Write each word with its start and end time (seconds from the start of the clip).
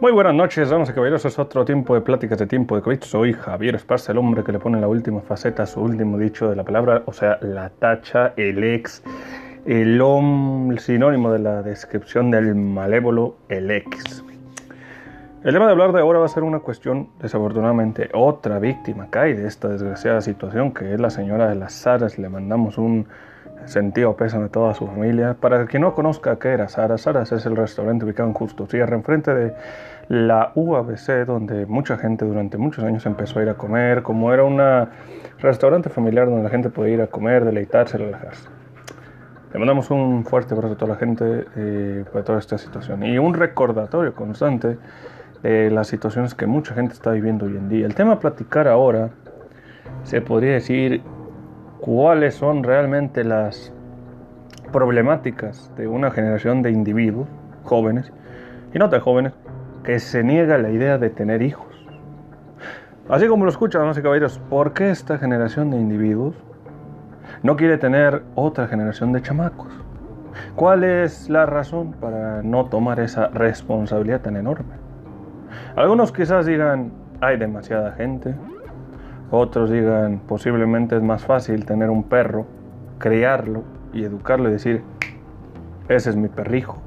Muy 0.00 0.12
buenas 0.12 0.32
noches, 0.32 0.70
damas 0.70 0.88
y 0.90 0.92
caballeros. 0.92 1.24
Es 1.24 1.40
otro 1.40 1.64
tiempo 1.64 1.92
de 1.92 2.00
pláticas 2.00 2.38
de 2.38 2.46
tiempo 2.46 2.76
de 2.76 2.82
COVID. 2.82 3.02
Soy 3.02 3.32
Javier 3.32 3.74
Esparza, 3.74 4.12
el 4.12 4.18
hombre 4.18 4.44
que 4.44 4.52
le 4.52 4.60
pone 4.60 4.80
la 4.80 4.86
última 4.86 5.20
faceta, 5.22 5.66
su 5.66 5.80
último 5.80 6.16
dicho 6.16 6.48
de 6.48 6.54
la 6.54 6.62
palabra, 6.62 7.02
o 7.06 7.12
sea, 7.12 7.36
la 7.42 7.68
tacha, 7.70 8.32
el 8.36 8.62
ex, 8.62 9.02
el, 9.66 10.00
om, 10.00 10.70
el 10.70 10.78
sinónimo 10.78 11.32
de 11.32 11.40
la 11.40 11.62
descripción 11.62 12.30
del 12.30 12.54
malévolo, 12.54 13.38
el 13.48 13.72
ex. 13.72 14.24
El 15.42 15.52
tema 15.52 15.66
de 15.66 15.72
hablar 15.72 15.92
de 15.92 16.00
ahora 16.00 16.20
va 16.20 16.26
a 16.26 16.28
ser 16.28 16.44
una 16.44 16.60
cuestión, 16.60 17.08
desafortunadamente, 17.20 18.08
otra 18.14 18.60
víctima 18.60 19.08
cae 19.10 19.34
de 19.34 19.48
esta 19.48 19.66
desgraciada 19.66 20.20
situación, 20.20 20.72
que 20.72 20.94
es 20.94 21.00
la 21.00 21.10
señora 21.10 21.48
de 21.48 21.56
las 21.56 21.72
Saras. 21.72 22.18
Le 22.18 22.28
mandamos 22.28 22.78
un 22.78 23.08
sentido 23.66 24.16
pésame 24.16 24.46
a 24.46 24.48
toda 24.48 24.74
su 24.74 24.86
familia. 24.86 25.36
Para 25.40 25.66
quien 25.66 25.82
no 25.82 25.94
conozca 25.94 26.38
qué 26.38 26.48
era 26.48 26.68
Saras, 26.68 27.02
Saras 27.02 27.32
es 27.32 27.46
el 27.46 27.56
restaurante 27.56 28.04
ubicado 28.04 28.28
en 28.28 28.34
Justo 28.34 28.66
Sierra, 28.66 28.96
enfrente 28.96 29.34
de 29.34 29.54
la 30.08 30.52
UABC, 30.54 31.26
donde 31.26 31.66
mucha 31.66 31.98
gente 31.98 32.24
durante 32.24 32.56
muchos 32.56 32.84
años 32.84 33.04
empezó 33.06 33.40
a 33.40 33.42
ir 33.42 33.48
a 33.48 33.54
comer, 33.54 34.02
como 34.02 34.32
era 34.32 34.44
un 34.44 34.60
restaurante 35.38 35.90
familiar 35.90 36.26
donde 36.26 36.42
la 36.42 36.50
gente 36.50 36.70
podía 36.70 36.94
ir 36.94 37.02
a 37.02 37.06
comer, 37.08 37.44
deleitarse, 37.44 37.98
relajarse. 37.98 38.48
Le 39.52 39.58
mandamos 39.58 39.90
un 39.90 40.24
fuerte 40.24 40.54
abrazo 40.54 40.74
a 40.74 40.76
toda 40.76 40.92
la 40.92 40.98
gente 40.98 41.46
eh, 41.56 42.04
por 42.12 42.22
toda 42.22 42.38
esta 42.38 42.58
situación 42.58 43.02
y 43.02 43.18
un 43.18 43.32
recordatorio 43.32 44.14
constante 44.14 44.76
de 45.42 45.70
las 45.70 45.88
situaciones 45.88 46.34
que 46.34 46.46
mucha 46.46 46.74
gente 46.74 46.92
está 46.92 47.12
viviendo 47.12 47.46
hoy 47.46 47.56
en 47.56 47.68
día. 47.68 47.86
El 47.86 47.94
tema 47.94 48.14
a 48.14 48.18
platicar 48.18 48.68
ahora 48.68 49.10
se 50.04 50.20
podría 50.20 50.52
decir 50.52 51.02
cuáles 51.80 52.34
son 52.34 52.62
realmente 52.62 53.24
las 53.24 53.72
problemáticas 54.72 55.72
de 55.76 55.88
una 55.88 56.10
generación 56.10 56.62
de 56.62 56.70
individuos 56.70 57.28
jóvenes 57.64 58.12
y 58.74 58.78
no 58.78 58.88
tan 58.90 59.00
jóvenes 59.00 59.32
que 59.84 59.98
se 59.98 60.22
niega 60.22 60.58
la 60.58 60.70
idea 60.70 60.98
de 60.98 61.10
tener 61.10 61.42
hijos. 61.42 61.66
Así 63.08 63.26
como 63.26 63.44
lo 63.44 63.50
escuchan, 63.50 63.80
damas 63.80 63.96
y 63.96 64.02
caballeros, 64.02 64.38
¿por 64.50 64.74
qué 64.74 64.90
esta 64.90 65.16
generación 65.18 65.70
de 65.70 65.78
individuos 65.78 66.34
no 67.42 67.56
quiere 67.56 67.78
tener 67.78 68.22
otra 68.34 68.66
generación 68.68 69.12
de 69.12 69.22
chamacos? 69.22 69.72
¿Cuál 70.56 70.84
es 70.84 71.30
la 71.30 71.46
razón 71.46 71.92
para 71.92 72.42
no 72.42 72.66
tomar 72.66 73.00
esa 73.00 73.28
responsabilidad 73.28 74.20
tan 74.20 74.36
enorme? 74.36 74.74
Algunos 75.74 76.12
quizás 76.12 76.44
digan, 76.44 76.92
hay 77.20 77.38
demasiada 77.38 77.92
gente, 77.92 78.34
otros 79.30 79.70
digan, 79.70 80.20
posiblemente 80.26 80.96
es 80.96 81.02
más 81.02 81.24
fácil 81.24 81.64
tener 81.64 81.90
un 81.90 82.04
perro, 82.04 82.46
criarlo 82.98 83.62
y 83.92 84.04
educarlo 84.04 84.48
y 84.48 84.52
decir, 84.52 84.82
ese 85.88 86.10
es 86.10 86.16
mi 86.16 86.28
perrijo. 86.28 86.78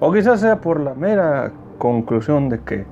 O 0.00 0.12
quizás 0.12 0.40
sea 0.40 0.60
por 0.60 0.80
la 0.80 0.94
mera 0.94 1.52
conclusión 1.78 2.48
de 2.48 2.60
que 2.60 2.86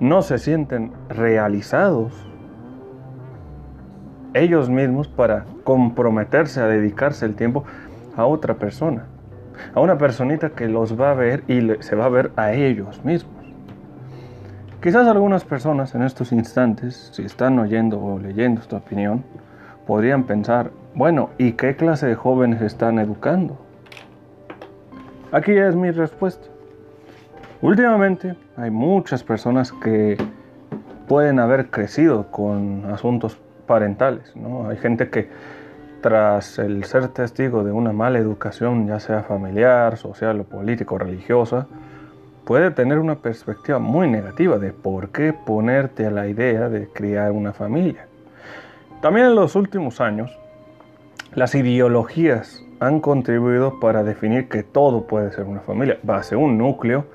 no 0.00 0.22
se 0.22 0.38
sienten 0.38 0.92
realizados 1.08 2.12
ellos 4.34 4.68
mismos 4.68 5.08
para 5.08 5.46
comprometerse 5.62 6.60
a 6.60 6.66
dedicarse 6.66 7.24
el 7.24 7.36
tiempo 7.36 7.64
a 8.16 8.26
otra 8.26 8.54
persona, 8.54 9.06
a 9.74 9.80
una 9.80 9.96
personita 9.96 10.50
que 10.50 10.68
los 10.68 11.00
va 11.00 11.12
a 11.12 11.14
ver 11.14 11.44
y 11.46 11.82
se 11.82 11.94
va 11.94 12.06
a 12.06 12.08
ver 12.08 12.32
a 12.36 12.52
ellos 12.52 13.04
mismos. 13.04 13.43
Quizás 14.84 15.08
algunas 15.08 15.46
personas 15.46 15.94
en 15.94 16.02
estos 16.02 16.30
instantes, 16.30 17.08
si 17.10 17.22
están 17.22 17.58
oyendo 17.58 17.98
o 17.98 18.18
leyendo 18.18 18.60
esta 18.60 18.76
opinión, 18.76 19.24
podrían 19.86 20.24
pensar, 20.24 20.72
bueno, 20.94 21.30
¿y 21.38 21.52
qué 21.52 21.74
clase 21.74 22.06
de 22.06 22.14
jóvenes 22.14 22.60
están 22.60 22.98
educando? 22.98 23.56
Aquí 25.32 25.52
es 25.52 25.74
mi 25.74 25.90
respuesta. 25.90 26.48
Últimamente 27.62 28.36
hay 28.58 28.70
muchas 28.70 29.24
personas 29.24 29.72
que 29.72 30.18
pueden 31.08 31.38
haber 31.38 31.70
crecido 31.70 32.30
con 32.30 32.84
asuntos 32.92 33.40
parentales, 33.66 34.36
¿no? 34.36 34.68
Hay 34.68 34.76
gente 34.76 35.08
que 35.08 35.30
tras 36.02 36.58
el 36.58 36.84
ser 36.84 37.08
testigo 37.08 37.64
de 37.64 37.72
una 37.72 37.94
mala 37.94 38.18
educación, 38.18 38.86
ya 38.86 39.00
sea 39.00 39.22
familiar, 39.22 39.96
social 39.96 40.40
o 40.40 40.44
político, 40.44 40.98
religiosa, 40.98 41.68
puede 42.44 42.70
tener 42.70 42.98
una 42.98 43.16
perspectiva 43.16 43.78
muy 43.78 44.08
negativa 44.08 44.58
de 44.58 44.72
por 44.72 45.10
qué 45.10 45.32
ponerte 45.32 46.06
a 46.06 46.10
la 46.10 46.28
idea 46.28 46.68
de 46.68 46.88
criar 46.88 47.32
una 47.32 47.52
familia. 47.52 48.06
También 49.00 49.26
en 49.26 49.34
los 49.34 49.56
últimos 49.56 50.00
años, 50.00 50.38
las 51.34 51.54
ideologías 51.54 52.64
han 52.80 53.00
contribuido 53.00 53.80
para 53.80 54.04
definir 54.04 54.48
que 54.48 54.62
todo 54.62 55.06
puede 55.06 55.30
ser 55.32 55.44
una 55.44 55.60
familia, 55.60 55.98
base 56.02 56.36
un 56.36 56.58
núcleo 56.58 57.06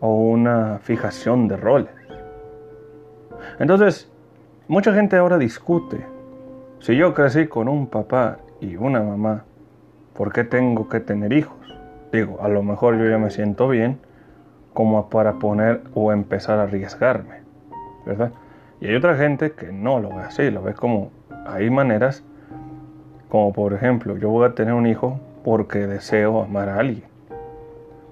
o 0.00 0.14
una 0.14 0.78
fijación 0.82 1.48
de 1.48 1.56
roles. 1.56 1.90
Entonces, 3.58 4.10
mucha 4.68 4.92
gente 4.92 5.16
ahora 5.16 5.38
discute, 5.38 6.04
si 6.80 6.96
yo 6.96 7.14
crecí 7.14 7.46
con 7.46 7.68
un 7.68 7.86
papá 7.86 8.38
y 8.60 8.76
una 8.76 9.00
mamá, 9.00 9.44
¿por 10.14 10.32
qué 10.32 10.44
tengo 10.44 10.88
que 10.88 11.00
tener 11.00 11.32
hijos? 11.32 11.56
Digo, 12.12 12.38
a 12.42 12.48
lo 12.48 12.62
mejor 12.62 12.98
yo 12.98 13.08
ya 13.08 13.18
me 13.18 13.30
siento 13.30 13.68
bien, 13.68 13.98
como 14.74 15.08
para 15.08 15.34
poner 15.34 15.82
o 15.94 16.12
empezar 16.12 16.58
a 16.58 16.64
arriesgarme, 16.64 17.42
¿verdad? 18.04 18.32
Y 18.80 18.88
hay 18.88 18.96
otra 18.96 19.16
gente 19.16 19.52
que 19.52 19.72
no 19.72 20.00
lo 20.00 20.10
ve 20.10 20.22
así, 20.22 20.50
lo 20.50 20.62
ve 20.62 20.74
como, 20.74 21.10
hay 21.46 21.70
maneras, 21.70 22.24
como 23.28 23.52
por 23.52 23.72
ejemplo, 23.72 24.18
yo 24.18 24.28
voy 24.28 24.46
a 24.46 24.54
tener 24.54 24.74
un 24.74 24.86
hijo 24.86 25.20
porque 25.44 25.86
deseo 25.86 26.42
amar 26.42 26.68
a 26.68 26.80
alguien. 26.80 27.04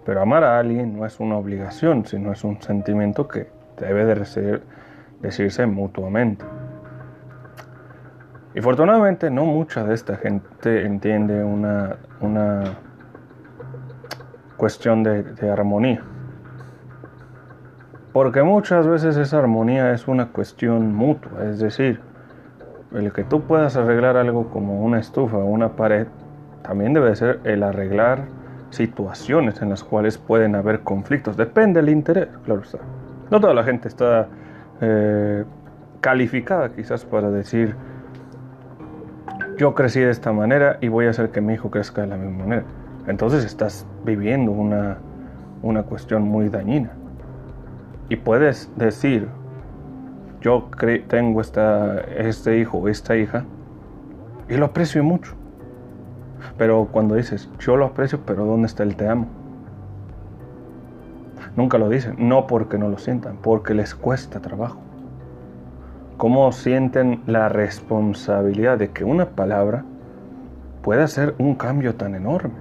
Pero 0.06 0.22
amar 0.22 0.44
a 0.44 0.58
alguien 0.58 0.96
no 0.96 1.04
es 1.04 1.20
una 1.20 1.36
obligación, 1.36 2.06
sino 2.06 2.32
es 2.32 2.44
un 2.44 2.60
sentimiento 2.62 3.28
que 3.28 3.48
debe 3.78 4.04
de 4.04 4.60
decirse 5.20 5.66
mutuamente. 5.66 6.44
Y 8.54 8.60
afortunadamente 8.60 9.30
no 9.30 9.46
mucha 9.46 9.82
de 9.84 9.94
esta 9.94 10.16
gente 10.16 10.84
entiende 10.84 11.42
una, 11.42 11.96
una 12.20 12.62
cuestión 14.56 15.02
de 15.02 15.50
armonía. 15.50 16.02
Porque 18.12 18.42
muchas 18.42 18.86
veces 18.86 19.16
esa 19.16 19.38
armonía 19.38 19.92
es 19.92 20.06
una 20.06 20.26
cuestión 20.26 20.94
mutua, 20.94 21.46
es 21.50 21.60
decir, 21.60 22.00
el 22.92 23.10
que 23.12 23.24
tú 23.24 23.40
puedas 23.40 23.76
arreglar 23.76 24.18
algo 24.18 24.50
como 24.50 24.84
una 24.84 25.00
estufa 25.00 25.38
o 25.38 25.46
una 25.46 25.70
pared, 25.70 26.06
también 26.62 26.92
debe 26.92 27.16
ser 27.16 27.40
el 27.44 27.62
arreglar 27.62 28.26
situaciones 28.68 29.62
en 29.62 29.70
las 29.70 29.82
cuales 29.82 30.18
pueden 30.18 30.54
haber 30.54 30.80
conflictos. 30.80 31.36
Depende 31.36 31.80
del 31.80 31.90
interés, 31.90 32.28
claro 32.44 32.62
está. 32.62 32.78
No 33.30 33.40
toda 33.40 33.54
la 33.54 33.64
gente 33.64 33.88
está 33.88 34.28
eh, 34.82 35.44
calificada 36.02 36.70
quizás 36.70 37.06
para 37.06 37.30
decir, 37.30 37.74
yo 39.56 39.74
crecí 39.74 40.00
de 40.00 40.10
esta 40.10 40.32
manera 40.32 40.76
y 40.82 40.88
voy 40.88 41.06
a 41.06 41.10
hacer 41.10 41.30
que 41.30 41.40
mi 41.40 41.54
hijo 41.54 41.70
crezca 41.70 42.02
de 42.02 42.08
la 42.08 42.16
misma 42.16 42.44
manera. 42.44 42.64
Entonces 43.06 43.44
estás 43.44 43.86
viviendo 44.04 44.52
una, 44.52 44.98
una 45.62 45.82
cuestión 45.84 46.22
muy 46.22 46.50
dañina. 46.50 46.90
Y 48.08 48.16
puedes 48.16 48.70
decir, 48.76 49.28
yo 50.40 50.68
tengo 51.08 51.40
esta, 51.40 52.00
este 52.00 52.58
hijo 52.58 52.88
esta 52.88 53.16
hija 53.16 53.44
y 54.48 54.56
lo 54.56 54.66
aprecio 54.66 55.02
mucho. 55.04 55.34
Pero 56.58 56.88
cuando 56.90 57.14
dices, 57.14 57.48
yo 57.58 57.76
lo 57.76 57.86
aprecio, 57.86 58.20
pero 58.26 58.44
¿dónde 58.44 58.66
está 58.66 58.82
el 58.82 58.96
te 58.96 59.08
amo? 59.08 59.28
Nunca 61.56 61.78
lo 61.78 61.88
dicen, 61.88 62.16
no 62.18 62.46
porque 62.46 62.78
no 62.78 62.88
lo 62.88 62.98
sientan, 62.98 63.36
porque 63.36 63.74
les 63.74 63.94
cuesta 63.94 64.40
trabajo. 64.40 64.78
¿Cómo 66.16 66.50
sienten 66.52 67.22
la 67.26 67.48
responsabilidad 67.48 68.78
de 68.78 68.90
que 68.90 69.04
una 69.04 69.30
palabra 69.30 69.84
pueda 70.82 71.04
hacer 71.04 71.34
un 71.38 71.54
cambio 71.54 71.94
tan 71.94 72.14
enorme? 72.14 72.54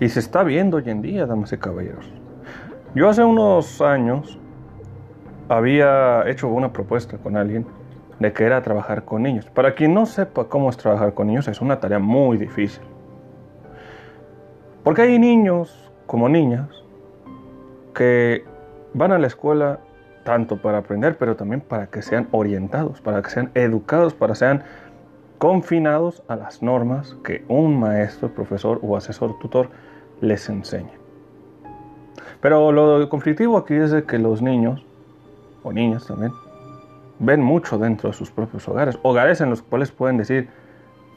Y 0.00 0.08
se 0.08 0.20
está 0.20 0.42
viendo 0.42 0.76
hoy 0.78 0.88
en 0.88 1.02
día, 1.02 1.26
damas 1.26 1.52
y 1.52 1.58
caballeros. 1.58 2.10
Yo 2.94 3.08
hace 3.08 3.24
unos 3.24 3.80
años 3.80 4.38
había 5.48 6.28
hecho 6.28 6.48
una 6.48 6.72
propuesta 6.72 7.18
con 7.18 7.36
alguien 7.36 7.66
de 8.18 8.32
que 8.32 8.44
era 8.44 8.62
trabajar 8.62 9.04
con 9.04 9.22
niños. 9.22 9.46
Para 9.46 9.74
quien 9.74 9.94
no 9.94 10.06
sepa 10.06 10.44
cómo 10.44 10.70
es 10.70 10.76
trabajar 10.76 11.14
con 11.14 11.28
niños, 11.28 11.48
es 11.48 11.60
una 11.60 11.80
tarea 11.80 11.98
muy 11.98 12.36
difícil. 12.36 12.82
Porque 14.84 15.02
hay 15.02 15.18
niños 15.18 15.90
como 16.06 16.28
niñas 16.28 16.68
que 17.94 18.44
van 18.94 19.12
a 19.12 19.18
la 19.18 19.26
escuela 19.26 19.80
tanto 20.24 20.60
para 20.60 20.78
aprender, 20.78 21.16
pero 21.16 21.36
también 21.36 21.60
para 21.60 21.86
que 21.86 22.02
sean 22.02 22.28
orientados, 22.32 23.00
para 23.00 23.22
que 23.22 23.30
sean 23.30 23.50
educados, 23.54 24.14
para 24.14 24.32
que 24.32 24.38
sean 24.38 24.62
confinados 25.38 26.22
a 26.28 26.36
las 26.36 26.62
normas 26.62 27.16
que 27.24 27.44
un 27.48 27.78
maestro, 27.78 28.28
profesor 28.28 28.80
o 28.82 28.96
asesor 28.96 29.38
tutor 29.38 29.70
les 30.20 30.48
enseña. 30.48 30.92
Pero 32.40 32.72
lo 32.72 33.08
conflictivo 33.08 33.56
aquí 33.56 33.74
es 33.74 33.92
que 34.04 34.18
los 34.18 34.42
niños 34.42 34.84
o 35.68 35.72
niñas 35.72 36.06
también, 36.06 36.32
ven 37.18 37.42
mucho 37.42 37.78
dentro 37.78 38.10
de 38.10 38.16
sus 38.16 38.30
propios 38.30 38.66
hogares. 38.68 38.98
Hogares 39.02 39.40
en 39.40 39.50
los 39.50 39.62
cuales 39.62 39.90
pueden 39.90 40.16
decir, 40.16 40.48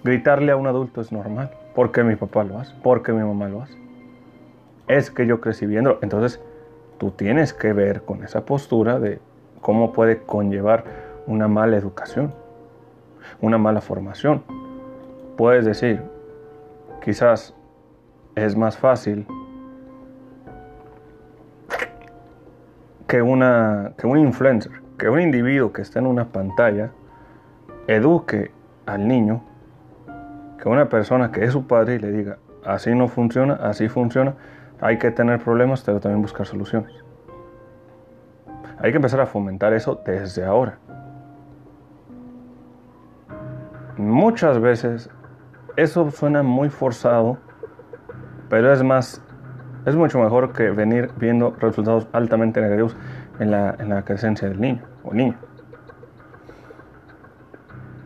gritarle 0.04 0.52
a 0.52 0.56
un 0.56 0.68
adulto 0.68 1.02
es 1.02 1.12
normal, 1.12 1.52
porque 1.76 2.04
mi 2.04 2.16
papá 2.16 2.44
lo 2.44 2.60
hace, 2.60 2.74
porque 2.84 3.14
mi 3.14 3.24
mamá 3.24 3.48
lo 3.48 3.62
hace. 3.62 3.78
Es 4.88 5.12
que 5.12 5.26
yo 5.26 5.40
crecí 5.42 5.66
viendo. 5.66 6.00
Entonces, 6.02 6.42
tú 6.98 7.12
tienes 7.12 7.54
que 7.54 7.74
ver 7.74 8.04
con 8.04 8.24
esa 8.24 8.46
postura 8.46 9.00
de 9.00 9.20
cómo 9.62 9.94
puede 9.94 10.22
conllevar 10.24 10.84
una 11.28 11.48
mala 11.48 11.78
educación, 11.78 12.34
una 13.40 13.58
mala 13.58 13.82
formación. 13.82 14.44
Puedes 15.38 15.66
decir, 15.66 16.02
quizás 17.04 17.56
es 18.36 18.56
más 18.56 18.78
fácil 18.78 19.26
que, 23.12 23.22
una, 23.22 23.92
que 23.98 24.08
un 24.08 24.18
influencer, 24.18 24.72
que 24.98 25.10
un 25.10 25.20
individuo 25.20 25.74
que 25.74 25.82
está 25.82 26.00
en 26.00 26.08
una 26.08 26.30
pantalla, 26.30 26.92
eduque 27.88 28.52
al 28.86 29.06
niño, 29.06 29.44
que 30.58 30.70
una 30.70 30.88
persona 30.88 31.30
que 31.30 31.44
es 31.44 31.52
su 31.52 31.68
padre 31.68 32.00
le 32.00 32.10
diga, 32.10 32.38
así 32.64 32.96
no 32.96 33.10
funciona, 33.10 33.56
así 33.56 33.90
funciona, 33.90 34.36
hay 34.80 34.98
que 34.98 35.12
tener 35.12 35.44
problemas, 35.44 35.82
pero 35.82 36.00
también 36.00 36.22
buscar 36.22 36.48
soluciones. 36.48 36.94
Hay 38.80 38.92
que 38.92 38.96
empezar 38.96 39.20
a 39.20 39.26
fomentar 39.26 39.74
eso 39.74 40.02
desde 40.06 40.46
ahora. 40.46 40.78
Muchas 43.98 44.58
veces 44.58 45.10
eso 45.76 46.10
suena 46.12 46.44
muy 46.44 46.70
forzado, 46.70 47.40
pero 48.48 48.72
es 48.72 48.82
más, 48.82 49.22
es 49.86 49.96
mucho 49.96 50.20
mejor 50.20 50.54
que 50.54 50.70
venir 50.70 51.10
viendo 51.18 51.56
resultados 51.60 52.08
altamente 52.12 52.62
negativos 52.62 52.96
en 53.40 53.52
la, 53.52 53.76
en 53.80 53.90
la 53.90 54.04
crecencia 54.04 54.48
del 54.48 54.62
niño 54.62 54.82
o 55.04 55.14
niña. 55.14 55.38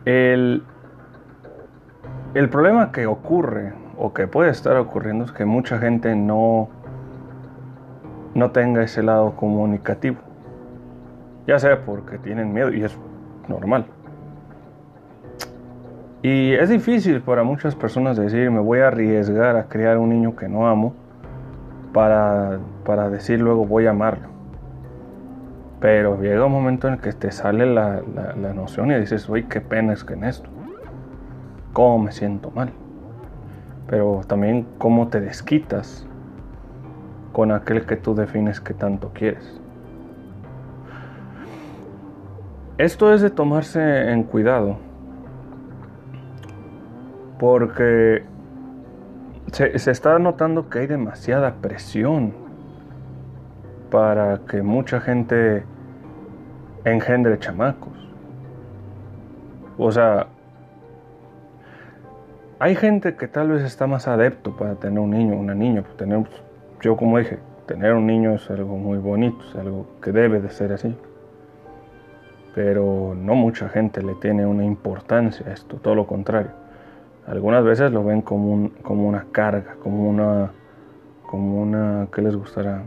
El, 0.04 0.62
el 2.34 2.48
problema 2.48 2.92
que 2.92 3.06
ocurre 3.06 3.74
o 3.98 4.12
que 4.12 4.26
puede 4.26 4.50
estar 4.50 4.76
ocurriendo 4.76 5.24
es 5.24 5.32
que 5.32 5.44
mucha 5.44 5.78
gente 5.78 6.14
no, 6.14 6.68
no 8.34 8.50
tenga 8.52 8.82
ese 8.82 9.02
lado 9.02 9.36
comunicativo. 9.36 10.16
Ya 11.46 11.58
sea 11.58 11.84
porque 11.84 12.18
tienen 12.18 12.52
miedo 12.52 12.72
y 12.72 12.82
es 12.82 12.96
normal. 13.48 13.86
Y 16.22 16.52
es 16.54 16.68
difícil 16.68 17.20
para 17.20 17.42
muchas 17.42 17.74
personas 17.74 18.16
decir 18.16 18.50
me 18.50 18.60
voy 18.60 18.80
a 18.80 18.88
arriesgar 18.88 19.56
a 19.56 19.64
criar 19.64 19.98
un 19.98 20.08
niño 20.08 20.34
que 20.34 20.48
no 20.48 20.66
amo 20.66 20.94
para, 21.96 22.58
para 22.84 23.08
decir 23.08 23.40
luego 23.40 23.64
voy 23.64 23.86
a 23.86 23.90
amarlo. 23.90 24.28
Pero 25.80 26.20
llega 26.20 26.44
un 26.44 26.52
momento 26.52 26.88
en 26.88 26.94
el 26.94 27.00
que 27.00 27.14
te 27.14 27.32
sale 27.32 27.64
la, 27.64 28.02
la, 28.14 28.52
noción 28.52 28.90
y 28.90 29.00
dices, 29.00 29.26
uy, 29.30 29.44
qué 29.44 29.62
pena 29.62 29.94
es 29.94 30.04
que 30.04 30.12
en 30.12 30.24
esto. 30.24 30.50
¿Cómo 31.72 31.98
me 31.98 32.12
siento 32.12 32.50
mal? 32.50 32.70
pero 33.86 34.22
también 34.26 34.66
cómo 34.78 35.08
te 35.08 35.20
desquitas 35.20 36.06
con 37.32 37.52
aquel 37.52 37.86
que 37.86 37.96
tú 37.96 38.14
defines 38.14 38.60
que 38.60 38.74
tanto 38.74 39.10
quieres. 39.14 39.60
Esto 42.78 43.12
es 43.12 43.22
de 43.22 43.30
tomarse 43.30 44.10
en 44.10 44.24
cuidado, 44.24 44.76
porque 47.38 48.24
se, 49.52 49.90
está 49.90 50.18
notando 50.18 50.68
que 50.68 50.80
hay 50.80 50.86
demasiada 50.86 51.54
presión 51.54 52.32
para 53.90 54.40
que 54.48 54.62
mucha 54.62 55.00
gente 55.00 55.64
engendre 56.84 57.38
chamacos. 57.38 57.92
O 59.78 59.90
sea, 59.92 60.28
hay 62.58 62.74
gente 62.74 63.16
que 63.16 63.28
tal 63.28 63.50
vez 63.50 63.62
está 63.62 63.86
más 63.86 64.08
adepto 64.08 64.56
para 64.56 64.74
tener 64.76 64.98
un 64.98 65.10
niño, 65.10 65.36
una 65.36 65.54
niña. 65.54 65.82
Pues, 65.82 65.96
tener, 65.96 66.24
yo 66.80 66.96
como 66.96 67.18
dije, 67.18 67.38
tener 67.66 67.92
un 67.92 68.06
niño 68.06 68.34
es 68.34 68.50
algo 68.50 68.76
muy 68.76 68.98
bonito, 68.98 69.38
es 69.48 69.56
algo 69.56 69.86
que 70.02 70.12
debe 70.12 70.40
de 70.40 70.50
ser 70.50 70.72
así. 70.72 70.96
Pero 72.54 73.14
no 73.14 73.34
mucha 73.34 73.68
gente 73.68 74.02
le 74.02 74.14
tiene 74.14 74.46
una 74.46 74.64
importancia 74.64 75.46
a 75.46 75.52
esto, 75.52 75.76
todo 75.76 75.94
lo 75.94 76.06
contrario. 76.06 76.65
Algunas 77.26 77.64
veces 77.64 77.90
lo 77.92 78.04
ven 78.04 78.22
como, 78.22 78.52
un, 78.52 78.68
como 78.68 79.08
una 79.08 79.26
carga, 79.32 79.74
como 79.82 80.08
una, 80.08 80.52
como 81.26 81.60
una, 81.60 82.06
¿qué 82.12 82.22
les 82.22 82.36
gustará? 82.36 82.82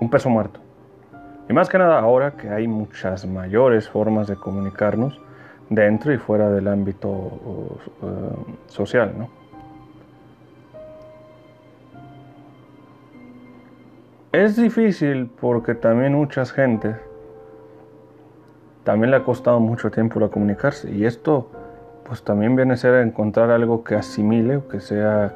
Un 0.00 0.10
peso 0.10 0.28
muerto. 0.28 0.60
Y 1.48 1.52
más 1.52 1.68
que 1.68 1.78
nada 1.78 1.98
ahora 1.98 2.32
que 2.32 2.50
hay 2.50 2.68
muchas 2.68 3.26
mayores 3.26 3.88
formas 3.88 4.26
de 4.26 4.36
comunicarnos, 4.36 5.20
dentro 5.70 6.12
y 6.12 6.18
fuera 6.18 6.50
del 6.50 6.68
ámbito 6.68 7.08
uh, 7.08 7.78
social. 8.66 9.14
¿no? 9.16 9.28
Es 14.32 14.56
difícil 14.56 15.30
porque 15.40 15.74
también 15.74 16.14
muchas 16.14 16.52
gentes 16.52 16.96
también 18.84 19.10
le 19.10 19.16
ha 19.16 19.24
costado 19.24 19.58
mucho 19.58 19.90
tiempo 19.90 20.20
la 20.20 20.28
comunicarse 20.28 20.92
y 20.92 21.06
esto 21.06 21.50
pues 22.06 22.22
también 22.22 22.56
viene 22.56 22.74
a 22.74 22.76
ser 22.76 22.94
encontrar 23.06 23.50
algo 23.50 23.84
que 23.84 23.94
asimile 23.94 24.56
o 24.56 24.68
que 24.68 24.80
sea 24.80 25.32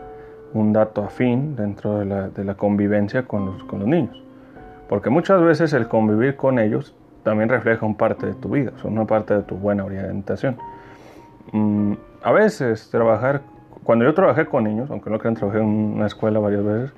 un 0.52 0.72
dato 0.72 1.02
afín 1.02 1.56
dentro 1.56 1.99
de 1.99 2.05
la, 2.05 2.28
de 2.28 2.44
la 2.44 2.55
convivencia 2.55 3.25
con 3.25 3.46
los, 3.46 3.64
con 3.64 3.81
los 3.81 3.88
niños. 3.88 4.22
Porque 4.88 5.11
muchas 5.11 5.40
veces 5.43 5.72
el 5.72 5.88
convivir 5.88 6.37
con 6.37 6.58
ellos 6.58 6.94
también 7.22 7.49
refleja 7.49 7.87
un 7.87 7.96
parte 7.96 8.26
de 8.26 8.34
tu 8.34 8.50
vida, 8.50 8.72
son 8.82 8.93
una 8.93 9.06
parte 9.06 9.34
de 9.34 9.43
tu 9.43 9.56
buena 9.56 9.84
orientación. 9.84 10.56
Mm, 11.52 11.94
a 12.22 12.32
veces 12.32 12.90
trabajar, 12.90 13.43
cuando 13.84 14.05
yo 14.05 14.14
trabajé 14.14 14.46
con 14.46 14.64
niños, 14.64 14.90
aunque 14.90 15.11
no 15.11 15.19
crean, 15.19 15.34
trabajé 15.34 15.58
en 15.58 15.67
una 15.67 16.06
escuela 16.06 16.38
varias 16.38 16.64
veces, 16.64 16.93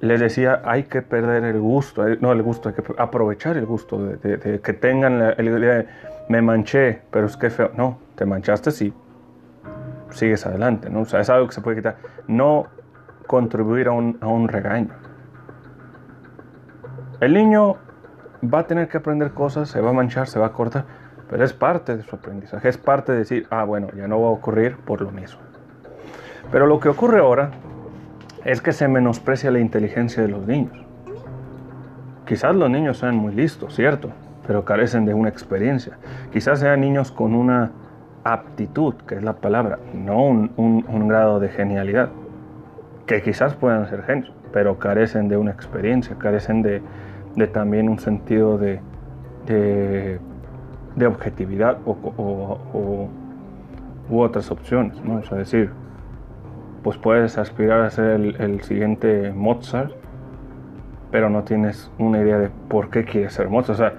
les 0.00 0.20
decía, 0.20 0.62
hay 0.64 0.84
que 0.84 1.02
perder 1.02 1.44
el 1.44 1.60
gusto, 1.60 2.04
no 2.20 2.32
el 2.32 2.42
gusto, 2.42 2.68
hay 2.68 2.74
que 2.74 2.82
aprovechar 2.98 3.56
el 3.56 3.66
gusto 3.66 3.98
de, 3.98 4.60
que 4.62 4.72
tengan 4.74 5.34
idea 5.38 5.74
de, 5.74 5.86
me 6.28 6.42
manché, 6.42 7.02
pero 7.10 7.26
es 7.26 7.36
que 7.36 7.50
feo. 7.50 7.70
No, 7.76 7.98
te 8.14 8.26
manchaste, 8.26 8.70
sí, 8.70 8.92
sigues 10.10 10.44
adelante, 10.46 10.90
¿no? 10.90 11.00
O 11.00 11.04
sea, 11.04 11.20
es 11.20 11.30
algo 11.30 11.46
que 11.46 11.54
se 11.54 11.60
puede 11.60 11.76
quitar. 11.76 11.96
No 12.26 12.66
contribuir 13.26 13.88
a 13.88 13.92
un, 13.92 14.18
a 14.20 14.26
un 14.26 14.48
regaño. 14.48 14.90
El 17.20 17.32
niño 17.32 17.76
va 18.42 18.60
a 18.60 18.66
tener 18.66 18.88
que 18.88 18.98
aprender 18.98 19.32
cosas, 19.32 19.70
se 19.70 19.80
va 19.80 19.90
a 19.90 19.92
manchar, 19.92 20.28
se 20.28 20.38
va 20.38 20.46
a 20.46 20.52
cortar, 20.52 20.84
pero 21.30 21.42
es 21.44 21.52
parte 21.52 21.96
de 21.96 22.02
su 22.02 22.14
aprendizaje, 22.14 22.68
es 22.68 22.76
parte 22.76 23.12
de 23.12 23.18
decir, 23.18 23.46
ah, 23.50 23.64
bueno, 23.64 23.88
ya 23.96 24.06
no 24.06 24.20
va 24.20 24.28
a 24.28 24.32
ocurrir 24.32 24.76
por 24.76 25.00
lo 25.00 25.10
mismo. 25.10 25.40
Pero 26.52 26.66
lo 26.66 26.78
que 26.78 26.88
ocurre 26.88 27.20
ahora 27.20 27.50
es 28.46 28.62
que 28.62 28.72
se 28.72 28.86
menosprecia 28.86 29.50
la 29.50 29.58
inteligencia 29.58 30.22
de 30.22 30.28
los 30.28 30.46
niños. 30.46 30.72
Quizás 32.26 32.54
los 32.54 32.70
niños 32.70 32.98
sean 32.98 33.16
muy 33.16 33.34
listos, 33.34 33.74
cierto, 33.74 34.10
pero 34.46 34.64
carecen 34.64 35.04
de 35.04 35.14
una 35.14 35.28
experiencia. 35.28 35.98
Quizás 36.32 36.60
sean 36.60 36.80
niños 36.80 37.10
con 37.10 37.34
una 37.34 37.72
aptitud, 38.22 38.94
que 39.06 39.16
es 39.16 39.24
la 39.24 39.34
palabra, 39.34 39.80
no 39.92 40.22
un, 40.22 41.08
grado 41.08 41.40
de 41.40 41.48
genialidad, 41.48 42.10
que 43.06 43.20
quizás 43.20 43.54
puedan 43.54 43.88
ser 43.88 44.04
genios, 44.04 44.32
pero 44.52 44.78
carecen 44.78 45.28
de 45.28 45.36
una 45.36 45.50
experiencia, 45.50 46.16
carecen 46.16 46.62
de, 46.62 46.82
también 47.48 47.88
un 47.88 47.98
sentido 47.98 48.58
de, 48.58 48.80
objetividad 51.04 51.78
o, 51.84 53.08
u 54.08 54.20
otras 54.20 54.52
opciones, 54.52 55.04
¿no? 55.04 55.18
Es 55.18 55.30
decir, 55.30 55.70
pues 56.86 56.98
puedes 56.98 57.36
aspirar 57.36 57.80
a 57.80 57.90
ser 57.90 58.20
el, 58.38 58.60
siguiente 58.60 59.32
Mozart, 59.34 59.90
pero 61.10 61.28
no 61.28 61.42
tienes 61.42 61.90
una 61.98 62.20
idea 62.20 62.38
de 62.38 62.48
por 62.68 62.90
qué 62.90 63.04
quieres 63.04 63.32
ser 63.32 63.48
Mozart. 63.48 63.70
O 63.70 63.74
sea, 63.74 63.92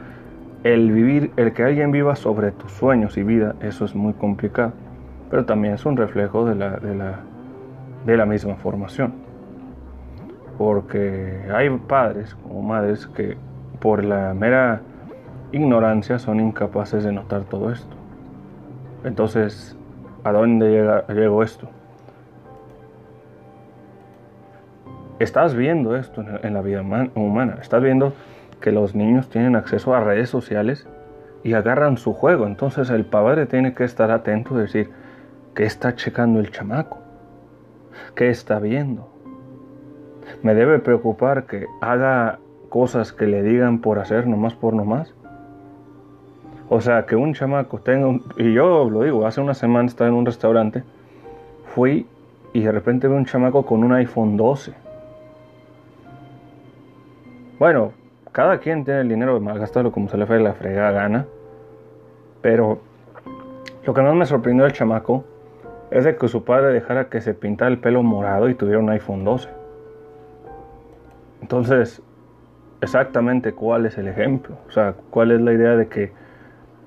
el 0.64 0.94
vivir, 0.94 1.34
el 1.36 1.52
que 1.52 1.66
alguien 1.66 1.92
viva 1.92 2.16
sobre 2.16 2.54
tus 2.54 2.72
sueños 2.72 3.18
y 3.18 3.24
vida, 3.24 3.56
eso 3.60 3.84
es 3.84 3.94
muy 3.94 4.14
complicado, 4.14 4.72
pero 5.30 5.44
también 5.44 5.74
es 5.74 5.86
un 5.86 5.98
reflejo 5.98 6.46
de 6.46 6.56
la, 6.56 6.78
de 6.78 6.96
la, 6.96 7.20
de 8.06 8.16
la 8.16 8.26
misma 8.26 8.56
formación 8.56 9.16
porque 10.58 11.42
hay 11.54 11.70
padres 11.70 12.36
como 12.36 12.62
madres 12.62 13.06
que 13.06 13.36
por 13.82 14.02
la 14.02 14.34
mera 14.34 14.80
ignorancia 15.52 16.20
son 16.20 16.40
incapaces 16.40 17.04
de 17.04 17.12
notar 17.12 17.44
todo 17.44 17.70
esto. 17.70 17.98
Entonces, 19.04 19.78
¿a 20.24 20.32
dónde 20.32 20.72
llega, 20.72 21.06
llegó 21.08 21.44
esto? 21.44 21.68
Estás 25.20 25.56
viendo 25.56 25.96
esto 25.96 26.24
en 26.44 26.54
la 26.54 26.62
vida 26.62 26.82
humana, 27.16 27.58
estás 27.62 27.82
viendo 27.82 28.14
que 28.62 28.72
los 28.72 28.96
niños 28.96 29.30
tienen 29.30 29.56
acceso 29.56 29.94
a 29.94 30.00
redes 30.02 30.30
sociales 30.30 30.88
y 31.44 31.54
agarran 31.54 31.98
su 31.98 32.14
juego. 32.14 32.46
Entonces 32.46 32.90
el 32.90 33.06
padre 33.06 33.46
tiene 33.46 33.74
que 33.74 33.84
estar 33.84 34.12
atento 34.12 34.56
y 34.56 34.62
decir, 34.62 34.90
¿qué 35.56 35.66
está 35.66 35.96
checando 35.96 36.40
el 36.40 36.52
chamaco? 36.52 37.00
¿Qué 38.16 38.30
está 38.30 38.60
viendo? 38.60 39.18
me 40.44 40.54
debe 40.54 40.80
preocupar 40.80 41.46
que 41.46 41.68
haga 41.82 42.40
cosas 42.70 43.14
que 43.14 43.28
le 43.28 43.44
digan 43.44 43.80
por 43.80 44.00
hacer 44.00 44.28
nomás 44.28 44.54
por 44.54 44.74
nomás. 44.74 45.14
O 46.70 46.82
sea, 46.82 47.06
que 47.06 47.16
un 47.16 47.34
chamaco 47.34 47.80
tenga. 47.80 48.20
Y 48.38 48.54
yo 48.54 48.90
lo 48.90 49.04
digo, 49.04 49.26
hace 49.26 49.40
una 49.40 49.54
semana 49.54 49.88
estaba 49.88 50.10
en 50.10 50.16
un 50.16 50.26
restaurante, 50.26 50.84
fui 51.74 52.06
y 52.54 52.62
de 52.62 52.72
repente 52.72 53.08
veo 53.08 53.18
un 53.18 53.26
chamaco 53.26 53.66
con 53.66 53.84
un 53.84 53.94
iPhone 53.94 54.36
12. 54.36 54.74
Bueno, 57.60 57.92
cada 58.34 58.60
quien 58.60 58.86
tiene 58.86 59.02
el 59.02 59.10
dinero 59.10 59.34
de 59.34 59.40
malgastarlo 59.40 59.92
como 59.92 60.10
se 60.10 60.18
le 60.18 60.28
fue 60.28 60.40
la 60.40 60.54
fregada 60.54 60.92
gana. 60.92 61.26
Pero 62.42 62.80
lo 63.84 63.94
que 63.96 64.02
más 64.02 64.14
me 64.14 64.26
sorprendió 64.28 64.64
del 64.64 64.74
chamaco 64.74 65.24
es 65.90 66.06
que 66.06 66.28
su 66.28 66.44
padre 66.44 66.72
dejara 66.72 67.10
que 67.10 67.20
se 67.20 67.34
pintara 67.34 67.72
el 67.72 67.80
pelo 67.80 68.04
morado 68.04 68.48
y 68.48 68.54
tuviera 68.54 68.80
un 68.80 68.90
iPhone 68.92 69.24
12. 69.24 69.50
Entonces, 71.42 72.02
exactamente 72.82 73.54
cuál 73.54 73.88
es 73.88 73.98
el 73.98 74.08
ejemplo, 74.08 74.56
o 74.68 74.72
sea, 74.72 74.94
cuál 75.10 75.32
es 75.32 75.42
la 75.42 75.54
idea 75.54 75.76
de 75.76 75.88
que 75.88 76.12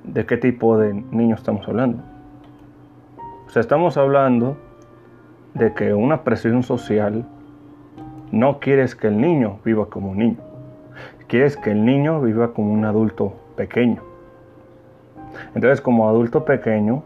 de 0.04 0.24
qué 0.24 0.36
tipo 0.36 0.78
de 0.78 0.94
niño 0.94 1.34
estamos 1.34 1.66
hablando. 1.66 2.02
O 3.46 3.50
sea, 3.50 3.60
estamos 3.60 3.96
hablando 3.96 4.56
de 5.54 5.74
que 5.74 5.94
una 5.94 6.22
presión 6.22 6.62
social 6.62 7.26
no 8.30 8.60
quieres 8.60 8.94
que 8.94 9.08
el 9.08 9.20
niño 9.20 9.58
viva 9.64 9.86
como 9.86 10.12
un 10.12 10.18
niño. 10.18 10.49
Quieres 11.30 11.56
que 11.56 11.70
el 11.70 11.84
niño 11.84 12.20
viva 12.20 12.52
como 12.52 12.72
un 12.72 12.84
adulto 12.84 13.36
pequeño. 13.56 14.02
Entonces, 15.54 15.80
como 15.80 16.08
adulto 16.08 16.44
pequeño, 16.44 17.04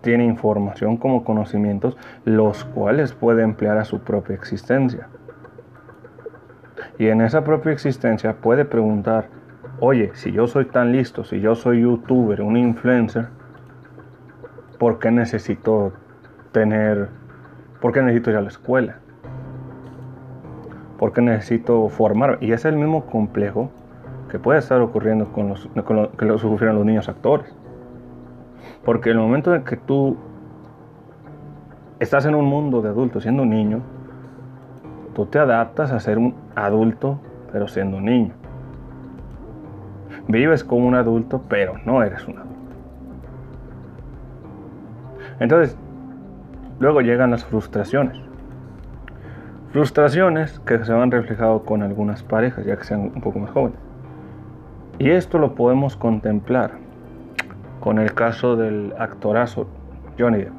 tiene 0.00 0.24
información 0.24 0.96
como 0.96 1.24
conocimientos, 1.24 1.94
los 2.24 2.64
cuales 2.64 3.12
puede 3.12 3.42
emplear 3.42 3.76
a 3.76 3.84
su 3.84 4.00
propia 4.00 4.34
existencia. 4.34 5.08
Y 6.98 7.08
en 7.08 7.20
esa 7.20 7.44
propia 7.44 7.72
existencia 7.72 8.36
puede 8.36 8.64
preguntar, 8.64 9.28
oye, 9.78 10.10
si 10.14 10.32
yo 10.32 10.46
soy 10.46 10.64
tan 10.64 10.92
listo, 10.92 11.24
si 11.24 11.40
yo 11.40 11.54
soy 11.54 11.82
youtuber, 11.82 12.40
un 12.40 12.56
influencer, 12.56 13.28
¿por 14.78 14.98
qué 14.98 15.10
necesito 15.10 15.92
tener, 16.50 17.10
por 17.82 17.92
qué 17.92 18.00
necesito 18.00 18.30
ir 18.30 18.36
a 18.36 18.40
la 18.40 18.48
escuela? 18.48 19.00
¿Por 20.98 21.12
qué 21.12 21.20
necesito 21.20 21.88
formar? 21.88 22.38
Y 22.40 22.52
es 22.52 22.64
el 22.64 22.76
mismo 22.76 23.06
complejo 23.06 23.70
que 24.30 24.38
puede 24.38 24.58
estar 24.58 24.80
ocurriendo 24.80 25.26
con 25.32 25.48
los, 25.48 25.68
que 26.18 26.24
lo 26.24 26.38
sufrieron 26.38 26.76
los 26.76 26.86
niños 26.86 27.08
actores. 27.08 27.54
Porque 28.84 29.10
el 29.10 29.18
momento 29.18 29.54
en 29.54 29.64
que 29.64 29.76
tú 29.76 30.16
estás 31.98 32.24
en 32.26 32.34
un 32.34 32.44
mundo 32.44 32.82
de 32.82 32.88
adultos 32.88 33.22
siendo 33.22 33.42
un 33.42 33.50
niño, 33.50 33.80
tú 35.14 35.26
te 35.26 35.38
adaptas 35.38 35.92
a 35.92 36.00
ser 36.00 36.18
un 36.18 36.34
adulto 36.54 37.18
pero 37.52 37.68
siendo 37.68 37.98
un 37.98 38.04
niño. 38.06 38.32
Vives 40.28 40.64
como 40.64 40.86
un 40.86 40.94
adulto 40.94 41.42
pero 41.48 41.74
no 41.84 42.02
eres 42.02 42.26
un 42.26 42.38
adulto. 42.38 42.56
Entonces, 45.38 45.76
luego 46.78 47.00
llegan 47.02 47.30
las 47.30 47.44
frustraciones. 47.44 48.25
Frustraciones 49.72 50.58
que 50.60 50.84
se 50.84 50.92
van 50.92 51.10
reflejado 51.10 51.64
con 51.64 51.82
algunas 51.82 52.22
parejas, 52.22 52.64
ya 52.64 52.76
que 52.76 52.84
sean 52.84 53.12
un 53.14 53.20
poco 53.20 53.40
más 53.40 53.50
jóvenes. 53.50 53.78
Y 54.98 55.10
esto 55.10 55.38
lo 55.38 55.54
podemos 55.54 55.96
contemplar 55.96 56.72
con 57.80 57.98
el 57.98 58.14
caso 58.14 58.56
del 58.56 58.94
actorazo 58.98 59.66
Johnny 60.18 60.38
Depp. 60.38 60.52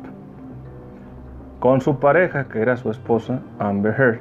Con 1.60 1.82
su 1.82 2.00
pareja, 2.00 2.48
que 2.48 2.62
era 2.62 2.78
su 2.78 2.92
esposa, 2.92 3.40
Amber 3.58 3.96
Heard, 3.98 4.20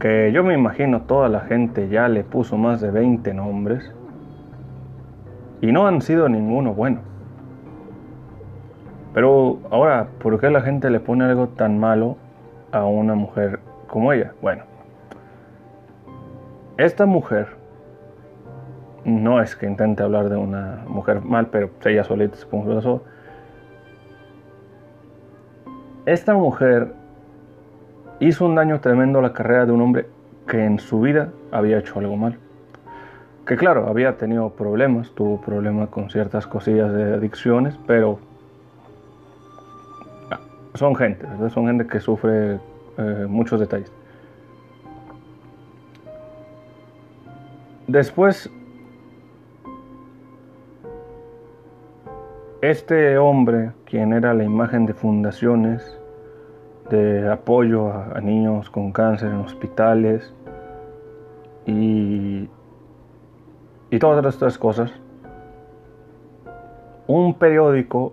que 0.00 0.32
yo 0.32 0.42
me 0.42 0.54
imagino 0.54 1.02
toda 1.02 1.28
la 1.28 1.40
gente 1.40 1.88
ya 1.88 2.08
le 2.08 2.24
puso 2.24 2.56
más 2.56 2.80
de 2.80 2.90
20 2.90 3.32
nombres, 3.34 3.92
y 5.60 5.72
no 5.72 5.86
han 5.86 6.02
sido 6.02 6.28
ninguno 6.28 6.74
bueno. 6.74 7.00
Pero 9.14 9.58
ahora, 9.70 10.08
¿por 10.20 10.40
qué 10.40 10.50
la 10.50 10.62
gente 10.62 10.90
le 10.90 11.00
pone 11.00 11.24
algo 11.24 11.48
tan 11.48 11.78
malo 11.78 12.16
a 12.72 12.84
una 12.84 13.14
mujer 13.14 13.60
como 13.88 14.12
ella? 14.12 14.32
Bueno, 14.40 14.62
esta 16.76 17.06
mujer 17.06 17.48
no 19.04 19.42
es 19.42 19.56
que 19.56 19.66
intente 19.66 20.02
hablar 20.02 20.28
de 20.28 20.36
una 20.36 20.84
mujer 20.86 21.22
mal, 21.22 21.48
pero 21.48 21.70
ella 21.84 22.04
solita 22.04 22.36
se 22.36 22.46
puso 22.46 23.02
Esta 26.06 26.34
mujer 26.34 26.92
hizo 28.20 28.46
un 28.46 28.54
daño 28.54 28.80
tremendo 28.80 29.18
a 29.18 29.22
la 29.22 29.32
carrera 29.32 29.66
de 29.66 29.72
un 29.72 29.80
hombre 29.80 30.06
que 30.46 30.64
en 30.64 30.78
su 30.78 31.00
vida 31.00 31.30
había 31.50 31.78
hecho 31.78 31.98
algo 31.98 32.16
mal. 32.16 32.38
Que 33.46 33.56
claro, 33.56 33.88
había 33.88 34.16
tenido 34.16 34.50
problemas, 34.50 35.10
tuvo 35.12 35.40
problemas 35.40 35.88
con 35.88 36.10
ciertas 36.10 36.46
cosillas 36.46 36.92
de 36.92 37.14
adicciones, 37.14 37.78
pero 37.86 38.18
son 40.74 40.94
gente, 40.94 41.26
son 41.50 41.66
gente 41.66 41.86
que 41.86 41.98
sufre 41.98 42.58
eh, 42.98 43.26
muchos 43.28 43.60
detalles. 43.60 43.92
Después, 47.86 48.50
este 52.60 53.16
hombre, 53.16 53.70
quien 53.86 54.12
era 54.12 54.34
la 54.34 54.44
imagen 54.44 54.84
de 54.84 54.92
fundaciones, 54.92 55.98
de 56.90 57.30
apoyo 57.30 57.92
a, 57.92 58.20
niños 58.20 58.68
con 58.68 58.92
cáncer 58.92 59.30
en 59.30 59.36
hospitales 59.36 60.34
y, 61.66 62.48
y 63.90 63.98
todas 63.98 64.34
estas 64.34 64.58
cosas, 64.58 64.92
un 67.06 67.34
periódico 67.34 68.12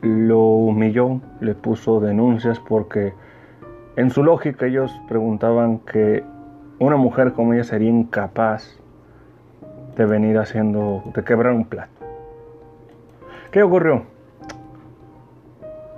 lo 0.00 0.40
humilló, 0.40 1.20
le 1.40 1.54
puso 1.54 2.00
denuncias 2.00 2.58
porque 2.58 3.12
en 3.96 4.10
su 4.10 4.24
lógica 4.24 4.66
ellos 4.66 4.92
preguntaban 5.08 5.78
que 5.78 6.24
una 6.78 6.96
mujer 6.96 7.32
como 7.32 7.54
ella 7.54 7.64
sería 7.64 7.90
incapaz 7.90 8.78
de 9.96 10.04
venir 10.04 10.38
haciendo, 10.38 11.02
de 11.14 11.22
quebrar 11.22 11.52
un 11.52 11.64
plato. 11.64 11.92
¿Qué 13.52 13.62
ocurrió? 13.62 14.02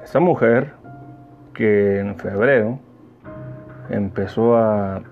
Esta 0.05 0.21
mujer 0.21 0.73
que 1.55 2.01
en 2.01 2.17
febrero 2.17 2.79
empezó 3.89 4.57
a 4.57 5.03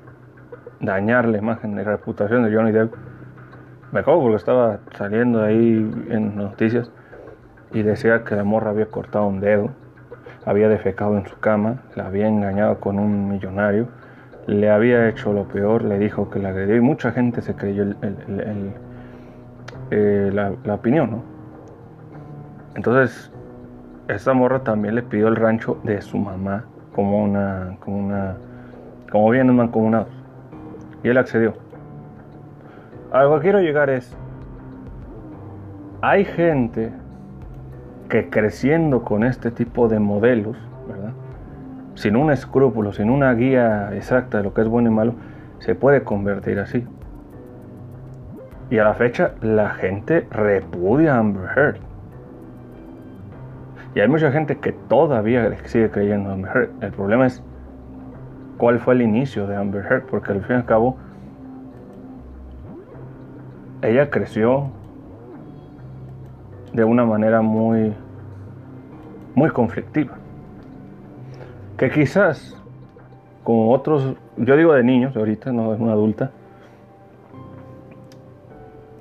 dañar 0.81 1.27
la 1.27 1.39
imagen 1.39 1.79
y 1.79 1.83
reputación 1.83 2.45
de 2.45 2.55
Johnny 2.55 2.73
Depp, 2.73 2.95
me 3.93 4.01
acuerdo 4.01 4.21
porque 4.23 4.37
estaba 4.37 4.81
saliendo 4.97 5.43
ahí 5.43 5.91
en 6.11 6.37
noticias 6.37 6.91
y 7.73 7.83
decía 7.83 8.25
que 8.25 8.37
la 8.37 8.45
morra 8.45 8.71
había 8.71 8.87
cortado 8.87 9.27
un 9.27 9.41
dedo, 9.41 9.71
había 10.47 10.69
defecado 10.69 11.17
en 11.17 11.27
su 11.27 11.39
cama, 11.39 11.83
la 11.95 12.07
había 12.07 12.29
engañado 12.29 12.81
con 12.81 12.99
un 12.99 13.29
millonario, 13.29 13.89
le 14.47 14.71
había 14.71 15.09
hecho 15.09 15.33
lo 15.33 15.45
peor, 15.45 15.85
le 15.85 15.99
dijo 15.99 16.29
que 16.29 16.39
la 16.39 16.51
agredió 16.51 16.77
y 16.77 16.81
mucha 16.81 17.13
gente 17.13 17.41
se 17.41 17.55
creyó 17.55 17.85
eh, 19.91 20.31
la, 20.33 20.75
opinión, 20.75 21.11
¿no? 21.11 21.23
Entonces, 22.75 23.33
esta 24.09 24.35
morra 24.35 24.61
también 24.61 24.97
le 24.97 25.03
pidió 25.03 25.29
el 25.29 25.37
rancho 25.37 25.81
de 25.85 26.03
su 26.03 26.19
mamá 26.19 26.65
como 26.95 27.23
una, 27.23 27.77
como 27.81 27.99
una, 27.99 28.37
como 29.11 29.31
bienes 29.31 29.55
mancomunados. 29.55 30.09
Y 31.03 31.09
él 31.09 31.17
accedió. 31.17 31.55
Algo 33.13 33.37
que 33.37 33.43
quiero 33.43 33.61
llegar 33.61 33.89
es, 33.89 34.15
hay 36.03 36.25
gente 36.25 36.93
que 38.15 38.31
creciendo 38.31 39.03
con 39.03 39.25
este 39.25 39.51
tipo 39.51 39.89
de 39.89 39.99
modelos, 39.99 40.57
¿verdad? 40.87 41.15
sin 41.97 42.15
un 42.15 42.31
escrúpulo, 42.31 42.93
sin 42.93 43.11
una 43.11 43.35
guía 43.35 43.91
exacta 43.93 44.39
de 44.39 44.45
lo 44.45 44.55
que 44.55 44.61
es 44.61 44.69
bueno 44.69 44.89
y 44.89 44.95
malo, 44.95 45.15
se 45.59 45.75
puede 45.75 46.05
convertir 46.05 46.61
así. 46.61 46.87
Y 48.71 48.79
a 48.79 48.85
la 48.85 48.95
fecha 48.95 49.33
la 49.41 49.71
gente 49.71 50.29
repudia 50.31 51.17
a 51.17 51.19
Amber 51.19 51.51
Heard. 51.57 51.79
Y 53.97 54.01
hay 54.01 54.07
mucha 54.07 54.31
gente 54.31 54.59
que 54.59 54.71
todavía 54.71 55.53
sigue 55.65 55.91
creyendo 55.91 56.29
en 56.29 56.35
Amber 56.35 56.57
Heard. 56.57 56.85
El 56.85 56.93
problema 56.93 57.27
es 57.27 57.43
cuál 58.59 58.79
fue 58.79 58.95
el 58.95 59.03
inicio 59.03 59.49
de 59.49 59.57
Amber 59.57 59.87
Heard, 59.91 60.05
porque 60.05 60.31
al 60.31 60.41
fin 60.43 60.55
y 60.55 60.59
al 60.61 60.67
cabo 60.67 60.99
ella 63.83 64.09
creció 64.09 64.71
de 66.73 66.85
una 66.85 67.05
manera 67.05 67.43
muy, 67.43 67.93
muy 69.35 69.51
conflictiva. 69.51 70.15
Que 71.77 71.91
quizás, 71.91 72.57
como 73.43 73.73
otros, 73.73 74.15
yo 74.37 74.57
digo 74.57 74.73
de 74.73 74.83
niños 74.85 75.17
ahorita, 75.17 75.53
no 75.53 75.75
es 75.75 75.81
una 75.81 75.93
adulta, 75.93 76.31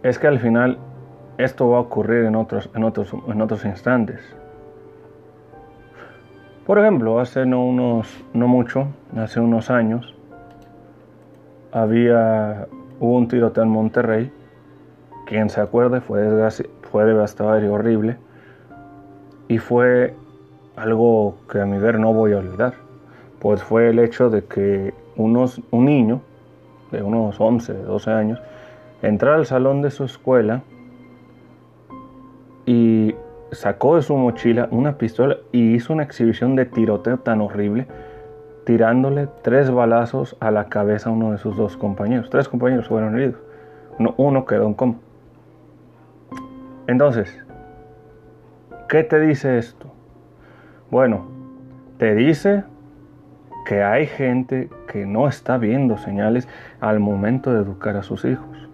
es 0.01 0.19
que 0.19 0.27
al 0.27 0.39
final 0.39 0.77
esto 1.37 1.69
va 1.69 1.77
a 1.77 1.81
ocurrir 1.81 2.25
en 2.25 2.35
otros, 2.35 2.69
en 2.75 2.83
otros, 2.83 3.13
en 3.27 3.41
otros 3.41 3.63
instantes. 3.65 4.19
Por 6.65 6.79
ejemplo, 6.79 7.19
hace 7.19 7.45
no, 7.45 7.65
unos, 7.65 8.23
no 8.33 8.47
mucho, 8.47 8.87
hace 9.17 9.39
unos 9.39 9.69
años, 9.69 10.15
había, 11.71 12.67
hubo 12.99 13.17
un 13.17 13.27
tiroteo 13.27 13.63
en 13.63 13.69
Monterrey. 13.69 14.31
Quien 15.25 15.49
se 15.49 15.59
acuerde 15.59 16.01
fue, 16.01 16.21
fue 16.91 17.05
devastador 17.05 17.63
y 17.63 17.67
horrible. 17.67 18.17
Y 19.47 19.57
fue 19.57 20.15
algo 20.75 21.35
que 21.51 21.61
a 21.61 21.65
mi 21.65 21.77
ver 21.77 21.99
no 21.99 22.13
voy 22.13 22.33
a 22.33 22.37
olvidar. 22.37 22.73
Pues 23.39 23.61
fue 23.61 23.89
el 23.89 23.99
hecho 23.99 24.29
de 24.29 24.45
que 24.45 24.93
unos, 25.15 25.61
un 25.71 25.85
niño 25.85 26.21
de 26.91 27.01
unos 27.01 27.39
11, 27.39 27.73
12 27.73 28.11
años 28.11 28.41
entrar 29.01 29.35
al 29.35 29.45
salón 29.45 29.81
de 29.81 29.91
su 29.91 30.05
escuela 30.05 30.61
y 32.65 33.13
sacó 33.51 33.97
de 33.97 34.01
su 34.01 34.15
mochila 34.15 34.67
una 34.71 34.97
pistola 34.97 35.37
y 35.51 35.73
hizo 35.73 35.93
una 35.93 36.03
exhibición 36.03 36.55
de 36.55 36.65
tiroteo 36.65 37.19
tan 37.19 37.41
horrible, 37.41 37.85
tirándole 38.65 39.27
tres 39.41 39.69
balazos 39.69 40.37
a 40.39 40.51
la 40.51 40.69
cabeza 40.69 41.09
a 41.09 41.13
uno 41.13 41.31
de 41.31 41.37
sus 41.37 41.57
dos 41.57 41.75
compañeros. 41.75 42.29
Tres 42.29 42.47
compañeros 42.47 42.87
fueron 42.87 43.15
heridos. 43.15 43.41
Uno, 43.99 44.15
uno 44.17 44.45
quedó 44.45 44.65
en 44.67 44.73
coma. 44.73 44.95
Entonces, 46.87 47.37
¿qué 48.87 49.03
te 49.03 49.19
dice 49.19 49.57
esto? 49.57 49.87
Bueno, 50.93 51.25
te 51.97 52.13
dice 52.13 52.65
que 53.65 53.81
hay 53.81 54.05
gente 54.05 54.69
que 54.87 55.07
no 55.07 55.27
está 55.27 55.57
viendo 55.57 55.97
señales 55.97 56.47
al 56.81 56.99
momento 56.99 57.51
de 57.51 57.63
educar 57.63 57.97
a 57.97 58.03
sus 58.03 58.25
hijos. 58.25 58.69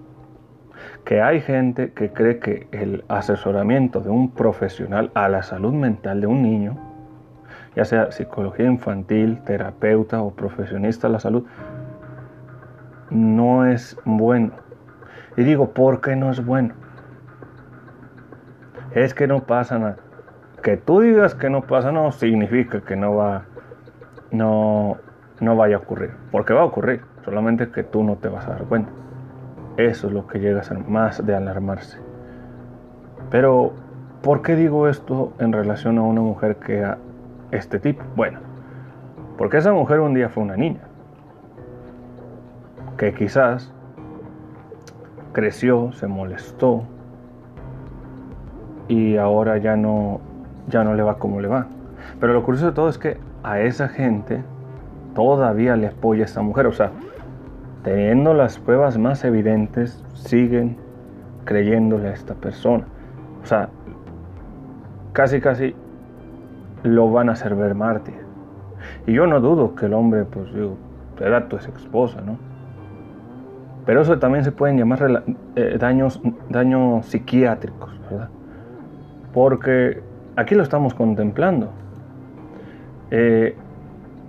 Que 1.06 1.22
hay 1.22 1.40
gente 1.40 1.94
que 1.94 2.12
cree 2.12 2.40
que 2.40 2.68
el 2.74 3.06
asesoramiento 3.08 4.02
de 4.02 4.10
un 4.10 4.32
profesional 4.32 5.12
a 5.14 5.30
la 5.30 5.44
salud 5.44 5.72
mental 5.72 6.20
de 6.20 6.28
un 6.28 6.42
niño, 6.42 6.76
ya 7.74 7.86
sea 7.86 8.12
psicología 8.12 8.66
infantil, 8.66 9.42
terapeuta 9.46 10.22
o 10.22 10.32
profesionista 10.32 11.08
de 11.08 11.14
la 11.14 11.20
salud, 11.22 11.46
no 13.12 13.66
es 13.66 13.98
bueno. 14.04 14.52
Y 15.38 15.44
digo, 15.44 15.70
¿por 15.74 16.02
qué 16.02 16.18
no 16.18 16.32
es 16.32 16.46
bueno? 16.46 16.74
Es 18.92 19.14
que 19.14 19.26
no 19.26 19.46
pasa 19.46 19.80
nada. 19.80 20.09
Que 20.62 20.78
tú 20.78 21.02
digas 21.02 21.36
que 21.36 21.50
no 21.50 21.62
pasa 21.62 21.92
no 21.92 22.12
significa 22.12 22.82
que 22.82 22.96
no 22.96 23.16
va 23.16 23.46
no, 24.32 24.98
no 25.40 25.56
vaya 25.56 25.78
a 25.78 25.80
ocurrir. 25.80 26.12
Porque 26.32 26.54
va 26.54 26.62
a 26.62 26.66
ocurrir, 26.66 27.02
solamente 27.24 27.70
que 27.70 27.84
tú 27.84 28.04
no 28.04 28.16
te 28.18 28.30
vas 28.30 28.46
a 28.48 28.52
dar 28.52 28.64
cuenta. 28.66 28.92
Eso 29.78 30.08
es 30.08 30.14
lo 30.14 30.28
que 30.28 30.40
llega 30.40 30.60
a 30.60 30.64
ser 30.64 30.80
más 30.80 31.26
de 31.26 31.36
alarmarse. 31.36 32.00
Pero, 33.30 33.74
¿por 34.22 34.42
qué 34.42 34.56
digo 34.56 34.88
esto 34.88 35.34
en 35.40 35.54
relación 35.54 35.98
a 35.98 36.02
una 36.02 36.22
mujer 36.22 36.58
que 36.58 36.84
a 36.84 36.98
este 37.52 37.80
tipo? 37.80 38.04
Bueno, 38.16 38.40
porque 39.38 39.58
esa 39.58 39.72
mujer 39.72 40.00
un 40.00 40.14
día 40.14 40.30
fue 40.30 40.44
una 40.44 40.58
niña. 40.58 40.82
Que 42.98 43.14
quizás 43.14 43.72
creció, 45.32 45.92
se 45.94 46.08
molestó 46.08 46.84
y 48.90 49.16
ahora 49.16 49.58
ya 49.60 49.78
no, 49.78 50.20
ya 50.70 50.84
no 50.84 50.94
le 50.94 51.04
va 51.04 51.18
como 51.18 51.42
le 51.42 51.48
va. 51.48 51.68
Pero 52.20 52.34
lo 52.34 52.44
curioso 52.44 52.68
de 52.68 52.72
todo 52.72 52.90
es 52.90 52.98
que 52.98 53.18
a 53.44 53.60
esa 53.60 53.88
gente 53.88 54.44
todavía 55.14 55.76
le 55.76 55.88
apoya 55.88 56.26
esta 56.26 56.42
mujer. 56.42 56.68
O 56.68 56.72
sea, 56.72 56.92
teniendo 57.84 58.34
las 58.34 58.60
pruebas 58.60 58.98
más 58.98 59.24
evidentes, 59.24 60.04
siguen 60.14 60.78
creyéndole 61.46 62.10
a 62.10 62.14
esta 62.14 62.36
persona. 62.36 62.86
O 63.44 63.46
sea, 63.46 63.70
casi 65.14 65.42
casi 65.42 65.76
lo 66.84 67.12
van 67.12 67.30
a 67.30 67.34
hacer 67.34 67.56
ver 67.56 67.76
mártir. 67.76 68.16
Y 69.06 69.14
yo 69.14 69.28
no 69.28 69.40
dudo 69.40 69.76
que 69.76 69.88
el 69.88 69.94
hombre, 69.94 70.26
pues 70.26 70.54
digo, 70.54 70.78
era 71.20 71.48
tu 71.48 71.58
ex 71.58 71.68
esposa, 71.68 72.22
¿no? 72.22 72.38
Pero 73.86 74.02
eso 74.02 74.20
también 74.20 74.44
se 74.44 74.52
pueden 74.52 74.78
llamar 74.78 75.24
eh, 75.56 75.78
daños, 75.80 76.22
daños 76.50 77.06
psiquiátricos, 77.08 78.00
¿verdad? 78.10 78.30
Porque 79.34 80.02
aquí 80.40 80.56
lo 80.56 80.64
estamos 80.64 80.94
contemplando. 80.94 81.70
Eh, 83.12 83.56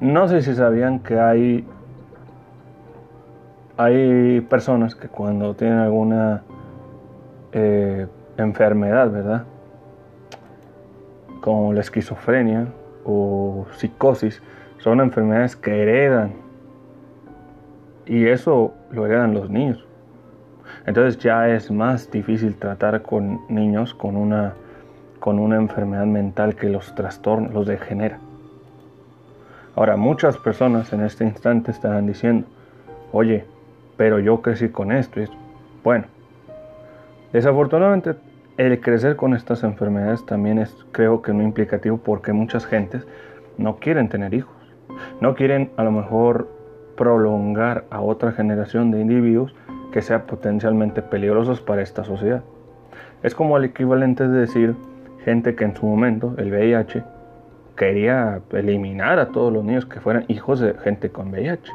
no 0.01 0.27
sé 0.29 0.43
si 0.43 0.55
sabían 0.55 1.01
que 1.01 1.19
hay, 1.19 1.65
hay 3.77 4.41
personas 4.43 4.95
que 4.95 5.09
cuando 5.09 5.55
tienen 5.55 5.79
alguna 5.79 6.43
eh, 7.53 8.07
enfermedad, 8.37 9.11
¿verdad? 9.11 9.45
Como 11.41 11.73
la 11.73 11.81
esquizofrenia 11.81 12.67
o 13.05 13.67
psicosis, 13.77 14.43
son 14.79 15.01
enfermedades 15.01 15.55
que 15.55 15.83
heredan. 15.83 16.33
Y 18.07 18.27
eso 18.27 18.75
lo 18.91 19.07
heredan 19.07 19.33
los 19.35 19.49
niños. 19.49 19.87
Entonces 20.87 21.19
ya 21.19 21.49
es 21.49 21.71
más 21.71 22.11
difícil 22.11 22.57
tratar 22.57 23.03
con 23.03 23.41
niños 23.49 23.95
con 23.95 24.17
una, 24.17 24.55
con 25.21 25.39
una 25.39 25.57
enfermedad 25.57 26.07
mental 26.07 26.57
que 26.57 26.69
los 26.69 26.95
trastorna, 26.95 27.51
los 27.51 27.67
degenera. 27.67 28.19
Ahora, 29.77 29.97
muchas 29.97 30.37
personas 30.39 30.93
en 30.93 31.03
este 31.03 31.25
instante 31.25 31.71
estarán 31.71 32.07
diciendo, 32.07 32.49
oye, 33.13 33.45
pero 33.97 34.19
yo 34.19 34.43
crecí 34.43 34.71
con 34.71 34.91
esto 34.91 35.21
y 35.21 35.25
esto. 35.25 35.37
Bueno, 35.85 36.07
desafortunadamente 37.33 38.17
el 38.57 38.81
crecer 38.81 39.17
con 39.17 39.35
estas 39.35 39.63
enfermedades 39.63 40.27
también 40.27 40.59
es, 40.59 40.75
creo 40.93 41.23
que 41.23 41.33
no 41.33 41.43
implicativo 41.43 41.99
porque 41.99 42.33
muchas 42.33 42.67
gentes 42.67 43.07
no 43.57 43.77
quieren 43.77 44.09
tener 44.09 44.35
hijos. 44.35 44.55
No 45.21 45.35
quieren 45.35 45.71
a 45.77 45.85
lo 45.85 45.93
mejor 45.93 46.49
prolongar 46.97 47.85
a 47.91 48.01
otra 48.01 48.33
generación 48.33 48.91
de 48.91 49.01
individuos 49.01 49.55
que 49.93 50.03
sean 50.03 50.23
potencialmente 50.23 51.01
peligrosos 51.01 51.61
para 51.61 51.81
esta 51.83 52.05
sociedad. 52.05 52.43
Es 53.23 53.35
como 53.35 53.57
el 53.57 53.65
equivalente 53.65 54.29
de 54.29 54.41
decir 54.41 54.75
gente 55.25 55.55
que 55.55 55.65
en 55.65 55.77
su 55.77 55.87
momento, 55.87 56.35
el 56.39 56.51
VIH, 56.51 57.03
quería 57.77 58.41
eliminar 58.53 59.19
a 59.19 59.29
todos 59.29 59.53
los 59.53 59.65
niños 59.65 59.87
que 59.87 60.01
fueran 60.01 60.25
hijos 60.29 60.61
de 60.61 60.75
gente 60.75 61.11
con 61.11 61.31
VIH. 61.31 61.73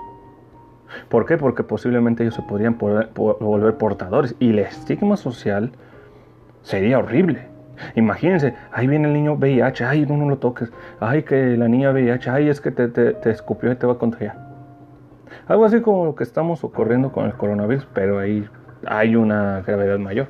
¿Por 1.10 1.26
qué? 1.26 1.38
Porque 1.38 1.64
posiblemente 1.64 2.24
ellos 2.24 2.36
se 2.36 2.44
podrían 2.44 2.78
volver 2.78 3.76
portadores 3.76 4.36
y 4.40 4.52
el 4.52 4.60
estigma 4.60 5.18
social 5.18 5.72
sería 6.62 7.00
horrible. 7.00 7.48
Imagínense, 7.96 8.54
ahí 8.72 8.88
viene 8.88 9.08
el 9.08 9.14
niño 9.14 9.34
VIH, 9.34 9.84
ay, 9.84 10.06
no, 10.06 10.16
no 10.16 10.30
lo 10.30 10.38
toques, 10.38 10.72
ay, 11.00 11.24
que 11.24 11.58
la 11.58 11.68
niña 11.68 11.92
VIH, 11.92 12.30
ay, 12.30 12.50
es 12.50 12.62
que 12.62 12.72
te, 12.72 12.88
te 12.88 13.30
escupió 13.30 13.72
y 13.72 13.76
te 13.76 13.86
va 13.86 13.94
a 13.94 13.98
contagiar. 13.98 14.38
Algo 15.48 15.66
así 15.66 15.82
como 15.82 16.06
lo 16.06 16.16
que 16.16 16.24
estamos 16.24 16.64
ocurriendo 16.64 17.12
con 17.12 17.26
el 17.26 17.34
coronavirus, 17.34 17.88
pero 17.94 18.20
ahí 18.20 18.48
hay 18.86 19.16
una 19.16 19.62
gravedad 19.62 20.00
mayor. 20.00 20.28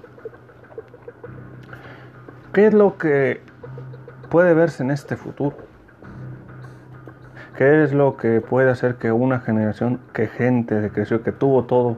¿Qué 2.55 2.67
es 2.67 2.73
lo 2.73 2.97
que 2.97 3.41
puede 4.29 4.53
verse 4.53 4.81
en 4.81 4.89
este 4.89 5.17
futuro? 5.17 5.57
¿Qué 7.57 7.83
es 7.83 7.91
lo 7.91 8.15
que 8.15 8.39
puede 8.39 8.71
hacer 8.71 8.95
que 8.95 9.11
una 9.11 9.41
generación, 9.41 9.99
que 10.13 10.27
gente 10.27 10.79
que 10.79 10.89
creció, 10.89 11.21
que 11.21 11.33
tuvo 11.33 11.65
todo, 11.65 11.97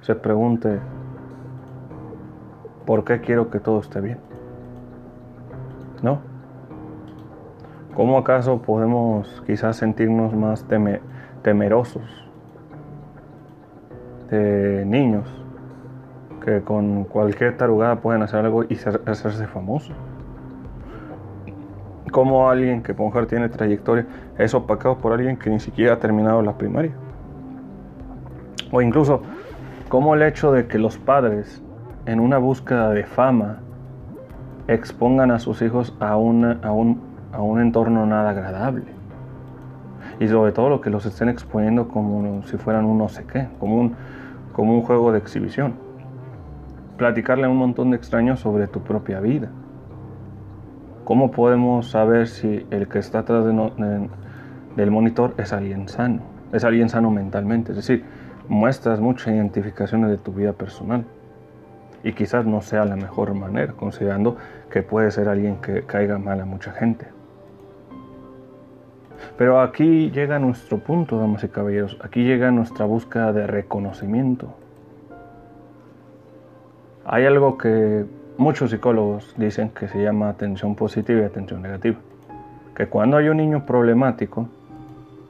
se 0.00 0.16
pregunte, 0.16 0.80
¿por 2.84 3.04
qué 3.04 3.20
quiero 3.20 3.48
que 3.48 3.60
todo 3.60 3.78
esté 3.78 4.00
bien? 4.00 4.18
¿No? 6.02 6.18
¿Cómo 7.94 8.18
acaso 8.18 8.60
podemos 8.60 9.40
quizás 9.46 9.76
sentirnos 9.76 10.34
más 10.34 10.66
temerosos 11.44 12.02
de 14.30 14.84
niños 14.84 15.41
que 16.44 16.62
con 16.62 17.04
cualquier 17.04 17.56
tarugada 17.56 17.96
pueden 17.96 18.22
hacer 18.22 18.44
algo 18.44 18.64
y 18.64 18.74
hacerse 18.74 19.46
famosos? 19.46 19.94
cómo 22.12 22.48
alguien 22.48 22.82
que 22.82 22.92
mujer 22.92 23.26
tiene 23.26 23.48
trayectoria 23.48 24.06
es 24.38 24.54
opacado 24.54 24.98
por 24.98 25.12
alguien 25.12 25.36
que 25.36 25.50
ni 25.50 25.58
siquiera 25.58 25.94
ha 25.94 25.98
terminado 25.98 26.42
la 26.42 26.56
primaria. 26.56 26.92
O 28.70 28.80
incluso 28.80 29.22
cómo 29.88 30.14
el 30.14 30.22
hecho 30.22 30.52
de 30.52 30.68
que 30.68 30.78
los 30.78 30.98
padres 30.98 31.60
en 32.06 32.20
una 32.20 32.38
búsqueda 32.38 32.90
de 32.90 33.04
fama 33.04 33.58
expongan 34.68 35.32
a 35.32 35.40
sus 35.40 35.60
hijos 35.62 35.96
a, 35.98 36.16
una, 36.16 36.60
a, 36.62 36.70
un, 36.70 37.00
a 37.32 37.42
un 37.42 37.60
entorno 37.60 38.06
nada 38.06 38.30
agradable. 38.30 38.84
Y 40.20 40.28
sobre 40.28 40.52
todo 40.52 40.68
lo 40.68 40.80
que 40.80 40.90
los 40.90 41.04
estén 41.06 41.28
exponiendo 41.28 41.88
como 41.88 42.42
si 42.44 42.56
fueran 42.56 42.84
un 42.84 42.98
no 42.98 43.08
sé 43.08 43.24
qué, 43.24 43.48
como 43.58 43.80
un, 43.80 43.96
como 44.52 44.74
un 44.74 44.82
juego 44.82 45.10
de 45.10 45.18
exhibición. 45.18 45.74
Platicarle 47.02 47.46
a 47.46 47.48
un 47.48 47.56
montón 47.56 47.90
de 47.90 47.96
extraños 47.96 48.38
sobre 48.38 48.68
tu 48.68 48.78
propia 48.84 49.18
vida 49.18 49.48
¿Cómo 51.02 51.32
podemos 51.32 51.90
saber 51.90 52.28
si 52.28 52.64
el 52.70 52.86
que 52.86 53.00
está 53.00 53.18
atrás 53.18 53.44
del 53.44 54.90
monitor 54.92 55.34
es 55.36 55.52
alguien 55.52 55.88
sano? 55.88 56.22
Es 56.52 56.62
alguien 56.62 56.88
sano 56.88 57.10
mentalmente. 57.10 57.72
Es 57.72 57.76
decir, 57.76 58.04
muestras 58.46 59.00
muchas 59.00 59.34
identificaciones 59.34 60.10
de 60.10 60.16
tu 60.16 60.32
vida 60.32 60.52
personal. 60.52 61.04
Y 62.04 62.12
quizás 62.12 62.46
no 62.46 62.60
sea 62.60 62.84
la 62.84 62.94
mejor 62.94 63.34
manera, 63.34 63.72
considerando 63.72 64.36
que 64.70 64.84
puede 64.84 65.10
ser 65.10 65.28
alguien 65.28 65.56
que 65.56 65.82
caiga 65.82 66.18
mal 66.18 66.40
a 66.40 66.44
mucha 66.44 66.70
gente. 66.70 67.06
Pero 69.36 69.60
aquí 69.60 70.12
llega 70.12 70.38
nuestro 70.38 70.78
punto, 70.78 71.18
damas 71.18 71.42
y 71.42 71.48
caballeros. 71.48 71.98
Aquí 72.00 72.22
llega 72.22 72.52
nuestra 72.52 72.84
búsqueda 72.84 73.32
de 73.32 73.48
reconocimiento. 73.48 74.61
Hay 77.04 77.26
algo 77.26 77.58
que 77.58 78.06
Muchos 78.38 78.70
psicólogos 78.70 79.34
dicen 79.36 79.68
que 79.70 79.88
se 79.88 80.02
llama 80.02 80.30
atención 80.30 80.74
positiva 80.74 81.20
y 81.20 81.24
atención 81.24 81.60
negativa. 81.60 81.98
Que 82.74 82.86
cuando 82.86 83.18
hay 83.18 83.28
un 83.28 83.36
niño 83.36 83.66
problemático, 83.66 84.48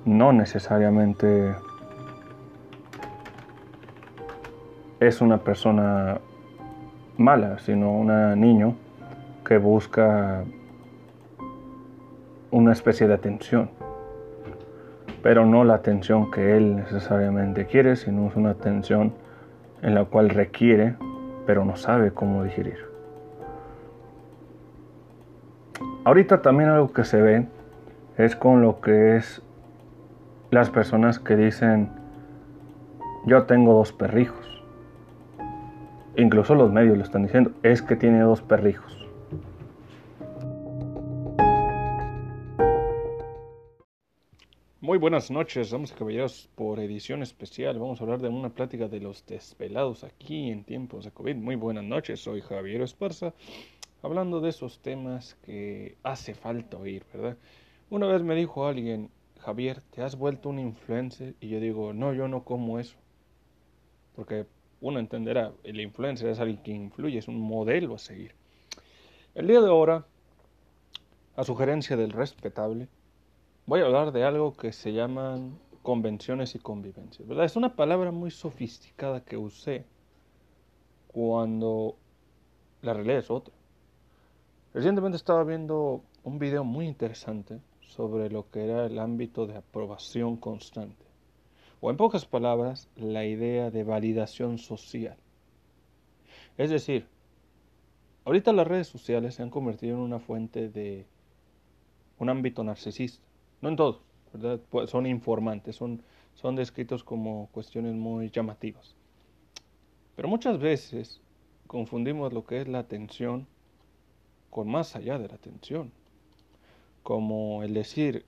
no 0.04 0.32
necesariamente 0.32 1.52
es 5.00 5.20
una 5.20 5.38
persona 5.38 6.20
mala, 7.16 7.58
sino 7.58 7.92
un 7.92 8.40
niño 8.40 8.76
que 9.44 9.58
busca 9.58 10.44
una 12.52 12.72
especie 12.72 13.08
de 13.08 13.14
atención. 13.14 13.68
Pero 15.24 15.44
no 15.44 15.64
la 15.64 15.74
atención 15.74 16.30
que 16.30 16.56
él 16.56 16.76
necesariamente 16.76 17.66
quiere, 17.66 17.96
sino 17.96 18.28
es 18.28 18.36
una 18.36 18.50
atención 18.50 19.12
en 19.82 19.96
la 19.96 20.04
cual 20.04 20.30
requiere, 20.30 20.94
pero 21.46 21.64
no 21.64 21.76
sabe 21.76 22.12
cómo 22.12 22.44
digerir. 22.44 22.78
Ahorita 26.04 26.42
también 26.42 26.70
algo 26.70 26.92
que 26.92 27.04
se 27.04 27.20
ve 27.20 27.46
es 28.16 28.36
con 28.36 28.62
lo 28.62 28.80
que 28.80 29.16
es 29.16 29.42
las 30.50 30.68
personas 30.68 31.18
que 31.18 31.36
dicen, 31.36 31.90
yo 33.24 33.44
tengo 33.44 33.74
dos 33.74 33.92
perrijos. 33.92 34.62
Incluso 36.16 36.54
los 36.54 36.70
medios 36.72 36.98
lo 36.98 37.04
están 37.04 37.22
diciendo, 37.22 37.52
es 37.62 37.82
que 37.82 37.96
tiene 37.96 38.20
dos 38.20 38.42
perrijos. 38.42 39.01
Buenas 45.02 45.32
noches, 45.32 45.72
damas 45.72 45.90
y 45.90 45.94
caballeros, 45.94 46.48
por 46.54 46.78
edición 46.78 47.24
especial. 47.24 47.76
Vamos 47.76 48.00
a 48.00 48.04
hablar 48.04 48.20
de 48.20 48.28
una 48.28 48.50
plática 48.50 48.86
de 48.86 49.00
los 49.00 49.26
despelados 49.26 50.04
aquí 50.04 50.48
en 50.48 50.62
tiempos 50.62 51.04
de 51.04 51.10
COVID. 51.10 51.34
Muy 51.34 51.56
buenas 51.56 51.82
noches, 51.82 52.20
soy 52.20 52.40
Javier 52.40 52.82
Esparza, 52.82 53.34
hablando 54.00 54.40
de 54.40 54.50
esos 54.50 54.78
temas 54.78 55.34
que 55.44 55.96
hace 56.04 56.34
falta 56.34 56.76
oír, 56.76 57.04
¿verdad? 57.12 57.36
Una 57.90 58.06
vez 58.06 58.22
me 58.22 58.36
dijo 58.36 58.64
alguien, 58.64 59.10
Javier, 59.40 59.82
¿te 59.90 60.02
has 60.02 60.16
vuelto 60.16 60.50
un 60.50 60.60
influencer? 60.60 61.34
Y 61.40 61.48
yo 61.48 61.58
digo, 61.58 61.92
no, 61.92 62.14
yo 62.14 62.28
no 62.28 62.44
como 62.44 62.78
eso. 62.78 62.94
Porque 64.14 64.46
uno 64.80 65.00
entenderá, 65.00 65.50
el 65.64 65.80
influencer 65.80 66.28
es 66.28 66.38
alguien 66.38 66.62
que 66.62 66.70
influye, 66.70 67.18
es 67.18 67.26
un 67.26 67.40
modelo 67.40 67.96
a 67.96 67.98
seguir. 67.98 68.36
El 69.34 69.48
día 69.48 69.60
de 69.62 69.68
ahora, 69.68 70.06
a 71.34 71.42
sugerencia 71.42 71.96
del 71.96 72.12
respetable, 72.12 72.86
voy 73.66 73.80
a 73.80 73.84
hablar 73.86 74.12
de 74.12 74.24
algo 74.24 74.54
que 74.56 74.72
se 74.72 74.92
llaman 74.92 75.58
convenciones 75.82 76.54
y 76.54 76.58
convivencias. 76.58 77.26
¿verdad? 77.26 77.44
Es 77.44 77.56
una 77.56 77.74
palabra 77.74 78.10
muy 78.10 78.30
sofisticada 78.30 79.24
que 79.24 79.36
usé 79.36 79.84
cuando 81.08 81.96
la 82.82 82.94
realidad 82.94 83.18
es 83.18 83.30
otra. 83.30 83.54
Recientemente 84.74 85.16
estaba 85.16 85.44
viendo 85.44 86.02
un 86.24 86.38
video 86.38 86.64
muy 86.64 86.86
interesante 86.86 87.60
sobre 87.80 88.30
lo 88.30 88.50
que 88.50 88.64
era 88.64 88.86
el 88.86 88.98
ámbito 88.98 89.46
de 89.46 89.56
aprobación 89.56 90.36
constante 90.36 91.04
o 91.82 91.90
en 91.90 91.96
pocas 91.96 92.24
palabras, 92.24 92.88
la 92.94 93.26
idea 93.26 93.72
de 93.72 93.82
validación 93.82 94.58
social. 94.58 95.16
Es 96.56 96.70
decir, 96.70 97.08
ahorita 98.24 98.52
las 98.52 98.68
redes 98.68 98.86
sociales 98.86 99.34
se 99.34 99.42
han 99.42 99.50
convertido 99.50 99.96
en 99.96 100.02
una 100.02 100.20
fuente 100.20 100.68
de 100.68 101.06
un 102.18 102.28
ámbito 102.28 102.62
narcisista. 102.62 103.26
No 103.62 103.68
en 103.68 103.76
todo, 103.76 104.00
¿verdad? 104.32 104.60
Pues 104.70 104.90
son 104.90 105.06
informantes, 105.06 105.76
son, 105.76 106.02
son 106.34 106.56
descritos 106.56 107.04
como 107.04 107.48
cuestiones 107.52 107.94
muy 107.94 108.28
llamativas. 108.28 108.94
Pero 110.16 110.28
muchas 110.28 110.58
veces 110.58 111.20
confundimos 111.66 112.32
lo 112.32 112.44
que 112.44 112.60
es 112.60 112.68
la 112.68 112.80
atención 112.80 113.46
con 114.50 114.68
más 114.68 114.96
allá 114.96 115.18
de 115.18 115.28
la 115.28 115.36
atención. 115.36 115.92
Como 117.02 117.62
el 117.62 117.72
decir, 117.72 118.26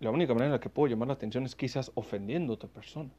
la 0.00 0.10
única 0.10 0.34
manera 0.34 0.46
en 0.46 0.52
la 0.52 0.60
que 0.60 0.68
puedo 0.68 0.88
llamar 0.90 1.08
la 1.08 1.14
atención 1.14 1.44
es 1.44 1.54
quizás 1.54 1.92
ofendiendo 1.94 2.52
a 2.52 2.56
otra 2.56 2.68
persona, 2.68 3.10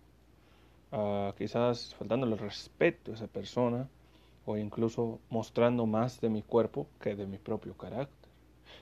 uh, 0.91 1.33
quizás 1.37 1.95
faltándole 1.95 2.35
respeto 2.35 3.11
a 3.11 3.15
esa 3.15 3.27
persona 3.27 3.87
o 4.45 4.57
incluso 4.57 5.19
mostrando 5.29 5.85
más 5.85 6.19
de 6.19 6.29
mi 6.29 6.41
cuerpo 6.41 6.85
que 6.99 7.15
de 7.15 7.25
mi 7.25 7.37
propio 7.37 7.75
carácter, 7.75 8.29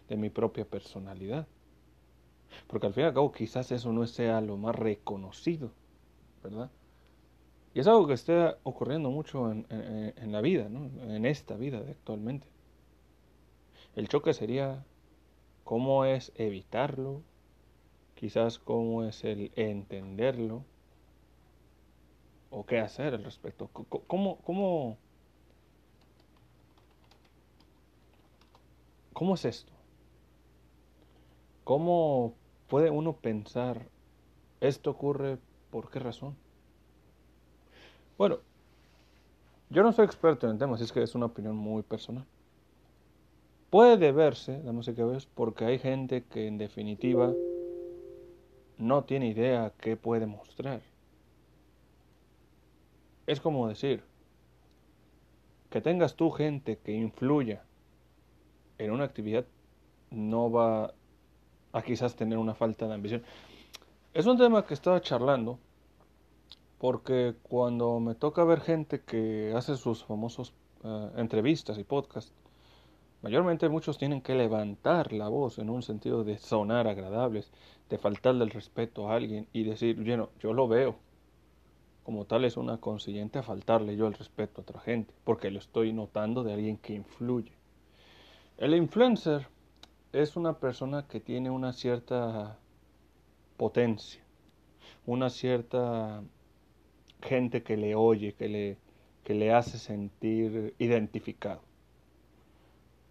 de 0.10 0.18
mi 0.18 0.30
propia 0.30 0.66
personalidad. 0.66 1.48
Porque 2.68 2.88
al 2.88 2.94
fin 2.94 3.04
y 3.04 3.08
al 3.08 3.14
cabo 3.14 3.32
quizás 3.32 3.72
eso 3.72 3.92
no 3.92 4.06
sea 4.08 4.42
lo 4.42 4.58
más 4.58 4.76
reconocido, 4.76 5.72
¿verdad? 6.44 6.70
Y 7.74 7.80
es 7.80 7.88
algo 7.88 8.08
que 8.08 8.14
está 8.14 8.58
ocurriendo 8.64 9.10
mucho 9.10 9.52
en, 9.52 9.66
en 9.70 10.32
la 10.32 10.42
vida, 10.42 10.68
¿no? 10.70 10.86
en 11.04 11.26
esta 11.26 11.56
vida 11.56 11.78
actualmente. 11.80 12.48
El 13.96 14.08
choque 14.08 14.34
sería 14.34 14.84
cómo 15.64 16.06
es 16.06 16.32
evitarlo, 16.36 17.22
quizás 18.16 18.60
cómo 18.60 19.04
es 19.04 19.24
el 19.24 19.52
entenderlo 19.56 20.64
o 22.52 22.66
qué 22.66 22.80
hacer 22.80 23.16
al 23.16 23.24
respecto. 23.24 23.70
¿Cómo, 24.08 24.38
cómo, 24.40 24.98
cómo 29.14 29.36
es 29.36 29.46
esto? 29.46 29.72
¿Cómo 31.64 32.34
puede 32.72 32.90
uno 32.90 33.18
pensar 33.18 33.90
esto 34.62 34.92
ocurre 34.92 35.38
por 35.72 35.92
qué 35.92 36.00
razón? 36.00 36.38
Bueno, 38.18 38.40
yo 39.70 39.84
no 39.84 39.92
soy 39.92 40.06
experto 40.06 40.48
en 40.48 40.54
el 40.54 40.58
tema, 40.58 40.76
así 40.76 40.86
es 40.86 40.94
que 40.94 41.04
es 41.04 41.14
una 41.14 41.26
opinión 41.26 41.58
muy 41.58 41.84
personal. 41.84 42.26
Puede 43.70 43.98
deberse, 43.98 44.62
damos 44.64 44.86
que 44.86 45.04
ves, 45.04 45.26
porque 45.26 45.66
hay 45.66 45.80
gente 45.80 46.24
que 46.24 46.48
en 46.48 46.58
definitiva 46.58 47.34
no 48.78 49.04
tiene 49.04 49.28
idea 49.28 49.74
qué 49.78 49.98
puede 49.98 50.26
mostrar. 50.26 50.82
Es 53.28 53.42
como 53.42 53.68
decir, 53.68 54.02
que 55.70 55.82
tengas 55.82 56.16
tu 56.16 56.32
gente 56.32 56.78
que 56.78 56.94
influya 56.94 57.66
en 58.78 58.92
una 58.92 59.04
actividad 59.04 59.46
no 60.10 60.50
va 60.50 60.94
a 61.74 61.82
quizás 61.82 62.16
tener 62.16 62.38
una 62.38 62.54
falta 62.54 62.88
de 62.88 62.94
ambición. 62.94 63.24
Es 64.14 64.26
un 64.26 64.38
tema 64.38 64.66
que 64.66 64.74
estaba 64.74 65.02
charlando 65.02 65.60
porque 66.80 67.36
cuando 67.44 68.00
me 68.00 68.16
toca 68.16 68.44
ver 68.44 68.62
gente 68.62 69.02
que 69.02 69.54
hace 69.56 69.78
sus 69.78 70.04
famosos 70.04 70.54
eh, 70.84 71.10
entrevistas 71.18 71.78
y 71.78 71.84
podcasts, 71.84 72.34
Mayormente 73.22 73.70
muchos 73.70 74.00
tienen 74.00 74.22
que 74.22 74.34
levantar 74.34 75.14
la 75.14 75.28
voz 75.28 75.60
en 75.60 75.70
un 75.70 75.84
sentido 75.84 76.24
de 76.24 76.40
sonar 76.40 76.88
agradables, 76.88 77.52
de 77.88 78.00
faltarle 78.00 78.44
el 78.44 78.50
respeto 78.50 79.08
a 79.08 79.16
alguien 79.16 79.48
y 79.54 79.64
decir, 79.64 79.96
bueno, 80.04 80.30
yo 80.40 80.54
lo 80.54 80.68
veo. 80.68 80.96
Como 82.04 82.26
tal 82.26 82.46
es 82.46 82.58
una 82.58 82.80
consiguiente 82.80 83.38
a 83.38 83.44
faltarle 83.44 83.96
yo 83.96 84.08
el 84.08 84.16
respeto 84.16 84.62
a 84.62 84.64
otra 84.64 84.80
gente, 84.80 85.14
porque 85.24 85.52
lo 85.52 85.60
estoy 85.60 85.94
notando 85.94 86.44
de 86.44 86.54
alguien 86.54 86.78
que 86.78 86.96
influye. 86.96 87.52
El 88.58 88.74
influencer 88.74 89.48
es 90.14 90.36
una 90.36 90.60
persona 90.60 91.08
que 91.08 91.20
tiene 91.20 91.50
una 91.50 91.74
cierta 91.74 92.58
potencia, 93.58 94.22
una 95.06 95.30
cierta 95.30 96.22
gente 97.22 97.64
que 97.64 97.78
le 97.78 97.96
oye, 97.96 98.34
que 98.34 98.50
le, 98.50 98.78
que 99.24 99.34
le 99.34 99.54
hace 99.54 99.78
sentir 99.78 100.76
identificado. 100.80 101.62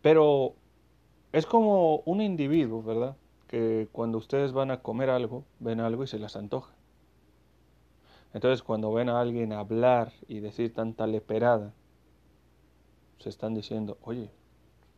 Pero 0.02 0.54
es 1.32 1.46
como 1.46 1.98
un 2.00 2.20
individuo, 2.20 2.82
¿verdad? 2.82 3.16
Que 3.46 3.88
cuando 3.92 4.18
ustedes 4.18 4.52
van 4.52 4.70
a 4.70 4.82
comer 4.82 5.10
algo, 5.10 5.44
ven 5.58 5.80
algo 5.80 6.04
y 6.04 6.06
se 6.06 6.18
les 6.18 6.36
antoja. 6.36 6.74
Entonces 8.32 8.62
cuando 8.62 8.92
ven 8.92 9.08
a 9.08 9.20
alguien 9.20 9.52
hablar 9.52 10.12
y 10.28 10.40
decir 10.40 10.72
tanta 10.72 11.06
leperada, 11.06 11.72
se 13.18 13.28
están 13.28 13.54
diciendo, 13.54 13.98
oye, 14.02 14.30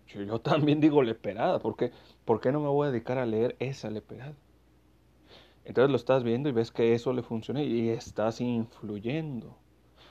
yo, 0.06 0.40
también 0.40 0.80
digo 0.80 1.02
leperada, 1.02 1.58
¿por 1.58 1.76
qué? 1.76 1.92
¿por 2.24 2.40
qué 2.40 2.52
no 2.52 2.60
me 2.60 2.68
voy 2.68 2.88
a 2.88 2.90
dedicar 2.90 3.18
a 3.18 3.26
leer 3.26 3.56
esa 3.58 3.90
leperada? 3.90 4.34
Entonces 5.64 5.90
lo 5.90 5.96
estás 5.96 6.24
viendo 6.24 6.48
y 6.48 6.52
ves 6.52 6.70
que 6.70 6.94
eso 6.94 7.12
le 7.12 7.22
funciona 7.22 7.62
y 7.62 7.88
estás 7.88 8.40
influyendo 8.40 9.56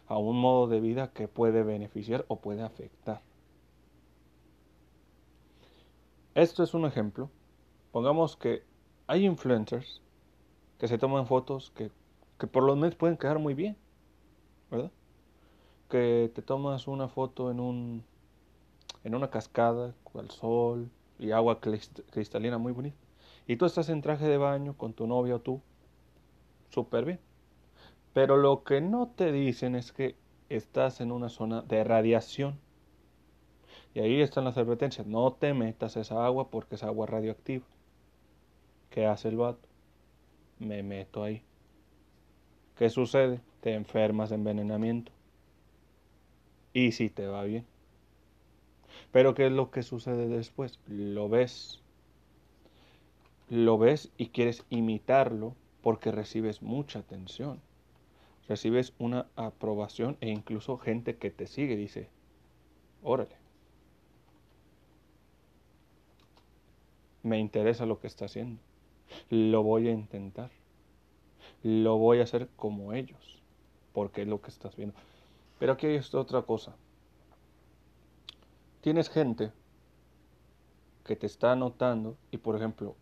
a 0.08 0.18
un 0.18 0.40
modo 0.40 0.68
de 0.68 0.80
vida 0.80 1.12
que 1.12 1.28
puede 1.28 1.64
beneficiar 1.64 2.26
o 2.28 2.38
puede 2.38 2.64
afectar. 2.64 3.22
Esto 6.36 6.64
es 6.64 6.74
un 6.74 6.86
ejemplo. 6.86 7.30
Pongamos 7.92 8.38
que 8.38 8.64
hay 9.08 9.26
influencers 9.26 10.02
que 10.80 10.88
se 10.88 10.98
toman 10.98 11.28
fotos 11.28 11.72
que, 11.72 11.92
por 12.48 12.64
lo 12.64 12.76
menos 12.76 12.96
pueden 12.96 13.18
quedar 13.18 13.40
muy 13.40 13.54
bien, 13.54 13.76
¿verdad? 14.70 14.92
Que 15.90 16.32
te 16.34 16.42
tomas 16.42 16.88
una 16.88 17.10
foto 17.10 17.52
en 17.52 17.60
un 17.60 18.04
en 19.04 19.16
una 19.16 19.30
cascada 19.30 19.96
al 20.14 20.30
sol 20.32 20.90
y 21.20 21.32
agua 21.32 21.60
cristalina 21.60 22.58
muy 22.58 22.74
bonita. 22.74 22.98
Y 23.48 23.56
tú 23.58 23.66
estás 23.66 23.90
en 23.90 24.02
traje 24.02 24.28
de 24.28 24.38
baño 24.38 24.76
con 24.78 24.94
tu 24.94 25.08
novia 25.08 25.36
o 25.36 25.40
tú, 25.40 25.62
súper 26.70 27.06
bien. 27.06 27.20
Pero 28.14 28.38
lo 28.38 28.64
que 28.64 28.82
no 28.82 29.08
te 29.08 29.32
dicen 29.32 29.76
es 29.76 29.92
que 29.92 30.16
estás 30.50 31.02
en 31.02 31.12
una 31.12 31.30
zona 31.30 31.62
de 31.62 31.84
radiación 31.84 32.60
y 33.94 34.00
ahí 34.00 34.22
están 34.22 34.46
las 34.46 34.58
advertencias. 34.58 35.08
No 35.08 35.34
te 35.34 35.54
metas 35.54 35.98
esa 35.98 36.26
agua 36.26 36.50
porque 36.50 36.76
es 36.76 36.84
agua 36.84 37.08
radioactiva. 37.08 37.66
¿Qué 38.90 39.06
hace 39.06 39.30
el 39.30 39.38
vato? 39.38 39.68
Me 40.60 40.84
meto 40.84 41.24
ahí. 41.24 41.44
¿Qué 42.76 42.90
sucede? 42.90 43.42
Te 43.62 43.74
enfermas 43.74 44.30
de 44.30 44.36
envenenamiento. 44.36 45.12
Y 46.74 46.92
si 46.94 47.10
te 47.10 47.28
va 47.28 47.44
bien. 47.44 47.66
Pero 49.12 49.34
¿qué 49.34 49.48
es 49.48 49.52
lo 49.52 49.72
que 49.72 49.84
sucede 49.84 50.28
después? 50.28 50.80
Lo 50.88 51.30
ves. 51.30 51.82
Lo 53.50 53.78
ves 53.78 54.12
y 54.18 54.28
quieres 54.28 54.66
imitarlo 54.70 55.56
porque 55.82 56.12
recibes 56.12 56.62
mucha 56.62 57.00
atención. 57.00 57.60
Recibes 58.48 58.94
una 59.00 59.28
aprobación 59.36 60.18
e 60.22 60.30
incluso 60.30 60.78
gente 60.78 61.18
que 61.18 61.32
te 61.32 61.48
sigue 61.48 61.76
dice, 61.76 62.10
órale, 63.04 63.36
me 67.24 67.40
interesa 67.40 67.86
lo 67.86 68.00
que 68.00 68.08
está 68.08 68.26
haciendo, 68.26 68.60
lo 69.30 69.64
voy 69.64 69.88
a 69.88 69.92
intentar, 69.92 70.50
lo 71.64 71.98
voy 71.98 72.20
a 72.20 72.24
hacer 72.24 72.50
como 72.56 72.94
ellos, 72.94 73.42
porque 73.94 74.24
es 74.24 74.28
lo 74.28 74.42
que 74.42 74.50
estás 74.50 74.76
viendo. 74.76 74.96
Pero 75.60 75.74
aquí 75.74 75.88
hay 75.88 76.02
otra 76.14 76.42
cosa. 76.42 76.76
Tienes 78.82 79.10
gente 79.12 79.52
que 81.04 81.16
te 81.16 81.28
está 81.28 81.56
notando 81.56 82.18
y 82.32 82.38
por 82.38 82.56
ejemplo, 82.56 82.96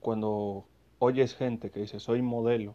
cuando 0.00 0.64
oyes 0.98 1.34
gente 1.34 1.70
que 1.70 1.80
dice 1.80 2.00
soy 2.00 2.22
modelo 2.22 2.74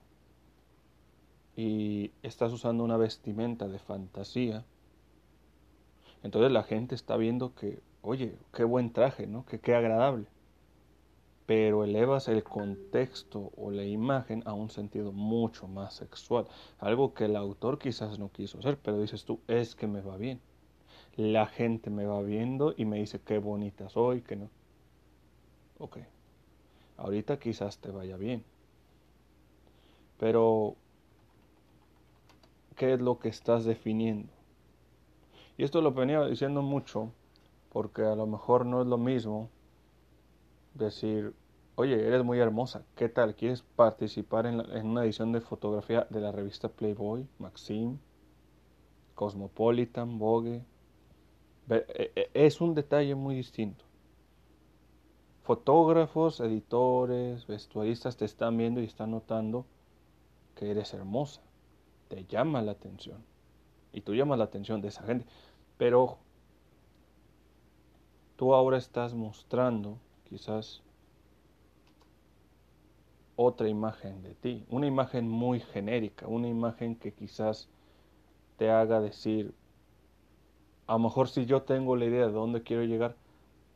y 1.56 2.12
estás 2.22 2.54
usando 2.54 2.84
una 2.84 2.98
vestimenta 2.98 3.68
de 3.68 3.80
fantasía, 3.80 4.64
entonces 6.22 6.52
la 6.52 6.62
gente 6.62 6.94
está 6.94 7.18
viendo 7.18 7.56
que, 7.56 7.82
oye, 8.04 8.38
qué 8.54 8.64
buen 8.64 8.94
traje, 8.94 9.26
¿no? 9.26 9.44
Que 9.48 9.60
qué 9.60 9.74
agradable. 9.74 10.28
Pero 11.48 11.84
elevas 11.84 12.28
el 12.28 12.44
contexto 12.44 13.52
o 13.58 13.72
la 13.72 13.86
imagen 13.86 14.44
a 14.46 14.54
un 14.54 14.70
sentido 14.70 15.12
mucho 15.12 15.68
más 15.68 15.96
sexual. 15.96 16.46
Algo 16.78 17.16
que 17.16 17.26
el 17.26 17.36
autor 17.36 17.80
quizás 17.80 18.20
no 18.20 18.30
quiso 18.32 18.60
hacer, 18.60 18.78
pero 18.78 19.02
dices 19.02 19.26
tú, 19.26 19.40
es 19.48 19.74
que 19.74 19.88
me 19.88 20.02
va 20.02 20.16
bien. 20.18 20.40
La 21.20 21.48
gente 21.48 21.90
me 21.90 22.06
va 22.06 22.22
viendo 22.22 22.74
y 22.78 22.86
me 22.86 22.98
dice 22.98 23.20
qué 23.20 23.40
bonita 23.40 23.90
soy, 23.90 24.22
que 24.22 24.38
no. 24.38 24.50
Ok. 25.78 25.98
Ahorita 26.96 27.38
quizás 27.38 27.78
te 27.80 27.92
vaya 27.92 28.16
bien. 28.16 28.46
Pero, 30.18 30.78
¿qué 32.78 32.94
es 32.94 33.02
lo 33.02 33.20
que 33.20 33.28
estás 33.28 33.66
definiendo? 33.66 34.32
Y 35.58 35.66
esto 35.66 35.82
lo 35.82 35.92
venía 35.92 36.26
diciendo 36.26 36.62
mucho, 36.62 37.12
porque 37.74 38.04
a 38.04 38.16
lo 38.16 38.26
mejor 38.26 38.66
no 38.66 38.82
es 38.82 38.88
lo 38.88 38.98
mismo 38.98 39.50
decir, 40.74 41.34
oye, 41.76 42.08
eres 42.08 42.24
muy 42.24 42.40
hermosa, 42.40 42.86
¿qué 42.96 43.10
tal? 43.10 43.36
¿Quieres 43.36 43.62
participar 43.62 44.46
en, 44.46 44.62
en 44.72 44.86
una 44.86 45.04
edición 45.04 45.34
de 45.34 45.42
fotografía 45.42 46.08
de 46.10 46.22
la 46.22 46.32
revista 46.32 46.70
Playboy, 46.70 47.28
Maxim, 47.40 47.98
Cosmopolitan, 49.16 50.18
Vogue? 50.18 50.64
E, 51.70 52.12
e, 52.16 52.30
es 52.34 52.62
un 52.62 52.74
detalle 52.74 53.16
muy 53.16 53.36
distinto 53.36 53.90
fotógrafos, 55.50 56.40
editores, 56.42 57.48
vestuaristas 57.48 58.16
te 58.16 58.26
están 58.26 58.56
viendo 58.56 58.82
y 58.82 58.84
están 58.84 59.10
notando 59.10 59.66
que 60.54 60.70
eres 60.70 60.94
hermosa. 60.94 61.42
Te 62.08 62.24
llama 62.26 62.62
la 62.62 62.74
atención. 62.74 63.26
Y 63.92 64.02
tú 64.02 64.14
llamas 64.14 64.38
la 64.38 64.44
atención 64.44 64.80
de 64.80 64.90
esa 64.90 65.02
gente. 65.02 65.26
Pero 65.76 66.20
tú 68.36 68.54
ahora 68.54 68.78
estás 68.78 69.16
mostrando 69.16 69.98
quizás 70.26 70.84
otra 73.36 73.70
imagen 73.70 74.22
de 74.22 74.36
ti. 74.36 74.68
Una 74.70 74.86
imagen 74.86 75.28
muy 75.28 75.62
genérica. 75.62 76.28
Una 76.28 76.48
imagen 76.48 76.96
que 76.96 77.12
quizás 77.12 77.70
te 78.58 78.70
haga 78.70 79.02
decir, 79.02 79.52
a 80.90 80.94
lo 80.94 81.00
mejor 81.00 81.30
si 81.30 81.46
yo 81.46 81.64
tengo 81.64 81.96
la 81.96 82.06
idea 82.06 82.26
de 82.28 82.32
dónde 82.34 82.64
quiero 82.64 82.84
llegar, 82.84 83.18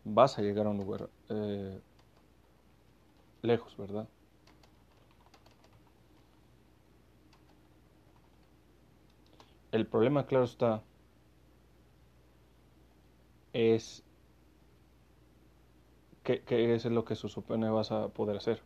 vas 0.04 0.39
a 0.39 0.43
llegar 0.43 0.67
a 0.67 0.71
un 0.71 0.78
lugar 0.78 1.12
eh, 1.30 1.82
lejos, 3.43 3.78
¿verdad? 3.78 4.10
El 9.71 9.88
problema, 9.89 10.26
claro 10.26 10.45
está, 10.45 10.86
es 13.54 14.04
qué, 16.23 16.43
es 16.76 16.86
lo 16.86 17.06
que 17.06 17.15
se 17.15 17.30
supone 17.30 17.69
vas 17.69 17.91
a 17.91 18.10
poder 18.10 18.38
hacer. 18.38 18.65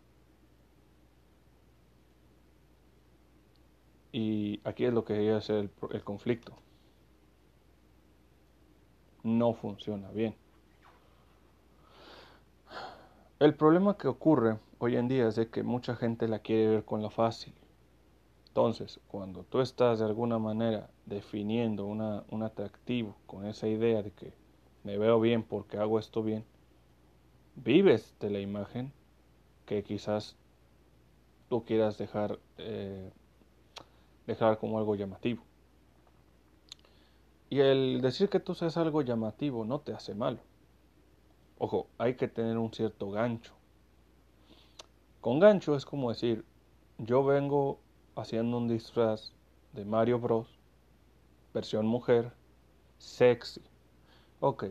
Y 4.11 4.59
aquí 4.67 4.83
es 4.85 4.91
lo 4.93 5.05
que 5.05 5.13
debería 5.13 5.39
ser 5.41 5.55
el, 5.57 5.71
el 5.91 6.03
conflicto. 6.03 6.61
No 9.27 9.53
funciona 9.53 10.09
bien. 10.11 10.33
El 13.39 13.55
problema 13.55 13.97
que 13.97 14.07
ocurre 14.07 14.57
hoy 14.79 14.95
en 14.95 15.09
día 15.09 15.27
es 15.27 15.35
de 15.35 15.49
que 15.49 15.63
mucha 15.63 15.97
gente 15.97 16.29
la 16.29 16.39
quiere 16.39 16.69
ver 16.69 16.85
con 16.85 17.01
lo 17.01 17.09
fácil. 17.09 17.53
Entonces, 18.47 19.01
cuando 19.09 19.43
tú 19.43 19.59
estás 19.59 19.99
de 19.99 20.05
alguna 20.05 20.39
manera 20.39 20.89
definiendo 21.05 21.85
una, 21.85 22.23
un 22.31 22.41
atractivo 22.41 23.17
con 23.25 23.45
esa 23.45 23.67
idea 23.67 24.01
de 24.01 24.11
que 24.11 24.31
me 24.85 24.97
veo 24.97 25.19
bien 25.19 25.43
porque 25.43 25.77
hago 25.77 25.99
esto 25.99 26.23
bien, 26.23 26.45
vives 27.55 28.15
de 28.21 28.29
la 28.29 28.39
imagen 28.39 28.93
que 29.65 29.83
quizás 29.83 30.37
tú 31.49 31.65
quieras 31.65 31.97
dejar, 31.97 32.39
eh, 32.57 33.11
dejar 34.25 34.57
como 34.57 34.77
algo 34.77 34.95
llamativo. 34.95 35.46
Y 37.49 37.59
el 37.59 38.01
decir 38.01 38.29
que 38.29 38.39
tú 38.39 38.55
seas 38.55 38.77
algo 38.77 39.01
llamativo 39.01 39.63
no 39.65 39.79
te 39.79 39.93
hace 39.93 40.13
malo. 40.13 40.39
Ojo, 41.57 41.87
hay 41.97 42.15
que 42.15 42.27
tener 42.27 42.57
un 42.57 42.73
cierto 42.73 43.09
gancho. 43.09 43.53
Con 45.21 45.39
gancho 45.39 45.75
es 45.75 45.85
como 45.85 46.09
decir, 46.09 46.45
yo 46.97 47.23
vengo 47.23 47.79
haciendo 48.15 48.57
un 48.57 48.67
disfraz 48.67 49.33
de 49.73 49.85
Mario 49.85 50.19
Bros. 50.19 50.47
Versión 51.53 51.87
mujer, 51.87 52.31
sexy. 52.97 53.61
Ok, 54.39 54.65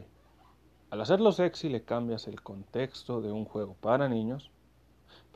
al 0.90 1.00
hacerlo 1.00 1.32
sexy 1.32 1.68
le 1.68 1.82
cambias 1.82 2.28
el 2.28 2.42
contexto 2.42 3.20
de 3.20 3.32
un 3.32 3.44
juego 3.44 3.74
para 3.80 4.08
niños 4.08 4.50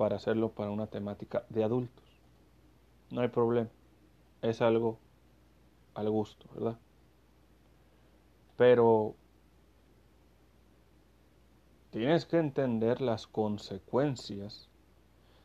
para 0.01 0.17
hacerlo 0.17 0.53
para 0.53 0.71
una 0.71 0.87
temática 0.87 1.45
de 1.51 1.63
adultos. 1.63 2.05
No 3.11 3.21
hay 3.21 3.29
problema. 3.29 3.69
Es 4.41 4.63
algo 4.63 4.99
al 5.95 6.09
gusto, 6.09 6.47
¿verdad? 6.55 6.79
Pero 8.61 9.17
Tienes 11.91 12.25
que 12.25 12.39
entender 12.39 13.01
las 13.01 13.27
consecuencias 13.27 14.69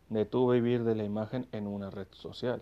de 0.09 0.25
tu 0.25 0.51
vivir 0.51 0.83
de 0.83 0.93
la 0.93 1.03
imagen 1.03 1.47
en 1.51 1.65
una 1.65 1.89
red 1.89 2.07
social. 2.11 2.61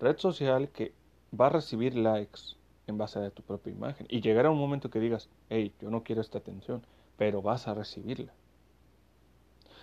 Red 0.00 0.18
social 0.18 0.68
que 0.70 0.92
va 1.38 1.46
a 1.46 1.50
recibir 1.50 1.94
likes 1.94 2.56
en 2.88 2.98
base 2.98 3.20
a 3.20 3.30
tu 3.30 3.44
propia 3.44 3.72
imagen. 3.72 4.08
Y 4.10 4.20
llegará 4.20 4.50
un 4.50 4.58
momento 4.58 4.90
que 4.90 4.98
digas, 4.98 5.28
hey, 5.48 5.72
yo 5.80 5.90
no 5.90 6.02
quiero 6.02 6.22
esta 6.22 6.38
atención, 6.38 6.82
pero 7.16 7.40
vas 7.40 7.68
a 7.68 7.74
recibirla. 7.74 8.32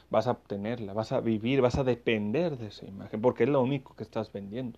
Vas 0.10 0.28
a 0.28 0.32
obtenerla, 0.32 0.92
vas 0.92 1.14
a 1.14 1.22
vivir, 1.22 1.62
vas 1.62 1.78
a 1.78 1.86
depender 1.86 2.58
de 2.58 2.68
esa 2.68 2.86
imagen, 2.86 3.22
porque 3.22 3.46
es 3.46 3.50
lo 3.50 3.62
único 3.62 3.96
que 3.96 4.04
estás 4.04 4.30
vendiendo. 4.34 4.78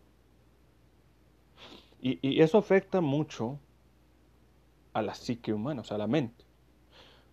Y, 1.99 2.19
y 2.21 2.41
eso 2.43 2.59
afecta 2.59 3.01
mucho 3.01 3.57
a 4.93 5.01
la 5.01 5.15
psique 5.15 5.53
humana, 5.53 5.81
o 5.81 5.83
sea, 5.83 5.95
a 5.95 5.99
la 5.99 6.07
mente. 6.07 6.45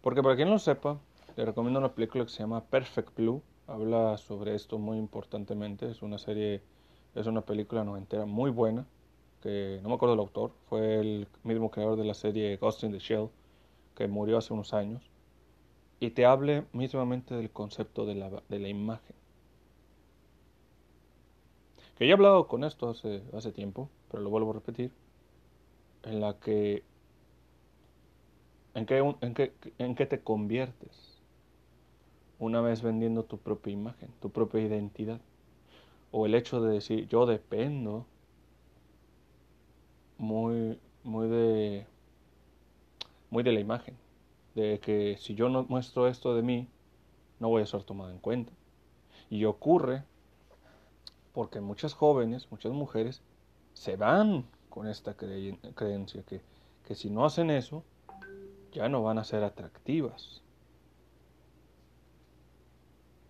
Porque 0.01 0.23
para 0.23 0.35
quien 0.37 0.49
no 0.49 0.55
lo 0.55 0.59
sepa, 0.59 0.99
te 1.35 1.44
recomiendo 1.44 1.79
una 1.79 1.94
película 1.94 2.25
que 2.25 2.31
se 2.31 2.40
llama 2.40 2.64
Perfect 2.64 3.16
Blue. 3.16 3.42
Habla 3.66 4.16
sobre 4.16 4.55
esto 4.55 4.79
muy 4.79 4.99
importantemente. 4.99 5.90
Es 5.90 6.03
una 6.03 6.18
serie, 6.18 6.62
es 7.14 7.27
una 7.27 7.42
película 7.42 7.85
noventera 7.85 8.25
muy 8.25 8.51
buena. 8.51 8.87
Que 9.42 9.79
no 9.83 9.88
me 9.88 9.94
acuerdo 9.94 10.14
del 10.14 10.20
autor. 10.20 10.53
Fue 10.68 11.01
el 11.01 11.29
mismo 11.44 11.70
creador 11.70 11.96
de 11.99 12.05
la 12.05 12.14
serie 12.14 12.57
Ghost 12.57 12.83
in 12.83 12.92
the 12.92 12.99
Shell, 12.99 13.29
que 13.94 14.09
murió 14.09 14.38
hace 14.38 14.53
unos 14.53 14.75
años. 14.75 15.03
Y 16.01 16.11
te 16.11 16.25
hable 16.25 16.64
mismamente 16.73 17.35
del 17.35 17.51
concepto 17.51 18.07
de 18.07 18.14
la, 18.14 18.42
de 18.49 18.59
la 18.59 18.68
imagen. 18.68 19.14
Que 21.96 22.07
ya 22.07 22.12
he 22.12 22.14
hablado 22.14 22.49
con 22.49 22.64
esto 22.64 22.88
hace, 22.88 23.23
hace 23.35 23.53
tiempo, 23.53 23.90
pero 24.11 24.23
lo 24.23 24.31
vuelvo 24.31 24.51
a 24.51 24.55
repetir. 24.55 24.90
En 26.03 26.20
la 26.20 26.38
que 26.40 26.83
¿En 28.81 28.87
qué, 28.87 28.97
en, 29.21 29.35
qué, 29.35 29.53
¿En 29.77 29.95
qué, 29.95 30.07
te 30.07 30.21
conviertes? 30.21 31.21
una 32.38 32.62
vez 32.62 32.81
vendiendo 32.81 33.25
tu 33.25 33.37
propia 33.37 33.75
imagen, 33.75 34.09
tu 34.21 34.31
propia 34.31 34.62
identidad. 34.62 35.21
O 36.11 36.25
el 36.25 36.35
hecho 36.35 36.62
de 36.62 36.73
decir, 36.73 37.07
yo 37.07 37.27
dependo 37.27 38.07
muy, 40.16 40.81
muy 41.05 41.29
de, 41.29 41.87
muy 43.29 43.43
de 43.43 43.53
la 43.53 43.61
imagen. 43.61 43.95
De 44.55 44.81
que 44.81 45.19
si 45.19 45.35
yo 45.35 45.51
no 45.51 45.64
muestro 45.64 46.09
esto 46.09 46.35
de 46.35 46.40
mí, 46.40 46.66
no 47.38 47.51
voy 47.51 47.62
a 47.62 47.66
ser 47.66 47.83
tomado 47.83 48.11
en 48.11 48.19
cuenta. 48.19 48.53
Y 49.29 49.45
ocurre 49.45 50.03
porque 51.35 51.61
muchas 51.61 51.93
jóvenes, 51.93 52.51
muchas 52.51 52.73
mujeres, 52.73 53.21
se 53.75 53.97
van 53.97 54.47
con 54.71 54.88
esta 54.88 55.14
creencia 55.14 56.23
que, 56.23 56.40
que 56.87 56.95
si 56.95 57.11
no 57.11 57.27
hacen 57.27 57.51
eso, 57.51 57.85
ya 58.70 58.88
no 58.88 59.02
van 59.02 59.18
a 59.18 59.24
ser 59.24 59.44
atractivas. 59.44 60.42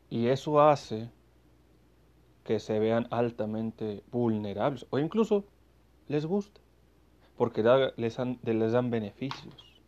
Y 0.09 0.26
eso 0.26 0.61
hace 0.61 1.11
que 2.44 2.59
se 2.59 2.79
vean 2.79 3.07
altamente 3.11 4.03
vulnerables 4.11 4.87
o 4.90 4.98
incluso 4.98 5.44
les 6.09 6.26
gusta, 6.26 6.61
porque 7.37 7.62
les, 7.96 8.18
les 8.42 8.72
dan 8.72 8.90
beneficios. 8.90 9.81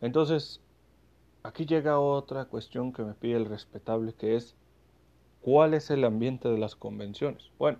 Entonces, 0.00 0.60
aquí 1.42 1.66
llega 1.66 1.98
otra 1.98 2.44
cuestión 2.44 2.92
que 2.92 3.02
me 3.02 3.14
pide 3.14 3.36
el 3.36 3.46
respetable, 3.46 4.12
que 4.12 4.36
es, 4.36 4.54
¿cuál 5.40 5.74
es 5.74 5.90
el 5.90 6.04
ambiente 6.04 6.48
de 6.48 6.58
las 6.58 6.76
convenciones? 6.76 7.50
Bueno, 7.58 7.78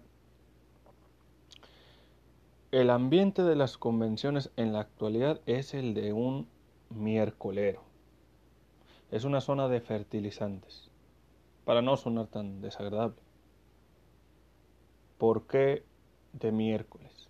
el 2.70 2.90
ambiente 2.90 3.42
de 3.42 3.57
las 3.57 3.78
convenciones 3.78 4.50
en 4.57 4.72
la 4.72 4.81
actualidad 4.81 5.40
es 5.46 5.72
el 5.72 5.94
de 5.94 6.12
un 6.12 6.46
miércolero. 6.90 7.83
Es 9.11 9.24
una 9.24 9.40
zona 9.40 9.68
de 9.68 9.81
fertilizantes, 9.81 10.90
para 11.64 11.81
no 11.81 11.96
sonar 11.96 12.26
tan 12.26 12.61
desagradable. 12.61 13.22
¿Por 15.16 15.46
qué 15.46 15.83
de 16.35 16.52
miércoles? 16.52 17.28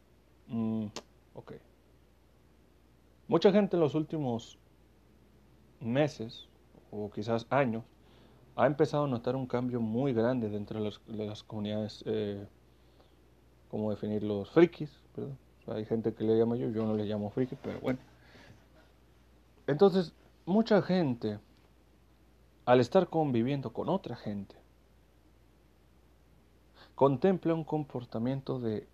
Mm, 0.49 0.87
ok. 1.35 1.53
Mucha 3.29 3.53
gente 3.53 3.77
en 3.77 3.81
los 3.81 3.95
últimos 3.95 4.59
meses, 5.81 6.49
o 6.91 7.11
quizás 7.11 7.47
años, 7.51 7.85
ha 8.57 8.67
empezado 8.67 9.05
a 9.05 9.09
notar 9.09 9.37
un 9.37 9.47
cambio 9.47 9.81
muy 9.81 10.13
grande 10.13 10.49
dentro 10.49 10.83
de, 10.83 10.93
las 11.07 11.45
comunidades, 11.45 12.03
eh, 12.07 12.45
¿cómo 13.69 13.93
hay 15.67 15.85
gente 15.85 16.15
que 16.15 16.25
le 16.25 16.37
llama 16.37 16.57
yo, 16.57 16.71
yo 16.71 16.85
no 16.85 16.95
le 16.95 17.05
llamo 17.05 17.31
friki, 17.31 17.57
pero 17.57 17.81
bueno. 17.81 17.99
Entonces, 19.67 20.15
mucha 20.47 20.81
gente, 20.83 21.39
al 22.65 22.81
estar 22.81 23.09
conviviendo 23.09 23.73
con 23.73 23.89
otra 23.89 24.17
gente, 24.17 24.57
contempla 26.95 27.55
un 27.55 27.65
comportamiento 27.65 28.59
de, 28.59 28.87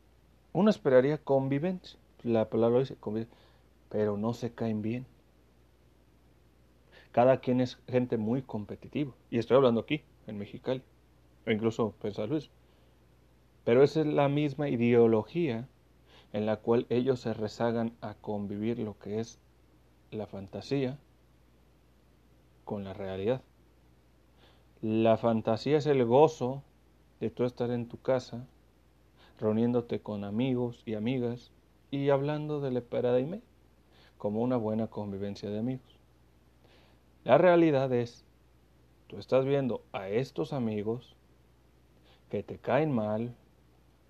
uno 0.53 0.71
esperaría 0.71 1.19
convivencia, 1.19 1.99
la 2.23 2.51
palabra 2.51 2.81
dice 2.81 2.97
convivencia, 2.97 3.37
pero 3.89 4.17
no 4.17 4.35
se 4.35 4.53
caen 4.53 4.83
bien. 4.83 5.07
Cada 7.13 7.39
quien 7.39 7.61
es 7.61 7.79
gente 7.87 8.17
muy 8.17 8.43
competitiva, 8.43 9.13
y 9.31 9.39
estoy 9.39 9.57
hablando 9.57 9.83
aquí, 9.83 10.03
en 10.27 10.39
Mexicali, 10.39 10.83
o 11.47 11.51
incluso 11.51 11.95
en 12.03 12.15
San 12.15 12.29
Luis. 12.29 12.51
Pero 13.65 13.83
esa 13.83 14.01
es 14.01 14.07
la 14.07 14.29
misma 14.29 14.69
ideología 14.69 15.69
en 16.35 16.47
la 16.47 16.57
cual 16.57 16.85
ellos 16.91 17.21
se 17.21 17.33
rezagan 17.33 17.93
a 18.01 18.15
convivir 18.15 18.81
lo 18.81 18.99
que 18.99 19.21
es 19.21 19.39
la 20.11 20.27
fantasía 20.27 20.99
con 22.65 22.83
la 22.83 22.93
realidad. 22.93 23.41
La 24.83 25.17
fantasía 25.17 25.79
es 25.79 25.87
el 25.87 26.05
gozo 26.05 26.65
de 27.21 27.31
tú 27.31 27.45
estar 27.45 27.71
en 27.71 27.87
tu 27.87 28.03
casa, 28.03 28.45
reuniéndote 29.39 30.01
con 30.01 30.25
amigos 30.25 30.83
y 30.85 30.95
amigas 30.95 31.53
y 31.93 32.11
hablando 32.11 32.61
de 32.61 32.73
la 32.73 32.83
me 33.25 33.41
como 34.19 34.43
una 34.43 34.57
buena 34.57 34.89
convivencia 34.89 35.51
de 35.51 35.61
amigos. 35.61 36.01
La 37.23 37.39
realidad 37.39 37.93
es, 37.93 38.25
tú 39.07 39.19
estás 39.19 39.45
viendo 39.45 39.85
a 39.93 40.09
estos 40.09 40.53
amigos 40.53 41.15
que 42.29 42.43
te 42.43 42.59
caen 42.59 42.91
mal, 42.91 43.37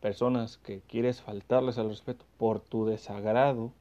personas 0.05 0.59
que 0.59 0.83
quieres 0.83 1.23
faltarles 1.23 1.79
al 1.79 1.89
respeto 1.89 2.27
por 2.37 2.61
tu 2.61 2.85
desagrado 2.85 3.73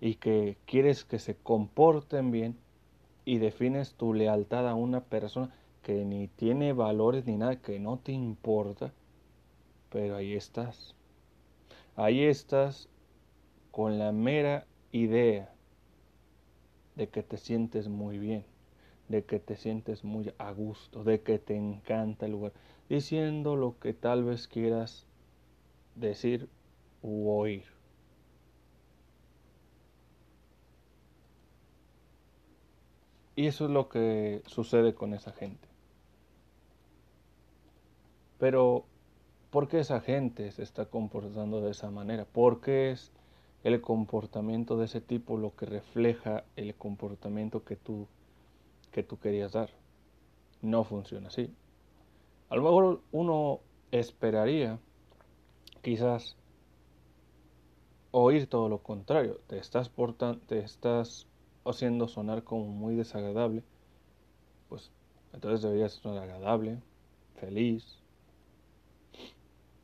y 0.00 0.14
que 0.14 0.58
quieres 0.64 1.04
que 1.04 1.18
se 1.18 1.34
comporten 1.34 2.30
bien 2.30 2.56
y 3.24 3.38
defines 3.38 3.94
tu 3.94 4.14
lealtad 4.14 4.68
a 4.68 4.76
una 4.76 5.00
persona 5.00 5.52
que 5.82 6.04
ni 6.04 6.28
tiene 6.28 6.72
valores 6.72 7.26
ni 7.26 7.36
nada, 7.36 7.56
que 7.56 7.80
no 7.80 7.98
te 7.98 8.12
importa, 8.12 8.92
pero 9.90 10.14
ahí 10.14 10.34
estás. 10.34 10.94
Ahí 11.96 12.22
estás 12.22 12.88
con 13.72 13.98
la 13.98 14.12
mera 14.12 14.68
idea 14.92 15.52
de 16.94 17.08
que 17.08 17.24
te 17.24 17.38
sientes 17.38 17.88
muy 17.88 18.20
bien, 18.20 18.44
de 19.10 19.24
que 19.24 19.40
te 19.40 19.56
sientes 19.56 20.04
muy 20.04 20.32
a 20.38 20.52
gusto, 20.52 21.02
de 21.02 21.20
que 21.20 21.40
te 21.40 21.56
encanta 21.56 22.26
el 22.26 22.32
lugar, 22.32 22.52
diciendo 22.88 23.56
lo 23.56 23.76
que 23.80 23.92
tal 23.92 24.22
vez 24.22 24.46
quieras 24.46 25.04
decir 25.96 26.48
u 27.02 27.28
oír. 27.28 27.64
Y 33.34 33.46
eso 33.48 33.64
es 33.64 33.70
lo 33.72 33.88
que 33.88 34.42
sucede 34.46 34.94
con 34.94 35.12
esa 35.12 35.32
gente. 35.32 35.66
Pero, 38.38 38.84
¿por 39.50 39.66
qué 39.66 39.80
esa 39.80 40.00
gente 40.00 40.52
se 40.52 40.62
está 40.62 40.86
comportando 40.86 41.60
de 41.60 41.72
esa 41.72 41.90
manera? 41.90 42.26
¿Por 42.26 42.60
qué 42.60 42.92
es 42.92 43.10
el 43.64 43.80
comportamiento 43.80 44.78
de 44.78 44.84
ese 44.84 45.00
tipo 45.00 45.36
lo 45.36 45.56
que 45.56 45.66
refleja 45.66 46.44
el 46.54 46.76
comportamiento 46.76 47.64
que 47.64 47.74
tú, 47.74 48.06
que 48.90 49.02
tú 49.02 49.18
querías 49.18 49.52
dar? 49.52 49.70
No 50.62 50.84
funciona 50.84 51.28
así. 51.28 51.54
A 52.48 52.56
lo 52.56 52.62
mejor 52.62 53.00
uno 53.12 53.60
esperaría 53.90 54.78
quizás 55.82 56.36
oír 58.10 58.46
todo 58.48 58.68
lo 58.68 58.82
contrario. 58.82 59.40
Te 59.46 59.58
estás, 59.58 59.88
portando, 59.88 60.40
te 60.46 60.58
estás 60.58 61.26
haciendo 61.64 62.08
sonar 62.08 62.44
como 62.44 62.66
muy 62.66 62.96
desagradable. 62.96 63.62
Pues 64.68 64.90
entonces 65.32 65.62
deberías 65.62 65.92
sonar 65.92 66.24
agradable, 66.24 66.80
feliz, 67.36 67.98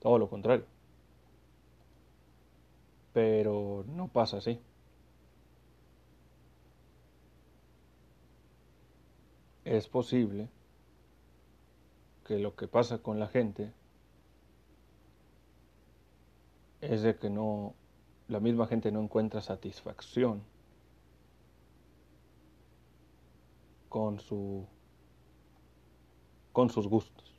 todo 0.00 0.18
lo 0.18 0.28
contrario. 0.28 0.64
Pero 3.12 3.84
no 3.88 4.08
pasa 4.08 4.38
así. 4.38 4.60
Es 9.66 9.88
posible 9.88 10.48
que 12.24 12.38
lo 12.38 12.54
que 12.54 12.68
pasa 12.68 12.98
con 12.98 13.18
la 13.18 13.26
gente 13.26 13.72
es 16.80 17.02
de 17.02 17.16
que 17.16 17.30
no 17.30 17.74
la 18.28 18.38
misma 18.38 18.68
gente 18.68 18.92
no 18.92 19.00
encuentra 19.02 19.40
satisfacción 19.40 20.44
con 23.88 24.20
su 24.20 24.68
con 26.52 26.70
sus 26.70 26.86
gustos. 26.86 27.34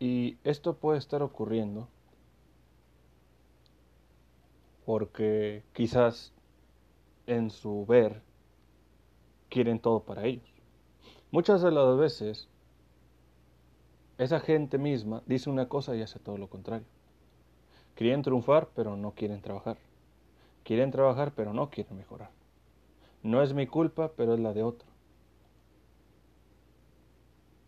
Y 0.00 0.38
esto 0.42 0.74
puede 0.74 0.98
estar 0.98 1.22
ocurriendo 1.22 1.86
porque 4.84 5.62
quizás 5.72 6.32
en 7.26 7.50
su 7.50 7.86
ver 7.86 8.22
quieren 9.48 9.78
todo 9.78 10.00
para 10.00 10.24
ellos. 10.24 10.48
Muchas 11.30 11.62
de 11.62 11.70
las 11.70 11.96
veces, 11.96 12.48
esa 14.18 14.40
gente 14.40 14.78
misma 14.78 15.22
dice 15.26 15.50
una 15.50 15.68
cosa 15.68 15.96
y 15.96 16.02
hace 16.02 16.18
todo 16.18 16.38
lo 16.38 16.48
contrario. 16.48 16.86
Quieren 17.94 18.22
triunfar, 18.22 18.68
pero 18.74 18.96
no 18.96 19.12
quieren 19.12 19.40
trabajar. 19.40 19.76
Quieren 20.64 20.90
trabajar, 20.90 21.32
pero 21.34 21.52
no 21.52 21.70
quieren 21.70 21.96
mejorar. 21.96 22.30
No 23.22 23.42
es 23.42 23.52
mi 23.54 23.66
culpa, 23.66 24.12
pero 24.16 24.34
es 24.34 24.40
la 24.40 24.52
de 24.52 24.62
otro. 24.62 24.88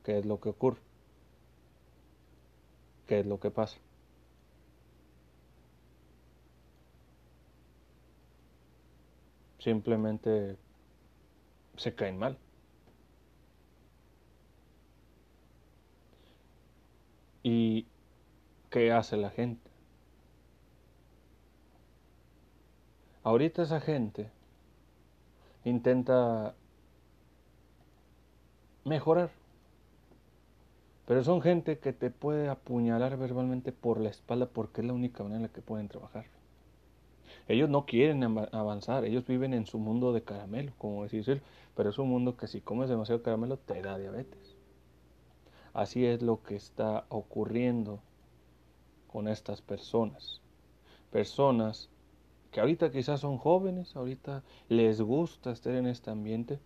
¿Qué 0.02 0.18
es 0.18 0.26
lo 0.26 0.40
que 0.40 0.50
ocurre? 0.50 0.80
¿Qué 3.06 3.20
es 3.20 3.26
lo 3.26 3.40
que 3.40 3.50
pasa? 3.50 3.78
Simplemente 9.64 10.58
se 11.78 11.94
caen 11.94 12.18
mal. 12.18 12.36
¿Y 17.42 17.86
qué 18.68 18.92
hace 18.92 19.16
la 19.16 19.30
gente? 19.30 19.70
Ahorita 23.22 23.62
esa 23.62 23.80
gente 23.80 24.30
intenta 25.64 26.54
mejorar. 28.84 29.30
Pero 31.06 31.24
son 31.24 31.40
gente 31.40 31.78
que 31.78 31.94
te 31.94 32.10
puede 32.10 32.50
apuñalar 32.50 33.16
verbalmente 33.16 33.72
por 33.72 33.98
la 33.98 34.10
espalda 34.10 34.44
porque 34.44 34.82
es 34.82 34.86
la 34.86 34.92
única 34.92 35.22
manera 35.22 35.36
en 35.38 35.42
la 35.44 35.48
que 35.48 35.62
pueden 35.62 35.88
trabajar. 35.88 36.26
Ellos 37.46 37.68
no 37.68 37.84
quieren 37.84 38.22
avanzar, 38.52 39.04
ellos 39.04 39.26
viven 39.26 39.52
en 39.52 39.66
su 39.66 39.78
mundo 39.78 40.12
de 40.12 40.22
caramelo, 40.22 40.72
como 40.78 41.02
decirlo, 41.02 41.42
pero 41.76 41.90
es 41.90 41.98
un 41.98 42.08
mundo 42.08 42.36
que 42.36 42.48
si 42.48 42.60
comes 42.60 42.88
demasiado 42.88 43.22
caramelo 43.22 43.58
te 43.58 43.82
da 43.82 43.98
diabetes. 43.98 44.56
Así 45.74 46.06
es 46.06 46.22
lo 46.22 46.42
que 46.42 46.56
está 46.56 47.04
ocurriendo 47.08 48.00
con 49.08 49.28
estas 49.28 49.60
personas. 49.60 50.40
Personas 51.10 51.90
que 52.50 52.60
ahorita 52.60 52.90
quizás 52.90 53.20
son 53.20 53.36
jóvenes, 53.36 53.94
ahorita 53.96 54.42
les 54.68 55.00
gusta 55.00 55.50
estar 55.50 55.74
en 55.74 55.86
este 55.86 56.10
ambiente, 56.10 56.60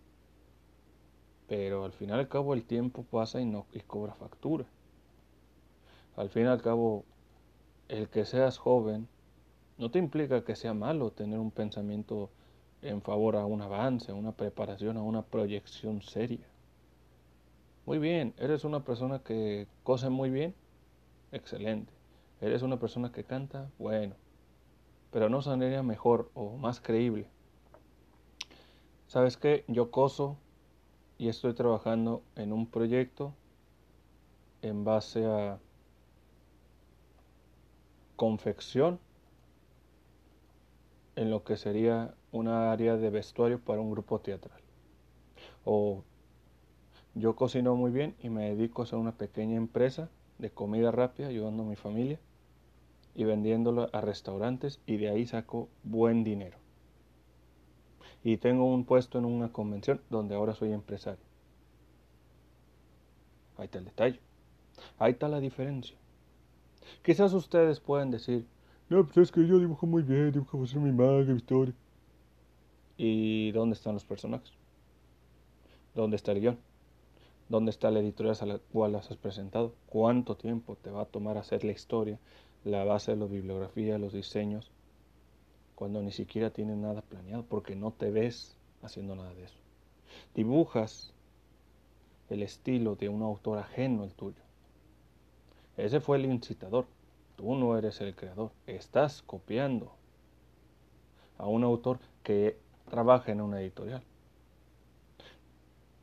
pero 1.47 1.83
al 1.83 1.91
final 1.91 2.17
y 2.17 2.21
al 2.21 2.29
cabo 2.29 2.53
el 2.53 2.63
tiempo 2.63 3.03
pasa 3.03 3.41
y 3.41 3.45
no 3.45 3.65
y 3.73 3.79
cobra 3.81 4.13
factura. 4.13 4.65
Al 6.15 6.29
fin 6.29 6.43
y 6.43 6.47
al 6.47 6.61
cabo, 6.61 7.05
el 7.87 8.07
que 8.07 8.25
seas 8.25 8.59
joven 8.59 9.07
no 9.79 9.89
te 9.89 9.97
implica 9.97 10.43
que 10.43 10.57
sea 10.57 10.73
malo 10.73 11.11
tener 11.11 11.39
un 11.39 11.51
pensamiento 11.51 12.29
en 12.81 13.01
favor 13.01 13.37
a 13.37 13.45
un 13.45 13.61
avance, 13.61 14.11
a 14.11 14.13
una 14.13 14.33
preparación, 14.33 14.97
a 14.97 15.01
una 15.01 15.21
proyección 15.21 16.01
seria. 16.01 16.45
Muy 17.85 17.97
bien, 17.97 18.33
eres 18.37 18.65
una 18.65 18.83
persona 18.83 19.19
que 19.19 19.67
cose 19.83 20.09
muy 20.09 20.29
bien, 20.29 20.53
excelente. 21.31 21.91
Eres 22.41 22.61
una 22.61 22.77
persona 22.77 23.13
que 23.13 23.23
canta, 23.23 23.69
bueno, 23.79 24.15
pero 25.11 25.29
no 25.29 25.41
sonaría 25.41 25.81
mejor 25.81 26.29
o 26.33 26.57
más 26.57 26.81
creíble. 26.81 27.27
¿Sabes 29.07 29.37
qué? 29.37 29.63
Yo 29.69 29.91
coso 29.91 30.37
y 31.17 31.29
estoy 31.29 31.53
trabajando 31.53 32.21
en 32.35 32.51
un 32.51 32.67
proyecto 32.67 33.33
en 34.61 34.83
base 34.83 35.25
a 35.25 35.57
confección 38.17 38.99
en 41.19 41.29
lo 41.29 41.43
que 41.43 41.57
sería 41.57 42.15
una 42.31 42.71
área 42.71 42.95
de 42.95 43.09
vestuario 43.09 43.59
para 43.59 43.81
un 43.81 43.91
grupo 43.91 44.19
teatral. 44.19 44.61
O 45.65 46.05
yo 47.13 47.35
cocino 47.35 47.75
muy 47.75 47.91
bien 47.91 48.15
y 48.23 48.29
me 48.29 48.55
dedico 48.55 48.81
a 48.81 48.85
hacer 48.85 48.97
una 48.97 49.11
pequeña 49.11 49.57
empresa 49.57 50.09
de 50.37 50.49
comida 50.49 50.91
rápida 50.91 51.27
ayudando 51.27 51.63
a 51.63 51.65
mi 51.65 51.75
familia 51.75 52.21
y 53.15 53.25
vendiéndolo 53.25 53.89
a 53.91 53.99
restaurantes 53.99 54.79
y 54.85 54.95
de 54.95 55.09
ahí 55.09 55.25
saco 55.25 55.67
buen 55.83 56.23
dinero. 56.23 56.57
Y 58.23 58.37
tengo 58.37 58.73
un 58.73 58.85
puesto 58.85 59.19
en 59.19 59.25
una 59.25 59.51
convención 59.51 59.99
donde 60.09 60.35
ahora 60.35 60.55
soy 60.55 60.71
empresario. 60.71 61.25
Ahí 63.57 63.65
está 63.65 63.79
el 63.79 63.85
detalle. 63.85 64.21
Ahí 64.97 65.11
está 65.11 65.27
la 65.27 65.41
diferencia. 65.41 65.97
Quizás 67.03 67.33
ustedes 67.33 67.81
pueden 67.81 68.09
decir, 68.09 68.47
no, 68.89 69.05
pues 69.05 69.17
es 69.17 69.31
que 69.31 69.45
yo 69.45 69.59
dibujo 69.59 69.85
muy 69.85 70.01
bien, 70.01 70.31
dibujo 70.31 70.63
a 70.63 70.67
ser 70.67 70.79
mi 70.79 70.91
maga, 70.91 71.23
mi 71.23 71.35
historia. 71.35 71.73
¿Y 72.97 73.51
dónde 73.51 73.75
están 73.75 73.93
los 73.93 74.03
personajes? 74.03 74.51
¿Dónde 75.95 76.15
está 76.15 76.31
el 76.31 76.41
guion? 76.41 76.59
¿Dónde 77.47 77.71
está 77.71 77.91
la 77.91 77.99
editorial 77.99 78.35
a 78.41 78.45
la 78.45 78.57
cual 78.57 78.91
las 78.91 79.09
has 79.09 79.17
presentado? 79.17 79.73
¿Cuánto 79.87 80.35
tiempo 80.35 80.75
te 80.75 80.91
va 80.91 81.01
a 81.03 81.05
tomar 81.05 81.37
hacer 81.37 81.63
la 81.63 81.71
historia, 81.71 82.19
la 82.63 82.83
base 82.83 83.11
de 83.11 83.17
la 83.17 83.25
bibliografía, 83.25 83.97
los 83.97 84.13
diseños, 84.13 84.71
cuando 85.75 86.01
ni 86.01 86.11
siquiera 86.11 86.49
tienes 86.49 86.77
nada 86.77 87.01
planeado, 87.01 87.43
porque 87.43 87.75
no 87.75 87.91
te 87.91 88.11
ves 88.11 88.55
haciendo 88.81 89.15
nada 89.15 89.33
de 89.33 89.45
eso? 89.45 89.57
Dibujas 90.35 91.13
el 92.29 92.43
estilo 92.43 92.95
de 92.95 93.09
un 93.09 93.21
autor 93.21 93.59
ajeno 93.59 94.03
al 94.03 94.13
tuyo. 94.13 94.41
Ese 95.77 95.99
fue 96.01 96.17
el 96.17 96.25
incitador. 96.25 96.85
Tú 97.39 97.55
no 97.55 97.77
eres 97.77 98.01
el 98.01 98.13
creador, 98.15 98.51
estás 98.67 99.21
copiando 99.21 99.93
a 101.37 101.47
un 101.47 101.63
autor 101.63 101.99
que 102.21 102.57
trabaja 102.89 103.31
en 103.31 103.39
una 103.39 103.61
editorial. 103.61 104.03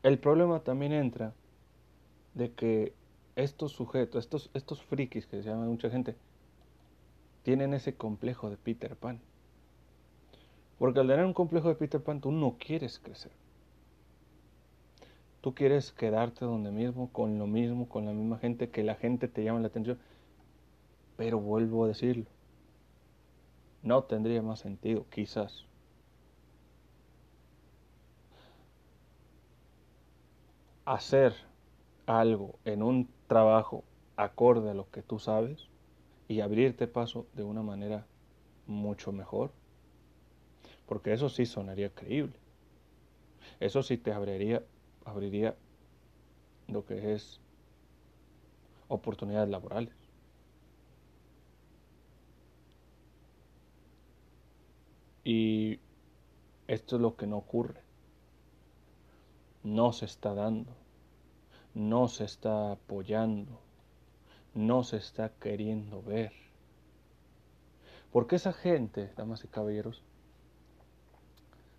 El 0.01 0.17
problema 0.17 0.61
también 0.61 0.93
entra 0.93 1.35
de 2.33 2.53
que 2.53 2.91
estos 3.35 3.71
sujetos, 3.73 4.25
estos, 4.25 4.49
estos 4.55 4.81
frikis 4.81 5.27
que 5.27 5.43
se 5.43 5.47
llaman 5.47 5.67
mucha 5.67 5.91
gente, 5.91 6.15
tienen 7.43 7.75
ese 7.75 7.93
complejo 7.93 8.49
de 8.49 8.57
Peter 8.57 8.95
Pan. 8.95 9.19
Porque 10.79 11.01
al 11.01 11.07
tener 11.07 11.23
un 11.23 11.33
complejo 11.33 11.69
de 11.69 11.75
Peter 11.75 12.01
Pan, 12.01 12.19
tú 12.19 12.31
no 12.31 12.55
quieres 12.57 12.97
crecer. 12.97 13.31
Tú 15.41 15.53
quieres 15.53 15.91
quedarte 15.91 16.45
donde 16.45 16.71
mismo, 16.71 17.11
con 17.11 17.37
lo 17.37 17.45
mismo, 17.45 17.87
con 17.87 18.07
la 18.07 18.11
misma 18.11 18.39
gente, 18.39 18.71
que 18.71 18.81
la 18.81 18.95
gente 18.95 19.27
te 19.27 19.43
llama 19.43 19.59
la 19.59 19.67
atención. 19.67 19.99
Pero 21.17 21.39
vuelvo 21.39 21.83
a 21.83 21.89
decirlo, 21.89 22.27
no 23.81 24.03
tendría 24.03 24.41
más 24.43 24.59
sentido, 24.59 25.05
quizás. 25.09 25.65
Hacer 30.85 31.33
algo 32.07 32.59
en 32.65 32.83
un 32.83 33.09
trabajo 33.27 33.83
acorde 34.15 34.71
a 34.71 34.73
lo 34.73 34.89
que 34.91 35.03
tú 35.03 35.19
sabes 35.19 35.69
y 36.27 36.41
abrirte 36.41 36.87
paso 36.87 37.27
de 37.33 37.43
una 37.43 37.63
manera 37.63 38.07
mucho 38.67 39.11
mejor. 39.11 39.51
Porque 40.87 41.13
eso 41.13 41.29
sí 41.29 41.45
sonaría 41.45 41.93
creíble. 41.93 42.39
Eso 43.59 43.83
sí 43.83 43.97
te 43.97 44.11
abriría, 44.13 44.63
abriría 45.05 45.55
lo 46.67 46.85
que 46.85 47.13
es 47.13 47.41
oportunidades 48.89 49.49
laborales. 49.49 49.96
Y 55.29 55.81
esto 56.67 56.95
es 56.95 57.01
lo 57.01 57.17
que 57.17 57.27
no 57.27 57.35
ocurre. 57.35 57.81
No 59.61 59.91
se 59.91 60.05
está 60.05 60.33
dando. 60.33 60.71
No 61.73 62.07
se 62.07 62.23
está 62.23 62.71
apoyando. 62.71 63.59
No 64.53 64.85
se 64.85 64.95
está 64.95 65.33
queriendo 65.37 66.01
ver. 66.01 66.31
Porque 68.13 68.37
esa 68.37 68.53
gente, 68.53 69.11
damas 69.17 69.43
y 69.43 69.49
caballeros, 69.49 70.01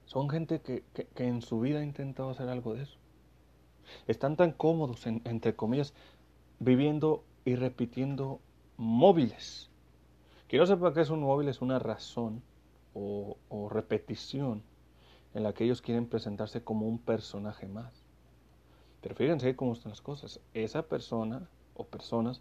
son 0.04 0.28
gente 0.28 0.60
que, 0.60 0.84
en 1.16 1.40
su 1.40 1.58
vida 1.58 1.78
ha 1.78 1.84
intentado 1.84 2.28
hacer 2.28 2.50
algo 2.50 2.74
de 2.74 2.82
eso. 2.82 2.98
Están 4.06 4.36
tan 4.36 4.52
cómodos, 4.52 5.06
entre 5.06 5.56
comillas, 5.56 5.94
viviendo 6.58 7.24
y 7.46 7.54
repitiendo 7.54 8.40
móviles. 8.76 9.70
Que 10.48 10.58
no 10.58 10.66
sepa 10.66 10.92
que 10.92 11.00
es 11.00 11.08
un 11.08 11.22
móvil, 11.22 11.48
es 11.48 11.62
una 11.62 11.78
razón 11.78 12.42
o, 12.98 13.68
repetición 13.68 14.62
en 15.34 15.42
la 15.42 15.52
que 15.52 15.64
ellos 15.64 15.82
quieren 15.82 16.06
presentarse 16.06 16.62
como 16.62 16.88
un 16.88 16.98
personaje 16.98 17.66
más. 17.66 18.02
Pero 19.00 19.14
fíjense 19.14 19.54
cómo 19.54 19.72
están 19.72 19.90
las 19.90 20.00
cosas. 20.00 20.40
Esa 20.54 20.82
persona 20.82 21.48
o 21.74 21.84
personas 21.84 22.40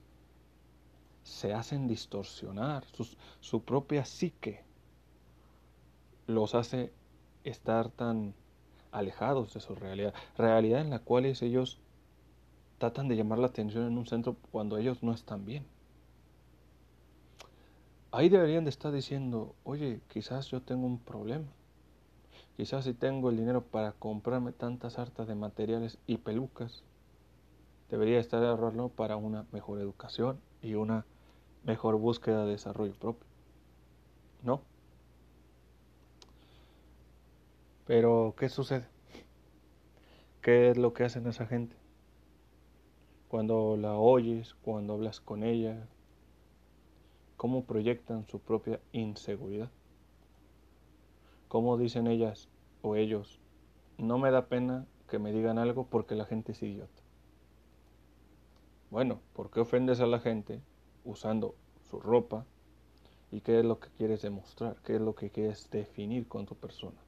se 1.24 1.53
hacen 1.53 1.88
distorsionar, 1.88 2.86
su 3.41 3.62
propia 3.64 4.05
psique 4.05 4.64
los 6.26 6.55
hace 6.55 6.91
estar 7.43 7.89
tan 7.89 8.34
alejados 8.91 9.53
de 9.53 9.60
su 9.60 9.76
realidad, 9.76 10.14
realidad 10.38 10.82
en 10.82 10.89
la 10.89 10.99
cual 10.99 11.26
ellos 11.26 11.80
tratan 12.78 13.08
de 13.08 13.16
llamar 13.16 13.39
la 13.39 13.47
atención 13.47 13.88
en 13.88 13.97
un 13.97 14.05
centro 14.05 14.36
cuando 14.51 14.78
ellos 14.78 15.03
no 15.03 15.14
están 15.14 15.45
bien. 15.45 15.66
Ahí 18.18 18.30
deberían 18.30 18.63
de 18.63 18.72
estar 18.72 18.91
diciendo, 18.91 19.53
oye, 19.63 20.01
quizás 20.07 20.47
yo 20.47 20.63
tengo 20.63 20.88
un 20.88 20.97
problema. 20.97 21.45
Quizás 22.55 22.86
si 22.86 22.95
tengo 22.95 23.30
el 23.30 23.38
dinero 23.38 23.61
para 23.61 23.91
comprarme 23.91 24.53
tantas 24.53 24.97
hartas 24.97 25.28
de 25.28 25.36
materiales 25.36 25.99
y 26.07 26.18
pelucas, 26.18 26.84
debería 27.91 28.20
estar 28.20 28.43
ahorrando 28.43 28.89
para 28.89 29.18
una 29.18 29.45
mejor 29.51 29.80
educación 29.80 30.39
y 30.63 30.74
una 30.74 31.05
mejor 31.63 31.97
búsqueda 31.97 32.43
de 32.45 32.53
desarrollo 32.53 32.95
propio. 32.95 33.28
¿No? 34.41 34.61
Pero, 37.86 38.34
¿qué 38.36 38.49
sucede? 38.49 38.88
¿Qué 40.41 40.72
es 40.72 40.78
lo 40.78 40.91
que 40.91 41.03
hacen 41.03 41.28
esa 41.28 41.45
gente? 41.45 41.76
Cuando 43.28 43.78
la 43.78 43.93
oyes, 43.93 44.55
cuando 44.63 44.95
hablas 44.95 45.22
con 45.22 45.43
ella, 45.43 45.88
cómo 47.38 47.64
proyectan 47.66 48.28
su 48.28 48.40
propia 48.40 48.82
inseguridad. 48.92 49.70
Cómo 51.48 51.78
dicen 51.78 52.08
ellas 52.08 52.50
o 52.82 52.96
ellos, 52.96 53.40
no 53.98 54.18
me 54.18 54.32
da 54.32 54.48
pena 54.48 54.86
que 55.08 55.20
me 55.20 55.32
digan 55.32 55.58
algo 55.58 55.86
porque 55.86 56.16
la 56.16 56.26
gente 56.26 56.52
es 56.52 56.62
idiota. 56.62 57.02
Bueno, 58.90 59.22
¿por 59.34 59.52
qué 59.52 59.60
ofendes 59.60 60.00
a 60.02 60.08
la 60.08 60.20
gente 60.20 60.62
usando 61.06 61.56
su 61.90 62.00
ropa? 62.00 62.46
¿Y 63.32 63.42
qué 63.42 63.60
es 63.60 63.66
lo 63.66 63.80
que 63.80 63.90
quieres 63.90 64.22
demostrar? 64.22 64.78
¿Qué 64.84 64.96
es 64.96 65.02
lo 65.02 65.14
que 65.16 65.30
quieres 65.30 65.70
definir 65.70 66.28
con 66.28 66.46
tu 66.46 66.56
persona? 66.56 67.00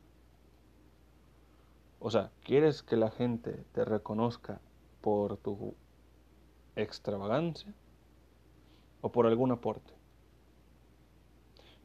O 1.99 2.11
sea, 2.11 2.31
¿quieres 2.43 2.83
que 2.83 2.97
la 2.97 3.11
gente 3.11 3.65
te 3.73 3.83
reconozca 3.83 4.61
por 5.01 5.37
tu 5.37 5.75
extravagancia 6.75 7.73
o 9.01 9.11
por 9.11 9.25
algún 9.25 9.51
aporte? 9.51 9.98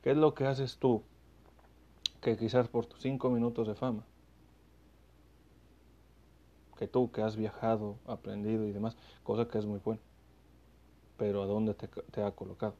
¿Qué 0.04 0.10
es 0.10 0.18
lo 0.18 0.34
que 0.34 0.44
haces 0.44 0.76
tú 0.76 1.02
que 2.20 2.36
quizás 2.36 2.68
por 2.68 2.84
tus 2.84 3.00
cinco 3.00 3.30
minutos 3.30 3.66
de 3.66 3.74
fama, 3.74 4.04
que 6.76 6.86
tú 6.86 7.10
que 7.10 7.22
has 7.22 7.36
viajado, 7.36 7.96
aprendido 8.06 8.66
y 8.66 8.72
demás, 8.72 8.98
cosa 9.22 9.48
que 9.48 9.56
es 9.56 9.64
muy 9.64 9.78
buena, 9.78 10.02
pero 11.16 11.42
¿a 11.42 11.46
dónde 11.46 11.72
te, 11.72 11.88
te 11.88 12.22
ha 12.22 12.32
colocado? 12.32 12.74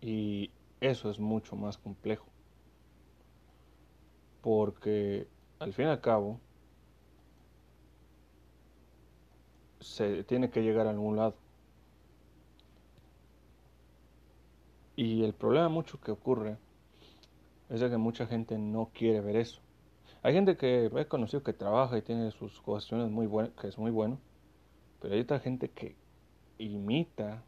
Y 0.00 0.50
eso 0.80 1.10
es 1.10 1.20
mucho 1.20 1.54
más 1.54 1.76
complejo, 1.76 2.28
porque 4.40 5.28
al 5.58 5.74
fin 5.74 5.84
y 5.84 5.88
al 5.90 6.00
cabo, 6.00 6.40
se 9.86 10.24
tiene 10.24 10.50
que 10.50 10.62
llegar 10.62 10.86
a 10.86 10.90
algún 10.90 11.16
lado. 11.16 11.34
Y 14.96 15.24
el 15.24 15.34
problema 15.34 15.68
mucho 15.68 16.00
que 16.00 16.10
ocurre 16.10 16.56
es 17.68 17.80
de 17.80 17.90
que 17.90 17.96
mucha 17.96 18.26
gente 18.26 18.58
no 18.58 18.90
quiere 18.94 19.20
ver 19.20 19.36
eso. 19.36 19.60
Hay 20.22 20.34
gente 20.34 20.56
que 20.56 20.86
he 20.86 21.06
conocido 21.06 21.42
que 21.42 21.52
trabaja 21.52 21.98
y 21.98 22.02
tiene 22.02 22.30
sus 22.32 22.60
cuestiones 22.60 23.10
muy 23.10 23.26
buenas, 23.26 23.52
que 23.60 23.68
es 23.68 23.78
muy 23.78 23.90
bueno, 23.90 24.18
pero 25.00 25.14
hay 25.14 25.20
otra 25.20 25.38
gente 25.38 25.70
que 25.70 25.94
imita 26.58 27.42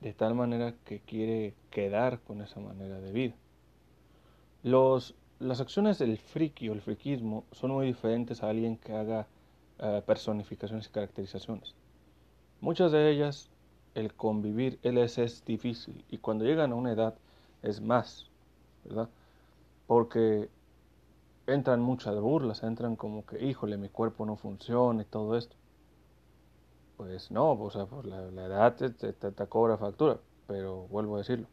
de 0.00 0.12
tal 0.12 0.34
manera 0.34 0.74
que 0.84 1.00
quiere 1.00 1.54
quedar 1.70 2.20
con 2.20 2.40
esa 2.40 2.60
manera 2.60 3.00
de 3.00 3.12
vida. 3.12 3.34
Los, 4.62 5.14
las 5.38 5.60
acciones 5.60 5.98
del 5.98 6.18
friki 6.18 6.68
o 6.68 6.72
el 6.72 6.80
friquismo 6.80 7.44
son 7.52 7.72
muy 7.72 7.86
diferentes 7.86 8.42
a 8.42 8.50
alguien 8.50 8.76
que 8.76 8.92
haga 8.92 9.26
eh, 9.80 10.02
personificaciones 10.06 10.86
y 10.86 10.90
caracterizaciones. 10.90 11.74
Muchas 12.60 12.92
de 12.92 13.10
ellas, 13.10 13.50
el 13.94 14.14
convivir, 14.14 14.78
él 14.82 14.98
es, 14.98 15.44
difícil 15.44 16.04
y 16.10 16.18
cuando 16.18 16.44
llegan 16.44 16.72
a 16.72 16.76
una 16.76 16.92
edad 16.92 17.14
es 17.62 17.80
más, 17.80 18.28
¿verdad? 18.84 19.08
Porque 19.86 20.48
entran 21.46 21.80
muchas 21.80 22.18
burlas, 22.20 22.62
entran 22.62 22.96
como 22.96 23.26
que, 23.26 23.44
híjole, 23.44 23.76
mi 23.76 23.88
cuerpo 23.88 24.24
no 24.24 24.36
funciona 24.36 25.02
y 25.02 25.06
todo 25.06 25.36
esto. 25.36 25.56
Pues 26.96 27.30
no, 27.30 27.52
o 27.52 27.70
sea, 27.70 27.86
la, 28.04 28.46
edad 28.46 28.76
te, 28.76 28.90
te, 28.90 29.46
cobra 29.48 29.76
factura, 29.76 30.18
pero 30.46 30.86
vuelvo 30.88 31.16
a 31.16 31.18
decirlo. 31.18 31.48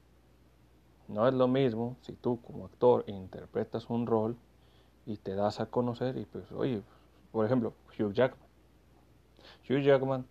No 1.08 1.28
es 1.28 1.34
lo 1.34 1.48
mismo 1.48 1.98
si 2.02 2.14
tú 2.14 2.40
como 2.42 2.66
actor 2.66 3.04
interpretas 3.08 3.90
un 3.90 4.06
rol 4.06 4.38
y 5.06 5.18
te 5.18 5.36
das 5.36 5.60
a 5.60 5.66
conocer 5.66 6.18
y 6.18 6.26
pues, 6.26 6.52
oye, 6.52 6.84
por 7.32 7.46
ejemplo, 7.46 7.74
Hugh 7.98 8.14
Jackman. 8.14 8.48
Hugh 9.70 9.82
Jackman, 9.82 10.26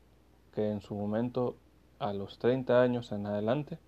que 0.55 0.71
en 0.71 0.81
su 0.81 0.95
momento, 0.95 1.57
a 1.99 2.13
los 2.13 2.39
30 2.39 2.81
años 2.83 3.13
en 3.13 3.27
adelante, 3.27 3.79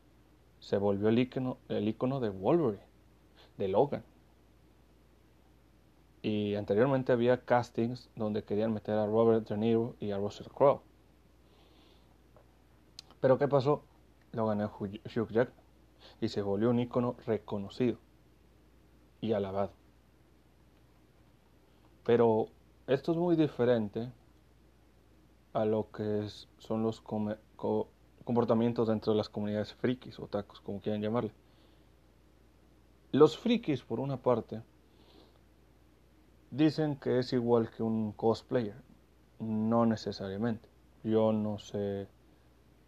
se 0.61 0.77
volvió 0.79 1.09
el 1.09 1.19
icono, 1.19 1.59
el 1.69 1.89
icono 1.89 2.21
de 2.21 2.31
Wolverine, 2.31 2.85
de 3.59 3.69
Logan. 3.69 4.05
Y 6.23 6.55
anteriormente 6.55 7.13
había 7.13 7.45
castings 7.45 8.09
donde 8.15 8.45
querían 8.45 8.73
meter 8.73 8.95
a 8.95 9.07
Robert 9.07 9.49
De 9.49 9.57
Niro 9.57 9.97
y 9.99 10.13
a 10.13 10.19
Russell 10.19 10.47
Crowe. 10.47 10.81
Pero 13.21 13.39
¿qué 13.39 13.49
pasó? 13.49 13.83
Lo 14.33 14.47
ganó 14.47 14.73
Hugh 14.79 15.29
Jackman 15.31 15.63
y 16.21 16.29
se 16.29 16.43
volvió 16.43 16.71
un 16.71 16.81
icono 16.81 17.17
reconocido 17.27 17.99
y 19.21 19.33
alabado. 19.33 19.73
Pero 22.05 22.49
esto 22.93 23.12
es 23.12 23.18
muy 23.18 23.36
diferente 23.36 24.11
a 25.53 25.64
lo 25.64 25.90
que 25.90 26.26
son 26.59 26.82
los 26.82 27.01
comportamientos 28.24 28.88
dentro 28.88 29.12
de 29.12 29.18
las 29.18 29.28
comunidades 29.28 29.74
frikis 29.74 30.18
o 30.18 30.26
tacos, 30.26 30.61
como 30.61 30.80
quieran 30.80 31.03
llamarle. 31.03 31.32
Los 33.12 33.36
frikis, 33.38 33.82
por 33.82 34.01
una 34.01 34.16
parte, 34.16 34.62
dicen 36.51 36.97
que 36.97 37.18
es 37.18 37.32
igual 37.32 37.70
que 37.70 37.82
un 37.82 38.12
cosplayer. 38.12 38.76
No 39.38 39.84
necesariamente. 39.86 40.68
Yo 41.03 41.32
no 41.32 41.59
sé 41.59 42.09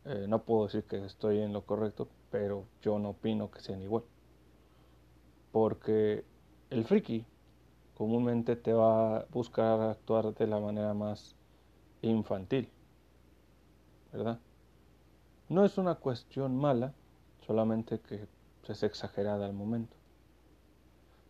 eh, 0.04 0.26
no 0.28 0.42
puedo 0.42 0.64
decir 0.64 0.84
que 0.84 1.04
estoy 1.04 1.40
en 1.40 1.52
lo 1.52 1.62
correcto, 1.62 2.08
pero 2.30 2.66
yo 2.82 2.98
no 2.98 3.10
opino 3.10 3.50
que 3.50 3.60
sean 3.60 3.80
igual. 3.80 4.04
Porque 5.50 6.24
el 6.70 6.84
friki 6.84 7.24
comúnmente 7.96 8.56
te 8.56 8.72
va 8.72 9.18
a 9.18 9.26
buscar 9.30 9.80
actuar 9.80 10.34
de 10.34 10.46
la 10.46 10.60
manera 10.60 10.94
más 10.94 11.34
infantil, 12.02 12.68
¿verdad? 14.12 14.38
No 15.48 15.64
es 15.64 15.78
una 15.78 15.96
cuestión 15.96 16.56
mala, 16.56 16.92
solamente 17.46 18.00
que 18.00 18.26
es 18.68 18.82
exagerada 18.82 19.46
al 19.46 19.52
momento. 19.52 19.94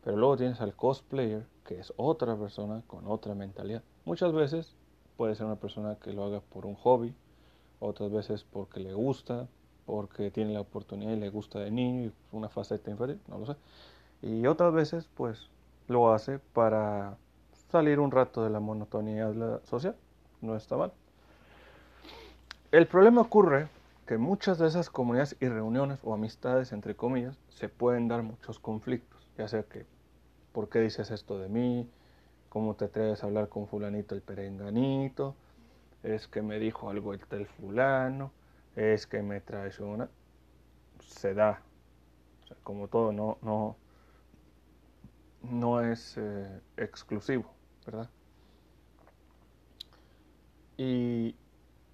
Pero 0.05 0.17
luego 0.17 0.37
tienes 0.37 0.61
al 0.61 0.75
cosplayer, 0.75 1.47
que 1.65 1.81
es 1.81 1.93
otra 1.97 2.37
persona 2.37 2.83
con 2.87 3.07
otra 3.07 3.35
mentalidad. 3.35 3.83
Muchas 4.05 4.33
veces 4.33 4.77
puede 5.17 5.35
ser 5.35 5.47
una 5.47 5.57
persona 5.57 5.97
que 5.97 6.13
lo 6.13 6.25
haga 6.25 6.41
por 6.41 6.67
un 6.67 6.75
hobby, 6.75 7.15
otras 7.81 8.13
veces 8.13 8.45
porque 8.45 8.81
le 8.81 8.93
gusta, 8.93 9.49
porque 9.87 10.31
tiene 10.31 10.53
la 10.53 10.61
oportunidad 10.61 11.13
y 11.13 11.17
le 11.17 11.31
gusta 11.31 11.59
de 11.59 11.71
niño 11.71 12.05
y 12.07 12.13
una 12.33 12.49
faceta 12.49 12.91
infantil, 12.91 13.21
no 13.29 13.39
lo 13.39 13.47
sé. 13.47 13.57
Y 14.23 14.47
otras 14.47 14.73
veces 14.73 15.09
pues 15.15 15.49
lo 15.89 16.13
hace 16.13 16.39
para 16.39 17.17
salir 17.71 18.01
un 18.01 18.11
rato 18.11 18.45
de 18.45 18.51
la 18.51 18.61
monotonía 18.61 19.31
social, 19.65 19.97
no 20.41 20.57
está 20.57 20.77
mal. 20.77 20.93
El 22.71 22.87
problema 22.87 23.21
ocurre 23.21 23.69
que 24.07 24.19
muchas 24.19 24.59
de 24.59 24.67
esas 24.67 24.91
comunidades 24.91 25.37
y 25.41 25.49
reuniones 25.49 25.99
o 26.03 26.15
amistades, 26.15 26.73
entre 26.73 26.95
comillas, 26.95 27.39
se 27.49 27.69
pueden 27.69 28.09
dar 28.09 28.23
muchos 28.23 28.59
conflictos, 28.59 29.31
ya 29.39 29.49
sea 29.49 29.63
que, 29.63 29.87
¿por 30.53 30.69
qué 30.69 30.81
dices 30.81 31.11
esto 31.11 31.39
de 31.39 31.49
mí? 31.49 31.89
¿Cómo 32.49 32.75
te 32.75 32.87
atreves 32.87 33.23
a 33.23 33.27
hablar 33.27 33.49
con 33.49 33.67
fulanito 33.67 34.15
el 34.15 34.23
perenganito? 34.23 35.35
es 36.05 36.29
que 36.29 36.43
me 36.43 36.59
dijo 36.59 36.91
algo 36.91 37.15
el 37.15 37.21
tal 37.27 37.47
fulano, 37.47 38.31
es 38.77 39.07
que 39.07 39.23
me 39.23 39.43
una 39.81 40.09
se 41.01 41.35
da. 41.35 41.63
como 42.63 42.89
todo, 42.89 43.11
no, 43.13 43.39
no, 43.43 43.77
no 45.51 45.81
es 45.81 46.17
eh, 46.17 46.61
exclusivo, 46.77 47.51
¿verdad? 47.85 48.09
Y 50.77 51.37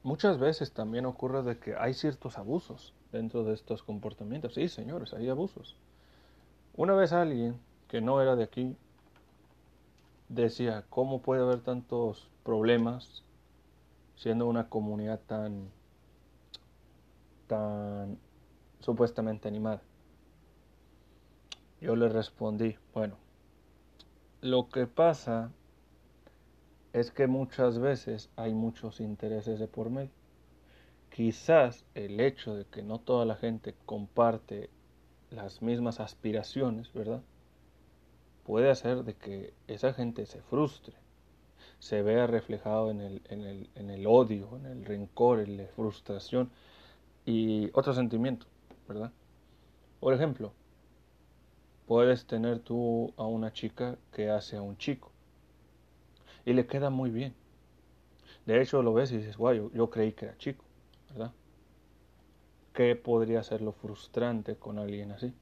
muchas 0.02 0.38
veces 0.38 0.72
también 0.72 1.06
ocurre 1.06 1.42
de 1.42 1.58
que 1.58 1.76
hay 1.76 1.94
ciertos 1.94 2.38
abusos 2.38 2.94
dentro 3.12 3.44
de 3.44 3.54
estos 3.54 3.82
comportamientos. 3.82 4.54
Sí, 4.54 4.68
señores, 4.68 5.12
hay 5.12 5.28
abusos. 5.28 5.76
Una 6.76 6.94
vez 6.94 7.12
alguien 7.12 7.60
que 7.88 8.00
no 8.00 8.22
era 8.22 8.36
de 8.36 8.44
aquí 8.44 8.76
decía, 10.28 10.84
¿cómo 10.88 11.20
puede 11.20 11.42
haber 11.42 11.60
tantos 11.60 12.30
problemas 12.44 13.24
siendo 14.16 14.46
una 14.46 14.68
comunidad 14.68 15.20
tan, 15.26 15.68
tan 17.48 18.18
supuestamente 18.80 19.48
animada? 19.48 19.82
Yo 21.80 21.96
le 21.96 22.08
respondí, 22.08 22.76
bueno, 22.94 23.16
lo 24.40 24.68
que 24.68 24.86
pasa 24.86 25.50
es 26.92 27.10
que 27.10 27.26
muchas 27.26 27.78
veces 27.78 28.30
hay 28.36 28.54
muchos 28.54 29.00
intereses 29.00 29.58
de 29.58 29.68
por 29.68 29.90
medio. 29.90 30.10
Quizás 31.10 31.84
el 31.94 32.20
hecho 32.20 32.54
de 32.54 32.64
que 32.64 32.82
no 32.82 32.98
toda 32.98 33.24
la 33.24 33.36
gente 33.36 33.74
comparte 33.86 34.70
las 35.30 35.62
mismas 35.62 36.00
aspiraciones, 36.00 36.92
¿verdad? 36.92 37.22
Puede 38.44 38.70
hacer 38.70 39.04
de 39.04 39.14
que 39.14 39.54
esa 39.68 39.92
gente 39.92 40.26
se 40.26 40.40
frustre 40.42 40.94
se 41.80 42.02
vea 42.02 42.26
reflejado 42.26 42.90
en 42.90 43.00
el, 43.00 43.22
en 43.28 43.42
el, 43.42 43.70
en 43.74 43.90
el 43.90 44.06
odio, 44.06 44.56
en 44.56 44.66
el 44.66 44.84
rencor, 44.84 45.40
en 45.40 45.56
la 45.56 45.66
frustración 45.66 46.50
y 47.24 47.70
otro 47.72 47.94
sentimiento, 47.94 48.46
¿verdad? 48.86 49.10
Por 49.98 50.14
ejemplo, 50.14 50.52
puedes 51.90 52.24
tener 52.24 52.60
tú 52.60 53.12
a 53.16 53.24
una 53.24 53.52
chica 53.52 53.98
que 54.12 54.30
hace 54.30 54.56
a 54.56 54.62
un 54.62 54.78
chico 54.78 55.10
y 56.44 56.52
le 56.52 56.68
queda 56.68 56.88
muy 56.88 57.10
bien. 57.10 57.34
De 58.46 58.62
hecho, 58.62 58.80
lo 58.80 58.94
ves 58.94 59.10
y 59.10 59.16
dices, 59.16 59.36
guay, 59.36 59.56
yo, 59.56 59.72
yo 59.72 59.90
creí 59.90 60.12
que 60.12 60.26
era 60.26 60.38
chico, 60.38 60.64
¿verdad? 61.08 61.32
¿Qué 62.72 62.94
podría 62.94 63.42
ser 63.42 63.60
lo 63.60 63.72
frustrante 63.72 64.54
con 64.54 64.78
alguien 64.78 65.10
así? 65.10 65.34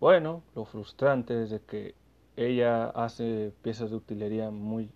Bueno, 0.00 0.42
lo 0.56 0.64
frustrante 0.64 1.44
es 1.44 1.50
de 1.50 1.60
que 1.60 1.94
ella 2.36 2.86
hace 2.86 3.52
piezas 3.62 3.90
de 3.90 3.96
utilería 3.98 4.50
muy 4.50 4.90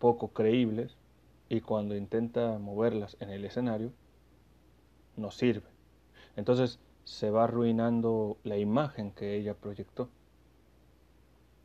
poco 0.00 0.32
creíbles 0.32 0.96
y 1.48 1.60
cuando 1.60 1.94
intenta 1.94 2.58
moverlas 2.58 3.16
en 3.20 3.30
el 3.30 3.44
escenario, 3.44 3.92
no 5.14 5.30
sirve. 5.30 5.68
Entonces 6.34 6.80
se 7.08 7.30
va 7.30 7.44
arruinando 7.44 8.36
la 8.44 8.58
imagen 8.58 9.10
que 9.12 9.34
ella 9.34 9.54
proyectó. 9.54 10.10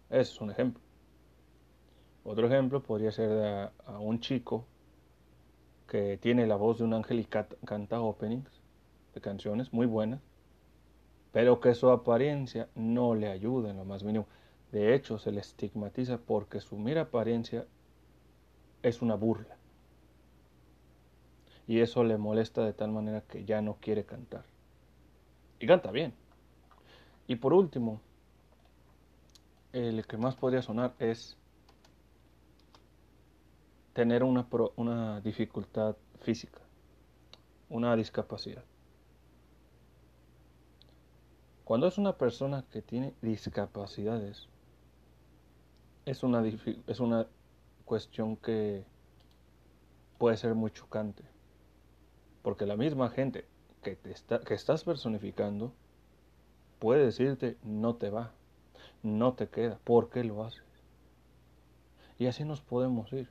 Ese 0.09 0.31
es 0.31 0.41
un 0.41 0.51
ejemplo. 0.51 0.81
Otro 2.23 2.47
ejemplo 2.47 2.81
podría 2.81 3.11
ser 3.11 3.71
a, 3.85 3.99
un 3.99 4.21
chico 4.21 4.65
que 5.85 6.17
tiene 6.17 6.47
la 6.47 6.55
voz 6.55 6.77
de 6.77 6.85
un 6.85 6.93
ángel 6.93 7.19
y 7.19 7.25
canta 7.25 7.99
openings 7.99 8.61
de 9.13 9.19
canciones 9.19 9.73
muy 9.73 9.85
buenas, 9.85 10.21
pero 11.33 11.59
que 11.59 11.75
su 11.75 11.89
apariencia 11.89 12.69
no 12.73 13.13
le 13.13 13.27
ayuda 13.27 13.71
en 13.71 13.77
lo 13.77 13.83
más 13.83 14.05
mínimo. 14.05 14.27
De 14.71 14.95
hecho, 14.95 15.19
se 15.19 15.33
le 15.33 15.41
estigmatiza 15.41 16.19
porque 16.19 16.61
su 16.61 16.77
mera 16.77 17.01
apariencia 17.01 17.67
es 18.81 19.01
una 19.01 19.15
burla. 19.15 19.57
y 21.67 21.81
eso 21.81 22.03
le 22.03 22.17
molesta 22.17 22.63
de 22.63 22.73
tal 22.73 22.91
manera 22.91 23.21
que 23.21 23.45
ya 23.45 23.61
no 23.61 23.75
quiere 23.81 24.05
cantar. 24.05 24.52
Y 25.63 25.65
canta 25.65 25.91
bien. 25.91 26.13
Y 27.25 27.37
por 27.37 27.53
último, 27.53 28.01
el 29.71 30.05
que 30.05 30.17
más 30.17 30.35
podría 30.35 30.61
sonar 30.61 30.93
es 30.99 31.37
tener 33.93 34.25
una, 34.25 34.45
una 34.75 35.21
dificultad 35.21 35.95
física, 36.19 36.59
una 37.69 37.95
discapacidad. 37.95 38.65
Cuando 41.63 41.87
es 41.87 41.97
una 41.97 42.17
persona 42.17 42.65
que 42.69 42.81
tiene 42.81 43.13
discapacidades, 43.21 44.49
es 46.05 46.23
una, 46.23 46.43
es 46.45 46.99
una 46.99 47.25
cuestión 47.85 48.35
que 48.35 48.83
puede 50.17 50.35
ser 50.35 50.55
muy 50.55 50.71
chocante. 50.71 51.23
Porque 52.41 52.65
la 52.65 52.75
misma 52.75 53.09
gente 53.09 53.52
que, 53.83 53.97
estás 54.53 54.83
personificando 54.83 55.73
puede 56.79 57.05
decirte 57.05 57.57
no 57.63 57.95
te 57.95 58.09
va, 58.09 58.31
no 59.03 59.33
te 59.33 59.47
queda, 59.47 59.77
¿por 59.83 60.09
qué 60.09 60.23
lo 60.23 60.43
haces? 60.43 60.63
Y 62.17 62.25
así 62.27 62.43
nos 62.43 62.61
podemos 62.61 63.13
ir. 63.13 63.29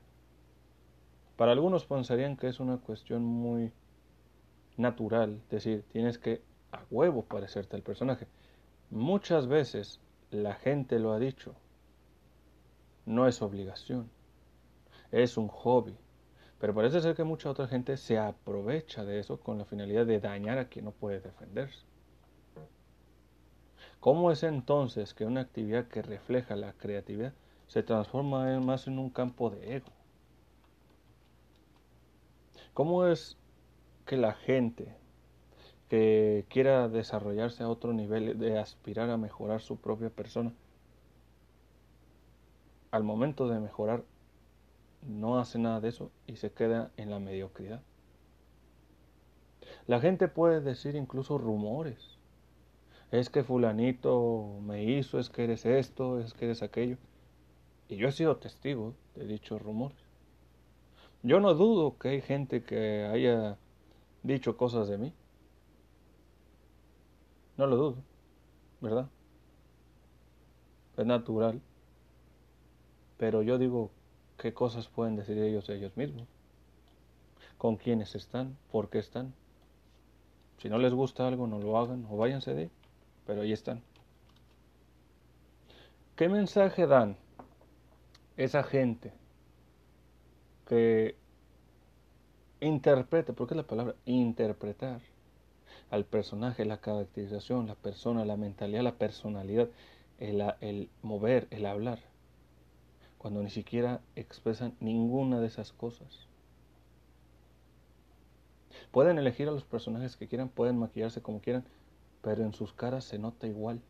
Para 1.36 1.52
algunos 1.52 1.86
pensarían 1.86 2.36
que 2.36 2.48
es 2.48 2.60
una 2.60 2.78
cuestión 2.78 3.24
muy 3.24 3.72
natural, 4.76 5.42
decir, 5.50 5.84
tienes 5.90 6.18
que 6.18 6.42
a 6.70 6.82
huevo 6.90 7.24
parecerte 7.24 7.76
al 7.76 7.82
personaje. 7.82 8.26
Muchas 8.90 9.46
veces 9.46 10.00
la 10.30 10.54
gente 10.54 10.98
lo 10.98 11.12
ha 11.12 11.18
dicho, 11.18 11.54
no 13.04 13.26
es 13.26 13.42
obligación, 13.42 14.10
es 15.10 15.36
un 15.36 15.48
hobby. 15.48 15.96
Pero 16.62 16.74
parece 16.74 17.00
ser 17.00 17.16
que 17.16 17.24
mucha 17.24 17.50
otra 17.50 17.66
gente 17.66 17.96
se 17.96 18.20
aprovecha 18.20 19.04
de 19.04 19.18
eso 19.18 19.40
con 19.40 19.58
la 19.58 19.64
finalidad 19.64 20.06
de 20.06 20.20
dañar 20.20 20.58
a 20.58 20.68
quien 20.68 20.84
no 20.84 20.92
puede 20.92 21.18
defenderse. 21.18 21.84
¿Cómo 23.98 24.30
es 24.30 24.44
entonces 24.44 25.12
que 25.12 25.24
una 25.24 25.40
actividad 25.40 25.88
que 25.88 26.02
refleja 26.02 26.54
la 26.54 26.72
creatividad 26.74 27.32
se 27.66 27.82
transforma 27.82 28.60
más 28.60 28.86
en 28.86 29.00
un 29.00 29.10
campo 29.10 29.50
de 29.50 29.74
ego? 29.74 29.88
¿Cómo 32.74 33.06
es 33.08 33.36
que 34.06 34.16
la 34.16 34.34
gente 34.34 34.94
que 35.88 36.46
quiera 36.48 36.88
desarrollarse 36.88 37.64
a 37.64 37.68
otro 37.68 37.92
nivel, 37.92 38.38
de 38.38 38.60
aspirar 38.60 39.10
a 39.10 39.16
mejorar 39.16 39.62
su 39.62 39.78
propia 39.78 40.10
persona, 40.10 40.52
al 42.92 43.02
momento 43.02 43.48
de 43.48 43.58
mejorar 43.58 44.04
no 45.02 45.38
hace 45.38 45.58
nada 45.58 45.80
de 45.80 45.88
eso 45.88 46.10
y 46.26 46.36
se 46.36 46.52
queda 46.52 46.90
en 46.96 47.10
la 47.10 47.18
mediocridad. 47.18 47.82
La 49.86 50.00
gente 50.00 50.28
puede 50.28 50.60
decir 50.60 50.96
incluso 50.96 51.38
rumores. 51.38 52.18
Es 53.10 53.28
que 53.28 53.44
fulanito 53.44 54.58
me 54.62 54.84
hizo, 54.84 55.18
es 55.18 55.28
que 55.28 55.44
eres 55.44 55.66
esto, 55.66 56.20
es 56.20 56.32
que 56.34 56.46
eres 56.46 56.62
aquello. 56.62 56.96
Y 57.88 57.96
yo 57.96 58.08
he 58.08 58.12
sido 58.12 58.36
testigo 58.36 58.94
de 59.14 59.26
dichos 59.26 59.60
rumores. 59.60 59.98
Yo 61.22 61.40
no 61.40 61.54
dudo 61.54 61.98
que 61.98 62.08
hay 62.08 62.20
gente 62.22 62.64
que 62.64 63.04
haya 63.04 63.58
dicho 64.22 64.56
cosas 64.56 64.88
de 64.88 64.98
mí. 64.98 65.12
No 67.56 67.66
lo 67.66 67.76
dudo, 67.76 67.96
¿verdad? 68.80 69.08
Es 70.96 71.06
natural. 71.06 71.60
Pero 73.18 73.42
yo 73.42 73.58
digo, 73.58 73.90
¿qué 74.42 74.52
cosas 74.52 74.88
pueden 74.88 75.14
decir 75.14 75.38
ellos 75.38 75.68
de 75.68 75.76
ellos 75.76 75.96
mismos? 75.96 76.26
¿Con 77.58 77.76
quiénes 77.76 78.16
están? 78.16 78.58
¿Por 78.72 78.90
qué 78.90 78.98
están? 78.98 79.32
Si 80.58 80.68
no 80.68 80.78
les 80.78 80.92
gusta 80.92 81.28
algo, 81.28 81.46
no 81.46 81.60
lo 81.60 81.78
hagan 81.78 82.04
o 82.10 82.16
váyanse 82.16 82.52
de 82.52 82.68
pero 83.24 83.42
ahí 83.42 83.52
están. 83.52 83.82
¿Qué 86.16 86.28
mensaje 86.28 86.88
dan 86.88 87.16
esa 88.36 88.64
gente 88.64 89.12
que 90.66 91.14
interpreta, 92.60 93.32
porque 93.34 93.54
es 93.54 93.58
la 93.58 93.66
palabra 93.66 93.94
interpretar 94.06 95.00
al 95.90 96.04
personaje, 96.04 96.64
la 96.64 96.78
caracterización, 96.78 97.68
la 97.68 97.76
persona, 97.76 98.24
la 98.24 98.36
mentalidad, 98.36 98.82
la 98.82 98.96
personalidad, 98.96 99.68
el, 100.18 100.42
el 100.60 100.90
mover, 101.02 101.46
el 101.50 101.64
hablar? 101.64 102.11
Cuando 103.22 103.40
ni 103.40 103.50
siquiera 103.50 104.00
expresan 104.16 104.74
ninguna 104.80 105.38
de 105.38 105.46
esas 105.46 105.72
cosas. 105.72 106.26
Pueden 108.90 109.16
elegir 109.16 109.46
a 109.46 109.52
los 109.52 109.62
personajes 109.62 110.16
que 110.16 110.26
quieran, 110.26 110.48
pueden 110.48 110.76
maquillarse 110.76 111.22
como 111.22 111.40
quieran, 111.40 111.64
pero 112.20 112.42
en 112.42 112.52
sus 112.52 112.72
caras 112.72 113.04
se 113.04 113.20
nota 113.20 113.46
igual. 113.46 113.80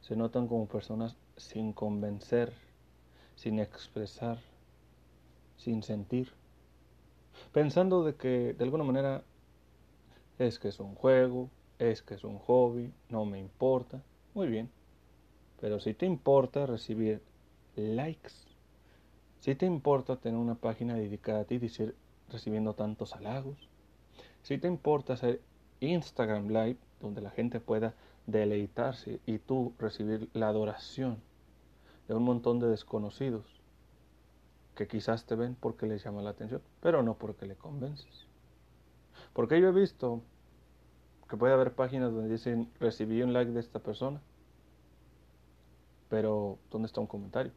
Se 0.00 0.16
notan 0.16 0.48
como 0.48 0.66
personas 0.66 1.18
sin 1.36 1.74
convencer, 1.74 2.54
sin 3.34 3.58
expresar, 3.58 4.38
sin 5.58 5.82
sentir, 5.82 6.32
pensando 7.52 8.02
de 8.02 8.14
que 8.14 8.54
de 8.54 8.64
alguna 8.64 8.84
manera 8.84 9.24
es 10.38 10.58
que 10.58 10.68
es 10.68 10.80
un 10.80 10.94
juego, 10.94 11.50
es 11.78 12.00
que 12.00 12.14
es 12.14 12.24
un 12.24 12.38
hobby, 12.38 12.94
no 13.10 13.26
me 13.26 13.38
importa. 13.38 14.02
Muy 14.32 14.48
bien, 14.48 14.70
pero 15.60 15.80
si 15.80 15.92
te 15.92 16.06
importa 16.06 16.64
recibir 16.64 17.27
likes. 17.78 18.32
Si 19.40 19.54
te 19.54 19.66
importa 19.66 20.16
tener 20.16 20.38
una 20.38 20.56
página 20.56 20.94
dedicada 20.94 21.40
a 21.40 21.44
ti 21.44 21.56
y 21.56 21.92
recibiendo 22.30 22.74
tantos 22.74 23.14
halagos. 23.14 23.68
Si 24.42 24.58
te 24.58 24.68
importa 24.68 25.14
hacer 25.14 25.40
Instagram 25.80 26.48
Live 26.48 26.78
donde 27.00 27.20
la 27.20 27.30
gente 27.30 27.60
pueda 27.60 27.94
deleitarse 28.26 29.20
y 29.26 29.38
tú 29.38 29.72
recibir 29.78 30.28
la 30.34 30.48
adoración 30.48 31.18
de 32.08 32.14
un 32.14 32.24
montón 32.24 32.58
de 32.58 32.68
desconocidos 32.68 33.44
que 34.74 34.86
quizás 34.86 35.24
te 35.24 35.34
ven 35.34 35.56
porque 35.58 35.86
les 35.86 36.04
llama 36.04 36.22
la 36.22 36.30
atención, 36.30 36.62
pero 36.80 37.02
no 37.02 37.14
porque 37.14 37.46
le 37.46 37.56
convences. 37.56 38.26
Porque 39.32 39.60
yo 39.60 39.68
he 39.68 39.72
visto 39.72 40.22
que 41.28 41.36
puede 41.36 41.52
haber 41.52 41.74
páginas 41.74 42.12
donde 42.12 42.30
dicen 42.30 42.70
recibí 42.78 43.22
un 43.22 43.32
like 43.32 43.50
de 43.50 43.60
esta 43.60 43.80
persona, 43.80 44.20
pero 46.08 46.58
¿dónde 46.70 46.86
está 46.86 47.00
un 47.00 47.06
comentario? 47.06 47.52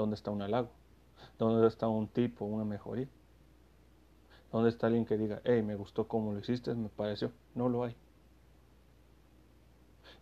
¿Dónde 0.00 0.14
está 0.14 0.30
un 0.30 0.40
halago? 0.40 0.70
¿Dónde 1.38 1.68
está 1.68 1.86
un 1.86 2.08
tipo, 2.08 2.46
una 2.46 2.64
mejoría? 2.64 3.06
¿Dónde 4.50 4.70
está 4.70 4.86
alguien 4.86 5.04
que 5.04 5.18
diga, 5.18 5.42
hey, 5.44 5.62
me 5.62 5.74
gustó 5.74 6.08
cómo 6.08 6.32
lo 6.32 6.38
hiciste, 6.38 6.74
me 6.74 6.88
pareció? 6.88 7.32
No 7.54 7.68
lo 7.68 7.84
hay. 7.84 7.94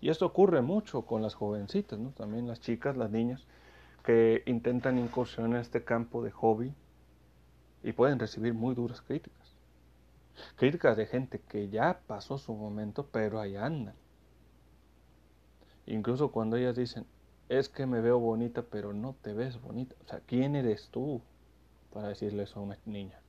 Y 0.01 0.09
esto 0.11 0.27
ocurre 0.27 0.63
mucho 0.63 1.03
con 1.03 1.23
las 1.23 1.35
jovencitas, 1.35 1.97
¿no? 1.97 2.11
También 2.11 2.49
las 2.49 2.61
chicas, 2.61 2.97
las 2.97 3.13
niñas, 3.13 3.47
que 4.03 4.43
intentan 4.47 4.99
incursionar 4.99 5.53
en 5.53 5.63
este 5.63 5.85
campo 5.85 6.25
de 6.25 6.33
hobby 6.33 6.75
y 7.85 7.93
pueden 7.93 8.19
recibir 8.19 8.55
muy 8.55 8.75
duras 8.75 9.01
críticas. 9.01 9.55
Críticas 10.57 10.97
de 10.97 11.07
gente 11.07 11.41
que 11.49 11.69
ya 11.69 12.01
pasó 12.09 12.37
su 12.37 12.53
momento, 12.53 13.07
pero 13.13 13.39
ahí 13.39 13.55
andan. 13.55 13.95
Incluso 15.87 16.33
cuando 16.33 16.57
ellas 16.57 16.75
dicen, 16.75 17.07
es 17.49 17.69
que 17.69 17.87
me 17.87 18.01
veo 18.01 18.19
bonita, 18.19 18.63
pero 18.63 18.93
no 18.93 19.15
te 19.23 19.33
ves 19.33 19.61
bonita. 19.61 19.97
O 20.05 20.09
sea, 20.09 20.21
¿quién 20.21 20.55
eres 20.55 20.89
tú 20.91 21.23
para 21.93 22.09
decirle 22.09 22.43
eso 22.43 22.61
a 22.61 22.63
una 22.63 22.79
niña? 22.85 23.21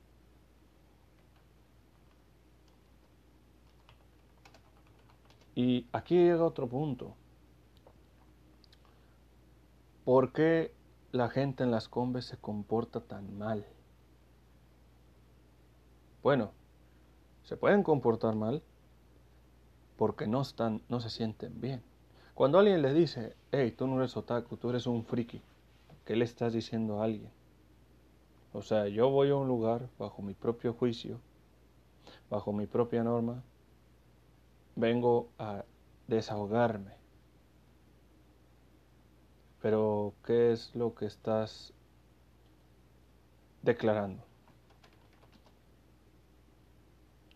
Y 5.54 5.86
aquí 5.92 6.16
llega 6.16 6.44
otro 6.44 6.68
punto. 6.68 7.14
¿Por 10.04 10.32
qué 10.32 10.74
la 11.12 11.28
gente 11.28 11.64
en 11.64 11.70
las 11.70 11.88
combes 11.88 12.26
se 12.26 12.36
comporta 12.36 13.00
tan 13.00 13.36
mal? 13.36 13.66
Bueno, 16.22 16.52
se 17.44 17.56
pueden 17.56 17.82
comportar 17.82 18.34
mal 18.34 18.62
porque 19.96 20.26
no 20.26 20.42
están, 20.42 20.82
no 20.88 21.00
se 21.00 21.10
sienten 21.10 21.60
bien. 21.60 21.89
Cuando 22.40 22.58
alguien 22.58 22.80
le 22.80 22.94
dice, 22.94 23.36
hey, 23.52 23.70
tú 23.70 23.86
no 23.86 23.98
eres 23.98 24.16
otaku, 24.16 24.56
tú 24.56 24.70
eres 24.70 24.86
un 24.86 25.04
friki, 25.04 25.42
¿qué 26.06 26.16
le 26.16 26.24
estás 26.24 26.54
diciendo 26.54 26.98
a 26.98 27.04
alguien? 27.04 27.30
O 28.54 28.62
sea, 28.62 28.88
yo 28.88 29.10
voy 29.10 29.28
a 29.28 29.36
un 29.36 29.46
lugar 29.46 29.90
bajo 29.98 30.22
mi 30.22 30.32
propio 30.32 30.72
juicio, 30.72 31.20
bajo 32.30 32.54
mi 32.54 32.66
propia 32.66 33.04
norma, 33.04 33.42
vengo 34.74 35.28
a 35.38 35.66
desahogarme. 36.08 36.94
Pero, 39.60 40.14
¿qué 40.24 40.52
es 40.52 40.74
lo 40.74 40.94
que 40.94 41.04
estás 41.04 41.74
declarando? 43.60 44.24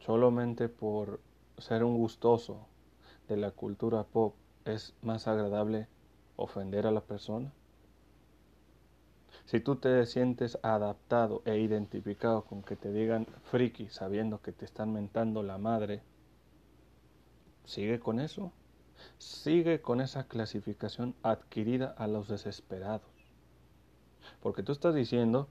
Solamente 0.00 0.70
por 0.70 1.20
ser 1.58 1.84
un 1.84 1.98
gustoso 1.98 2.66
de 3.28 3.36
la 3.36 3.50
cultura 3.50 4.04
pop 4.04 4.34
es 4.64 4.94
más 5.02 5.28
agradable 5.28 5.88
ofender 6.36 6.86
a 6.86 6.90
la 6.90 7.00
persona? 7.00 7.52
Si 9.44 9.60
tú 9.60 9.76
te 9.76 10.06
sientes 10.06 10.58
adaptado 10.62 11.42
e 11.44 11.58
identificado 11.58 12.44
con 12.44 12.62
que 12.62 12.76
te 12.76 12.92
digan 12.92 13.26
friki 13.50 13.88
sabiendo 13.88 14.40
que 14.40 14.52
te 14.52 14.64
están 14.64 14.92
mentando 14.92 15.42
la 15.42 15.58
madre, 15.58 16.02
sigue 17.64 18.00
con 18.00 18.20
eso. 18.20 18.52
Sigue 19.18 19.82
con 19.82 20.00
esa 20.00 20.24
clasificación 20.24 21.14
adquirida 21.22 21.94
a 21.98 22.06
los 22.06 22.28
desesperados. 22.28 23.10
Porque 24.40 24.62
tú 24.62 24.72
estás 24.72 24.94
diciendo 24.94 25.48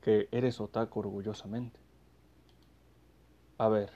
que 0.00 0.28
eres 0.32 0.60
otaku 0.60 1.00
orgullosamente. 1.00 1.78
A 3.58 3.68
ver, 3.68 3.90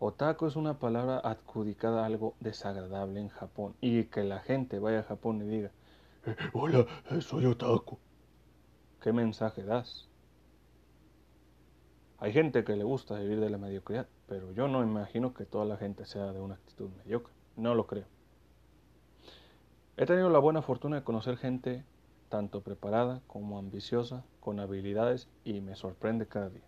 otaku 0.00 0.46
es 0.46 0.56
una 0.56 0.78
palabra 0.78 1.18
adjudicada 1.18 2.02
a 2.02 2.06
algo 2.06 2.34
desagradable 2.40 3.20
en 3.20 3.28
Japón 3.28 3.74
y 3.80 4.04
que 4.04 4.24
la 4.24 4.40
gente 4.40 4.78
vaya 4.78 5.00
a 5.00 5.04
Japón 5.04 5.42
y 5.42 5.46
diga, 5.46 5.70
eh, 6.26 6.36
hola, 6.52 6.86
eh, 7.10 7.20
soy 7.20 7.46
otaku. 7.46 7.98
¿Qué 9.00 9.12
mensaje 9.12 9.62
das? 9.62 10.08
Hay 12.18 12.32
gente 12.32 12.64
que 12.64 12.74
le 12.74 12.84
gusta 12.84 13.18
vivir 13.18 13.38
de 13.40 13.50
la 13.50 13.58
mediocridad, 13.58 14.08
pero 14.26 14.52
yo 14.52 14.66
no 14.66 14.82
imagino 14.82 15.34
que 15.34 15.44
toda 15.44 15.64
la 15.64 15.76
gente 15.76 16.04
sea 16.04 16.32
de 16.32 16.40
una 16.40 16.54
actitud 16.54 16.90
mediocre. 17.04 17.32
No 17.56 17.74
lo 17.74 17.86
creo. 17.86 18.06
He 19.96 20.06
tenido 20.06 20.28
la 20.30 20.38
buena 20.38 20.62
fortuna 20.62 20.96
de 20.96 21.04
conocer 21.04 21.36
gente 21.36 21.84
tanto 22.28 22.60
preparada 22.60 23.20
como 23.26 23.58
ambiciosa, 23.58 24.24
con 24.40 24.60
habilidades 24.60 25.28
y 25.44 25.60
me 25.60 25.74
sorprende 25.74 26.26
cada 26.26 26.50
día. 26.50 26.67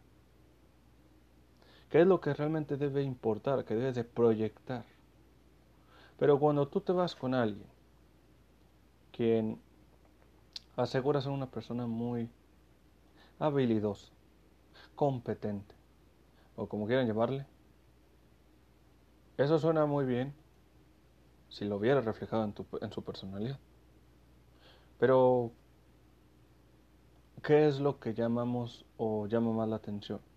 ¿Qué 1.91 2.03
es 2.03 2.07
lo 2.07 2.21
que 2.21 2.33
realmente 2.33 2.77
debe 2.77 3.03
importar, 3.03 3.65
que 3.65 3.75
debes 3.75 3.97
de 3.97 4.05
proyectar? 4.05 4.85
Pero 6.19 6.39
cuando 6.39 6.69
tú 6.69 6.81
te 6.81 6.93
vas 6.93 7.17
con 7.17 7.35
alguien 7.35 7.67
quien 9.11 9.61
asegura 10.77 11.21
ser 11.21 11.33
una 11.33 11.51
persona 11.51 11.87
muy 11.87 12.31
habilidosa, 13.41 14.13
competente, 14.95 15.75
o 16.57 16.67
como 16.69 16.87
quieran 16.87 17.09
llamarle, 17.09 17.45
eso 19.37 19.59
suena 19.59 19.85
muy 19.85 20.05
bien 20.05 20.33
si 21.49 21.65
lo 21.65 21.77
hubiera 21.77 22.01
reflejado 22.01 22.45
en, 22.45 22.55
en 22.83 22.93
su 22.93 23.03
personalidad. 23.03 23.59
Pero, 24.99 25.51
¿qué 27.43 27.67
es 27.67 27.81
lo 27.81 27.99
que 27.99 28.15
llamamos 28.15 28.85
o 28.97 29.27
llama 29.27 29.53
más 29.53 29.69
la 29.69 29.77
atención? 29.77 30.30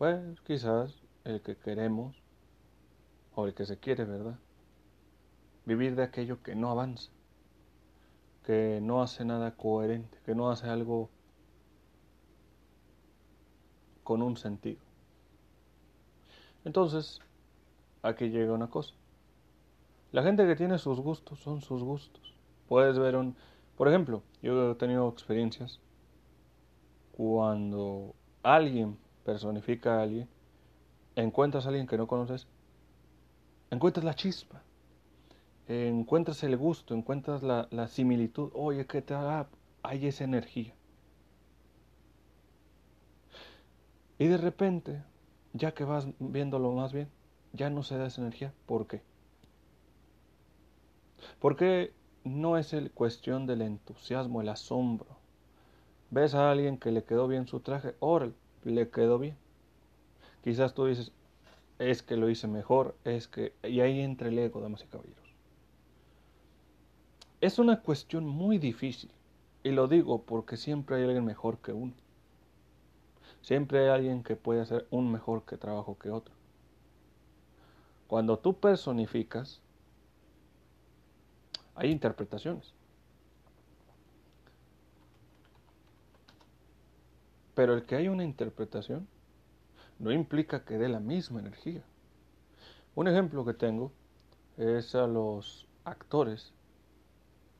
Pues 0.00 0.40
quizás 0.46 1.02
el 1.24 1.42
que 1.42 1.58
queremos 1.58 2.16
o 3.34 3.44
el 3.44 3.52
que 3.52 3.66
se 3.66 3.78
quiere, 3.78 4.06
¿verdad? 4.06 4.38
Vivir 5.66 5.94
de 5.94 6.04
aquello 6.04 6.42
que 6.42 6.54
no 6.54 6.70
avanza, 6.70 7.10
que 8.46 8.80
no 8.80 9.02
hace 9.02 9.26
nada 9.26 9.58
coherente, 9.58 10.16
que 10.24 10.34
no 10.34 10.50
hace 10.50 10.68
algo 10.68 11.10
con 14.02 14.22
un 14.22 14.38
sentido. 14.38 14.80
Entonces, 16.64 17.20
aquí 18.00 18.30
llega 18.30 18.54
una 18.54 18.70
cosa. 18.70 18.94
La 20.12 20.22
gente 20.22 20.46
que 20.46 20.56
tiene 20.56 20.78
sus 20.78 20.98
gustos 20.98 21.40
son 21.40 21.60
sus 21.60 21.82
gustos. 21.82 22.34
Puedes 22.68 22.98
ver 22.98 23.16
un... 23.16 23.36
Por 23.76 23.86
ejemplo, 23.86 24.22
yo 24.40 24.70
he 24.70 24.74
tenido 24.76 25.06
experiencias 25.10 25.78
cuando 27.12 28.14
alguien 28.42 28.96
personifica 29.30 29.94
a 29.94 30.02
alguien, 30.02 30.28
encuentras 31.14 31.64
a 31.64 31.68
alguien 31.68 31.86
que 31.86 31.96
no 31.96 32.08
conoces, 32.08 32.48
encuentras 33.70 34.04
la 34.04 34.14
chispa, 34.14 34.60
encuentras 35.68 36.42
el 36.42 36.56
gusto, 36.56 36.94
encuentras 36.94 37.44
la, 37.44 37.86
similitud. 37.86 38.50
Oye, 38.54 38.86
que 38.86 39.02
te 39.02 39.14
hay 39.84 40.06
esa 40.06 40.24
energía. 40.24 40.74
Y 44.18 44.26
de 44.26 44.36
repente, 44.36 45.04
ya 45.52 45.72
que 45.74 45.84
vas 45.84 46.08
viéndolo 46.18 46.72
más 46.72 46.92
bien, 46.92 47.08
ya 47.52 47.70
no 47.70 47.84
se 47.84 47.96
da 47.96 48.06
esa 48.08 48.22
energía. 48.22 48.52
¿Por 48.66 48.88
qué? 48.88 49.00
Porque 51.38 51.92
no 52.24 52.58
es 52.58 52.72
el 52.72 52.90
cuestión 52.90 53.46
del 53.46 53.62
entusiasmo, 53.62 54.40
el 54.40 54.48
asombro. 54.48 55.20
Ves 56.10 56.34
a 56.34 56.50
alguien 56.50 56.78
que 56.78 56.90
le 56.90 57.04
quedó 57.04 57.28
bien 57.28 57.46
su 57.46 57.60
traje, 57.60 57.94
órale, 58.00 58.34
le 58.64 58.90
quedó 58.90 59.18
bien. 59.18 59.36
Quizás 60.42 60.74
tú 60.74 60.86
dices, 60.86 61.12
es 61.78 62.02
que 62.02 62.16
lo 62.16 62.28
hice 62.28 62.46
mejor, 62.46 62.96
es 63.04 63.28
que... 63.28 63.54
Y 63.62 63.80
ahí 63.80 64.00
entra 64.00 64.28
el 64.28 64.38
ego, 64.38 64.60
damas 64.60 64.82
y 64.82 64.86
caballeros. 64.86 65.34
Es 67.40 67.58
una 67.58 67.80
cuestión 67.80 68.26
muy 68.26 68.58
difícil. 68.58 69.10
Y 69.62 69.70
lo 69.70 69.88
digo 69.88 70.22
porque 70.22 70.56
siempre 70.56 70.96
hay 70.96 71.04
alguien 71.04 71.24
mejor 71.24 71.58
que 71.58 71.72
uno. 71.72 71.94
Siempre 73.42 73.80
hay 73.80 73.88
alguien 73.88 74.22
que 74.22 74.36
puede 74.36 74.60
hacer 74.60 74.86
un 74.90 75.10
mejor 75.10 75.44
que 75.44 75.56
trabajo 75.56 75.98
que 75.98 76.10
otro. 76.10 76.34
Cuando 78.06 78.38
tú 78.38 78.58
personificas, 78.58 79.60
hay 81.74 81.90
interpretaciones. 81.90 82.74
Pero 87.60 87.74
el 87.74 87.84
que 87.84 87.94
haya 87.94 88.10
una 88.10 88.24
interpretación 88.24 89.06
no 89.98 90.10
implica 90.12 90.64
que 90.64 90.78
dé 90.78 90.88
la 90.88 90.98
misma 90.98 91.40
energía. 91.40 91.84
Un 92.94 93.06
ejemplo 93.06 93.44
que 93.44 93.52
tengo 93.52 93.92
es 94.56 94.94
a 94.94 95.06
los 95.06 95.68
actores 95.84 96.54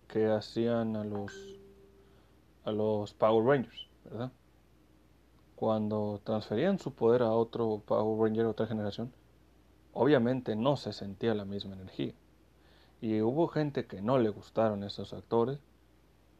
que 0.09 0.25
hacían 0.25 0.97
a 0.97 1.05
los 1.05 1.35
a 2.65 2.73
los 2.73 3.13
Power 3.13 3.45
Rangers, 3.45 3.91
¿verdad? 4.05 4.33
Cuando 5.55 6.23
transferían 6.25 6.79
su 6.79 6.95
poder 6.95 7.21
a 7.21 7.33
otro 7.33 7.83
Power 7.85 8.23
Ranger, 8.23 8.47
otra 8.47 8.67
generación, 8.67 9.13
obviamente 9.93 10.57
no 10.57 10.79
se 10.79 10.95
sentía 10.95 11.35
la 11.35 11.45
misma 11.45 11.75
energía. 11.75 12.15
Y 13.03 13.21
hubo 13.21 13.49
gente 13.49 13.85
que 13.85 14.01
no 14.01 14.19
le 14.19 14.31
gustaron 14.31 14.83
esos 14.83 15.13
actores, 15.13 15.59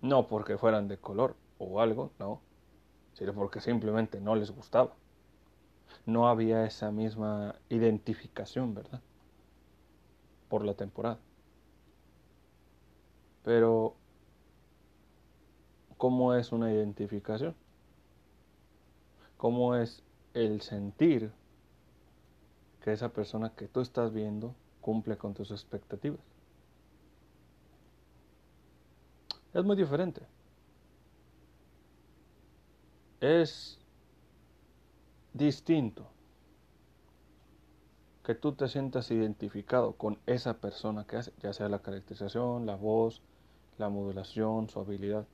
no 0.01 0.29
porque 0.29 0.57
fueran 0.57 0.89
de 0.89 0.97
color 0.97 1.37
o 1.59 1.83
algo, 1.83 2.11
no, 2.19 2.41
sino 3.21 3.35
porque 3.35 3.61
simplemente 3.61 4.19
no 4.19 4.35
les 4.35 4.51
gustaba. 4.51 4.95
No 6.07 6.27
había 6.27 6.65
esa 6.65 6.91
misma 6.91 7.55
identificación, 7.69 8.73
¿verdad? 8.73 9.03
Por 10.49 10.65
la 10.65 10.73
temporada. 10.73 11.19
Pero, 13.45 13.95
¿cómo 15.99 16.33
es 16.33 16.51
una 16.51 16.73
identificación? 16.73 17.55
¿Cómo 19.37 19.77
es 19.77 20.03
el 20.33 20.63
sentir 20.63 21.31
que 22.83 22.95
esa 22.95 23.11
persona 23.11 23.53
que 23.55 23.69
tú 23.69 23.83
estás 23.83 24.15
viendo 24.15 24.55
cumple 24.81 25.19
con 25.19 25.35
tus 25.35 25.51
expectativas? 25.51 26.21
Es 29.53 29.63
muy 29.63 29.77
diferente. 29.77 30.23
Es 33.21 33.79
distinto 35.35 36.07
que 38.25 38.35
tú 38.35 38.53
te 38.53 38.69
sientas 38.69 39.11
identificado 39.11 39.93
con 39.93 40.19
esa 40.27 40.55
persona 40.55 41.05
que 41.07 41.17
hace, 41.17 41.33
ya 41.43 41.53
sea 41.53 41.69
la 41.69 41.81
caracterización, 41.81 42.65
la 42.65 42.77
voz, 42.77 43.21
la 43.79 43.89
modulación, 43.89 44.69
su 44.69 44.81
habilidad. 44.81 45.27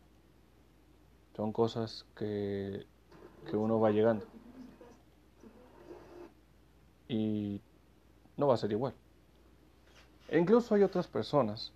Son 1.36 1.52
cosas 1.52 2.06
que, 2.16 2.86
que 3.48 3.56
uno 3.56 3.78
va 3.78 3.90
llegando. 3.90 4.24
Y 7.08 7.60
no 8.36 8.48
va 8.48 8.54
a 8.54 8.58
ser 8.58 8.72
igual. 8.72 8.94
E 10.28 10.38
incluso 10.38 10.74
hay 10.74 10.82
otras 10.82 11.06
personas 11.06 11.72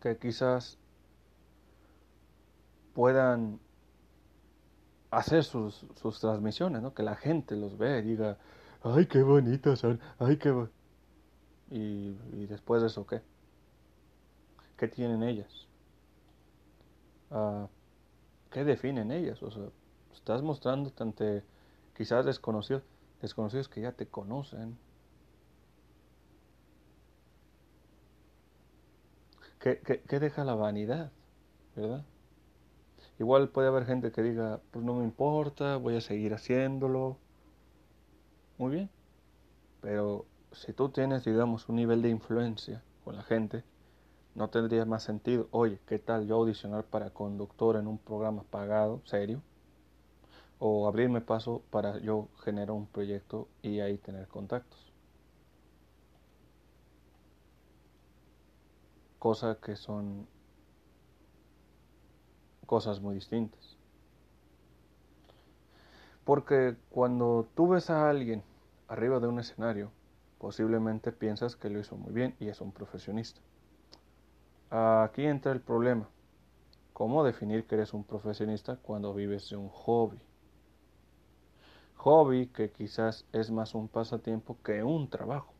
que 0.00 0.16
quizás 0.16 0.78
puedan 2.94 3.58
hacer 5.10 5.44
sus, 5.44 5.86
transmisiones, 6.20 6.82
¿no? 6.82 6.94
Que 6.94 7.02
la 7.02 7.16
gente 7.16 7.56
los 7.56 7.78
vea 7.78 7.98
y 7.98 8.02
diga, 8.02 8.38
ay, 8.82 9.06
qué 9.06 9.22
bonitos 9.22 9.80
son, 9.80 10.00
ay, 10.18 10.36
qué... 10.36 10.68
Y, 11.70 12.16
y 12.32 12.46
después 12.46 12.82
de 12.82 12.88
eso, 12.88 13.06
¿qué? 13.06 13.22
¿Qué 14.76 14.88
tienen 14.88 15.22
ellas? 15.22 15.66
Ah, 17.30 17.68
¿Qué 18.50 18.64
definen 18.64 19.10
ellas? 19.10 19.42
O 19.42 19.50
sea, 19.50 19.64
estás 20.12 20.42
mostrando 20.42 20.92
ante 20.98 21.42
quizás 21.96 22.24
desconocidos, 22.24 22.82
desconocidos 23.20 23.68
que 23.68 23.80
ya 23.80 23.92
te 23.92 24.06
conocen. 24.06 24.78
¿Qué, 29.58 29.80
qué, 29.84 30.02
qué 30.02 30.20
deja 30.20 30.44
la 30.44 30.54
vanidad? 30.54 31.10
¿Verdad? 31.74 32.04
Igual 33.18 33.48
puede 33.48 33.68
haber 33.68 33.86
gente 33.86 34.12
que 34.12 34.22
diga, 34.22 34.60
pues 34.70 34.84
no 34.84 34.94
me 34.94 35.04
importa, 35.04 35.76
voy 35.76 35.96
a 35.96 36.00
seguir 36.00 36.34
haciéndolo. 36.34 37.16
Muy 38.58 38.72
bien. 38.72 38.90
Pero 39.80 40.26
si 40.52 40.72
tú 40.72 40.90
tienes, 40.90 41.24
digamos, 41.24 41.68
un 41.68 41.76
nivel 41.76 42.02
de 42.02 42.10
influencia 42.10 42.82
con 43.04 43.16
la 43.16 43.22
gente, 43.22 43.64
no 44.34 44.50
tendría 44.50 44.84
más 44.84 45.02
sentido, 45.02 45.48
oye, 45.50 45.80
¿qué 45.86 45.98
tal 45.98 46.26
yo 46.26 46.36
audicionar 46.36 46.84
para 46.84 47.10
conductor 47.10 47.76
en 47.76 47.86
un 47.86 47.98
programa 47.98 48.42
pagado, 48.42 49.00
serio? 49.04 49.40
O 50.58 50.86
abrirme 50.86 51.22
paso 51.22 51.62
para 51.70 51.98
yo 51.98 52.28
generar 52.44 52.72
un 52.72 52.86
proyecto 52.86 53.48
y 53.62 53.80
ahí 53.80 53.96
tener 53.96 54.28
contactos. 54.28 54.92
Cosa 59.18 59.58
que 59.60 59.76
son 59.76 60.26
cosas 62.66 63.00
muy 63.00 63.14
distintas. 63.14 63.76
Porque 66.24 66.76
cuando 66.90 67.46
tú 67.54 67.68
ves 67.68 67.88
a 67.88 68.10
alguien 68.10 68.42
arriba 68.88 69.20
de 69.20 69.28
un 69.28 69.38
escenario, 69.38 69.90
posiblemente 70.38 71.12
piensas 71.12 71.56
que 71.56 71.70
lo 71.70 71.78
hizo 71.78 71.96
muy 71.96 72.12
bien 72.12 72.34
y 72.40 72.48
es 72.48 72.60
un 72.60 72.72
profesionista. 72.72 73.40
Aquí 74.70 75.24
entra 75.24 75.52
el 75.52 75.60
problema. 75.60 76.08
¿Cómo 76.92 77.22
definir 77.24 77.66
que 77.66 77.76
eres 77.76 77.94
un 77.94 78.04
profesionista 78.04 78.76
cuando 78.76 79.14
vives 79.14 79.48
de 79.50 79.56
un 79.56 79.68
hobby? 79.68 80.18
Hobby 81.96 82.48
que 82.48 82.70
quizás 82.70 83.24
es 83.32 83.50
más 83.50 83.74
un 83.74 83.88
pasatiempo 83.88 84.56
que 84.64 84.82
un 84.82 85.08
trabajo. 85.08 85.52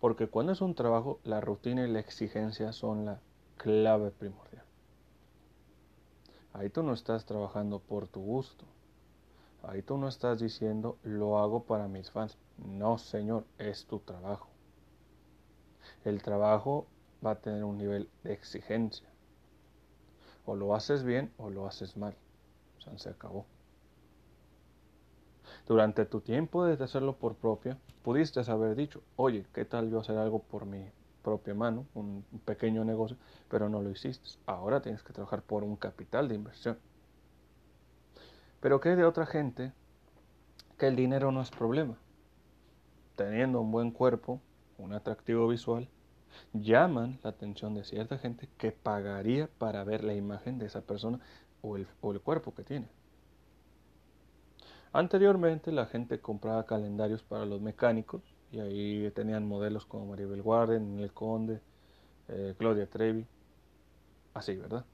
Porque 0.00 0.28
cuando 0.28 0.52
es 0.52 0.60
un 0.60 0.74
trabajo, 0.74 1.20
la 1.24 1.40
rutina 1.40 1.86
y 1.86 1.90
la 1.90 2.00
exigencia 2.00 2.72
son 2.72 3.04
la 3.04 3.20
clave 3.56 4.10
primordial. 4.10 4.67
Ahí 6.52 6.70
tú 6.70 6.82
no 6.82 6.92
estás 6.92 7.24
trabajando 7.24 7.78
por 7.78 8.08
tu 8.08 8.20
gusto. 8.20 8.64
Ahí 9.62 9.82
tú 9.82 9.98
no 9.98 10.08
estás 10.08 10.40
diciendo 10.40 10.96
lo 11.02 11.38
hago 11.38 11.64
para 11.64 11.88
mis 11.88 12.10
fans. 12.10 12.38
No, 12.56 12.98
señor, 12.98 13.44
es 13.58 13.86
tu 13.86 13.98
trabajo. 13.98 14.48
El 16.04 16.22
trabajo 16.22 16.86
va 17.24 17.32
a 17.32 17.40
tener 17.40 17.64
un 17.64 17.78
nivel 17.78 18.08
de 18.24 18.32
exigencia. 18.32 19.08
O 20.46 20.56
lo 20.56 20.74
haces 20.74 21.04
bien 21.04 21.32
o 21.36 21.50
lo 21.50 21.66
haces 21.66 21.96
mal. 21.96 22.16
O 22.78 22.80
sea, 22.80 22.96
se 22.98 23.10
acabó. 23.10 23.44
Durante 25.66 26.06
tu 26.06 26.20
tiempo 26.20 26.64
de 26.64 26.82
hacerlo 26.82 27.16
por 27.16 27.34
propia, 27.34 27.78
pudiste 28.02 28.40
haber 28.50 28.74
dicho, 28.74 29.02
oye, 29.16 29.44
¿qué 29.52 29.64
tal 29.64 29.90
yo 29.90 30.00
hacer 30.00 30.16
algo 30.16 30.38
por 30.38 30.64
mi 30.64 30.90
propia 31.28 31.54
mano, 31.54 31.86
un 31.94 32.24
pequeño 32.46 32.84
negocio, 32.84 33.16
pero 33.50 33.68
no 33.68 33.82
lo 33.82 33.90
hiciste? 33.90 34.30
Ahora 34.46 34.80
tienes 34.80 35.02
que 35.02 35.12
trabajar 35.12 35.42
por 35.42 35.62
un 35.62 35.76
capital 35.76 36.26
de 36.28 36.34
inversión. 36.34 36.78
Pero 38.60 38.80
¿qué 38.80 38.90
hay 38.90 38.96
de 38.96 39.04
otra 39.04 39.26
gente 39.26 39.72
que 40.78 40.86
el 40.86 40.96
dinero 40.96 41.30
no 41.30 41.42
es 41.42 41.50
problema? 41.50 41.98
Teniendo 43.14 43.60
un 43.60 43.70
buen 43.70 43.90
cuerpo, 43.90 44.40
un 44.78 44.94
atractivo 44.94 45.46
visual, 45.48 45.88
llaman 46.52 47.18
la 47.22 47.30
atención 47.30 47.74
de 47.74 47.84
cierta 47.84 48.16
gente 48.16 48.48
que 48.56 48.72
pagaría 48.72 49.48
para 49.58 49.84
ver 49.84 50.02
la 50.02 50.14
imagen 50.14 50.58
de 50.58 50.66
esa 50.66 50.80
persona 50.80 51.20
o 51.60 51.76
el, 51.76 51.86
cuerpo 52.20 52.54
que 52.54 52.64
tiene. 52.64 52.88
Anteriormente 54.92 55.70
la 55.70 55.86
gente 55.86 56.20
compraba 56.20 56.64
calendarios 56.64 57.22
para 57.22 57.44
los 57.44 57.60
mecánicos 57.60 58.22
y 58.50 58.60
ahí 58.60 59.10
tenían 59.14 59.46
modelos 59.46 59.84
como 59.84 60.06
Maribel 60.06 60.40
Warden, 60.40 60.98
El 61.00 61.12
Conde, 61.12 61.60
eh, 62.28 62.54
Claudia 62.58 62.86
Trevi, 62.86 63.26
así, 64.34 64.56
¿verdad? 64.56 64.84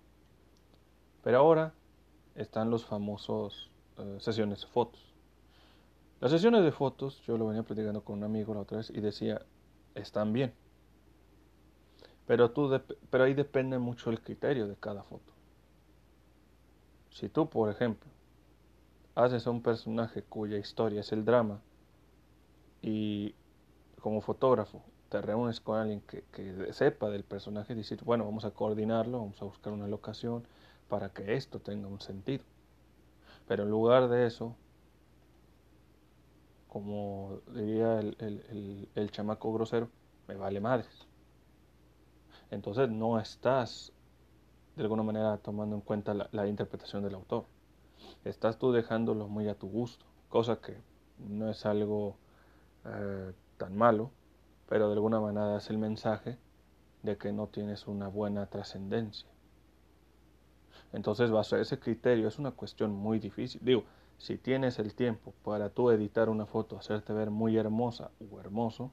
Pero 1.22 1.38
ahora 1.38 1.72
están 2.34 2.70
los 2.70 2.84
famosos 2.84 3.70
eh, 3.98 4.16
sesiones 4.20 4.62
de 4.62 4.66
fotos. 4.66 5.00
Las 6.20 6.30
sesiones 6.30 6.64
de 6.64 6.72
fotos, 6.72 7.22
yo 7.26 7.36
lo 7.36 7.46
venía 7.46 7.62
platicando 7.62 8.02
con 8.02 8.18
un 8.18 8.24
amigo 8.24 8.54
la 8.54 8.60
otra 8.60 8.78
vez 8.78 8.90
y 8.90 9.00
decía, 9.00 9.42
están 9.94 10.32
bien, 10.32 10.52
pero, 12.26 12.50
tú 12.50 12.80
pero 13.10 13.24
ahí 13.24 13.34
depende 13.34 13.78
mucho 13.78 14.10
el 14.10 14.20
criterio 14.20 14.66
de 14.66 14.76
cada 14.76 15.02
foto. 15.02 15.32
Si 17.10 17.28
tú, 17.28 17.48
por 17.48 17.70
ejemplo, 17.70 18.10
haces 19.14 19.46
a 19.46 19.50
un 19.50 19.62
personaje 19.62 20.22
cuya 20.22 20.58
historia 20.58 21.00
es 21.00 21.12
el 21.12 21.24
drama 21.24 21.60
y 22.82 23.34
como 24.04 24.20
fotógrafo 24.20 24.82
te 25.08 25.22
reúnes 25.22 25.62
con 25.62 25.78
alguien 25.78 26.02
que, 26.02 26.24
que 26.30 26.74
sepa 26.74 27.08
del 27.08 27.24
personaje 27.24 27.72
y 27.72 27.76
decir, 27.76 28.04
bueno, 28.04 28.26
vamos 28.26 28.44
a 28.44 28.50
coordinarlo, 28.50 29.18
vamos 29.20 29.40
a 29.40 29.46
buscar 29.46 29.72
una 29.72 29.86
locación 29.86 30.46
para 30.90 31.08
que 31.08 31.32
esto 31.32 31.58
tenga 31.58 31.88
un 31.88 32.02
sentido. 32.02 32.44
Pero 33.48 33.62
en 33.62 33.70
lugar 33.70 34.08
de 34.08 34.26
eso, 34.26 34.56
como 36.68 37.40
diría 37.54 37.98
el, 37.98 38.14
el, 38.18 38.88
el 38.94 39.10
chamaco 39.10 39.54
grosero, 39.54 39.88
me 40.28 40.34
vale 40.34 40.60
madres 40.60 41.06
entonces 42.50 42.90
no 42.90 43.18
estás 43.18 43.90
de 44.76 44.82
alguna 44.82 45.02
manera 45.02 45.38
tomando 45.38 45.76
en 45.76 45.80
cuenta 45.80 46.12
la, 46.12 46.46
interpretación 46.46 47.02
del 47.02 47.14
autor. 47.14 47.46
Estás 48.22 48.58
tú 48.58 48.70
dejándolo 48.70 49.28
muy 49.28 49.48
a 49.48 49.54
tu 49.54 49.66
gusto, 49.66 50.04
cosa 50.28 50.60
que 50.60 50.76
no 51.18 51.48
es 51.48 51.64
algo 51.64 52.18
eh, 52.84 53.32
tan 53.56 53.76
malo, 53.76 54.10
pero 54.68 54.88
de 54.88 54.94
alguna 54.94 55.20
manera 55.20 55.56
es 55.56 55.70
el 55.70 55.78
mensaje 55.78 56.38
de 57.02 57.16
que 57.16 57.32
no 57.32 57.48
tienes 57.48 57.86
una 57.86 58.08
buena 58.08 58.46
trascendencia. 58.46 59.28
Entonces, 60.92 61.30
bajo 61.30 61.56
ese 61.56 61.78
criterio, 61.78 62.28
es 62.28 62.38
una 62.38 62.52
cuestión 62.52 62.92
muy 62.92 63.18
difícil. 63.18 63.60
Digo, 63.64 63.84
si 64.18 64.38
tienes 64.38 64.78
el 64.78 64.94
tiempo 64.94 65.34
para 65.44 65.68
tú 65.70 65.90
editar 65.90 66.28
una 66.28 66.46
foto, 66.46 66.78
hacerte 66.78 67.12
ver 67.12 67.30
muy 67.30 67.56
hermosa 67.56 68.10
o 68.30 68.40
hermoso, 68.40 68.90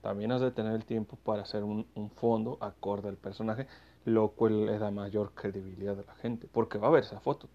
también 0.00 0.32
has 0.32 0.40
de 0.40 0.50
tener 0.50 0.74
el 0.74 0.84
tiempo 0.84 1.16
para 1.16 1.42
hacer 1.42 1.62
un, 1.62 1.86
fondo 2.16 2.58
acorde 2.60 3.08
al 3.08 3.16
personaje, 3.16 3.68
lo 4.04 4.30
cual 4.30 4.66
le 4.66 4.78
da 4.78 4.90
mayor 4.90 5.32
credibilidad 5.32 5.98
a 5.98 6.02
la 6.02 6.14
gente, 6.16 6.48
porque 6.50 6.78
va 6.78 6.88
a 6.88 6.90
ver 6.90 7.04
esa 7.04 7.20
foto, 7.20 7.48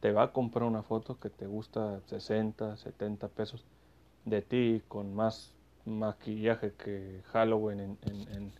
te, 0.00 0.12
va 0.12 0.24
a 0.24 0.32
comprar 0.32 0.64
una 0.64 0.82
foto 0.82 1.18
que 1.18 1.30
te 1.30 1.46
gusta 1.46 2.00
60, 2.06 2.76
70 2.76 3.28
pesos 3.28 3.64
de 4.26 4.42
ti 4.42 4.82
con 4.86 5.14
más 5.14 5.53
maquillaje 5.84 6.72
que 6.72 7.22
Halloween 7.32 7.80
en, 7.80 7.98
en, 8.02 8.52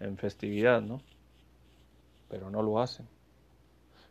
en 0.00 0.16
festividad, 0.16 0.80
¿no? 0.80 1.00
Pero 2.28 2.50
no 2.50 2.62
lo 2.62 2.80
hacen. 2.80 3.08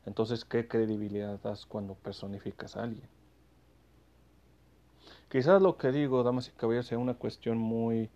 Entonces, 0.05 0.45
¿qué 0.45 0.67
credibilidad 0.67 1.39
das 1.41 1.65
cuando 1.65 1.95
personificas 1.95 2.77
a 2.77 2.83
alguien? 2.83 3.09
Quizás 5.29 5.61
lo 5.61 5.77
que 5.77 5.91
digo, 5.91 6.23
damas 6.23 6.47
y 6.47 6.51
caballeros, 6.51 6.87
sea 6.87 6.97
una 6.97 7.15
cuestión 7.15 7.57
muy 7.57 8.09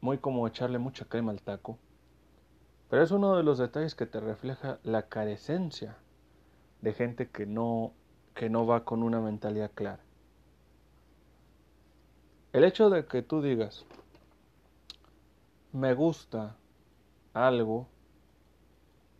muy 0.00 0.18
como 0.18 0.46
echarle 0.46 0.78
mucha 0.78 1.04
crema 1.04 1.32
al 1.32 1.42
taco. 1.42 1.78
Pero 2.88 3.02
es 3.02 3.10
uno 3.10 3.36
de 3.36 3.42
los 3.42 3.58
detalles 3.58 3.94
que 3.94 4.06
te 4.06 4.20
refleja 4.20 4.78
la 4.82 5.08
carecencia 5.08 5.96
de 6.80 6.92
gente 6.92 7.28
que 7.28 7.46
no, 7.46 7.92
que 8.34 8.48
no 8.48 8.66
va 8.66 8.84
con 8.84 9.02
una 9.02 9.20
mentalidad 9.20 9.70
clara. 9.74 10.02
El 12.52 12.64
hecho 12.64 12.88
de 12.90 13.04
que 13.04 13.22
tú 13.22 13.42
digas, 13.42 13.84
me 15.72 15.94
gusta 15.94 16.56
algo, 17.34 17.86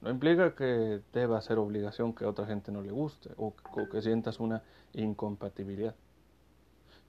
no 0.01 0.11
implica 0.11 0.55
que 0.55 1.03
deba 1.13 1.41
ser 1.43 1.59
obligación 1.59 2.15
que 2.15 2.25
a 2.25 2.29
otra 2.29 2.47
gente 2.47 2.73
no 2.73 2.83
le 2.83 2.91
guste 2.91 3.31
o, 3.37 3.55
que 3.91 4.01
sientas 4.01 4.41
una 4.41 4.63
incompatibilidad. 4.95 5.95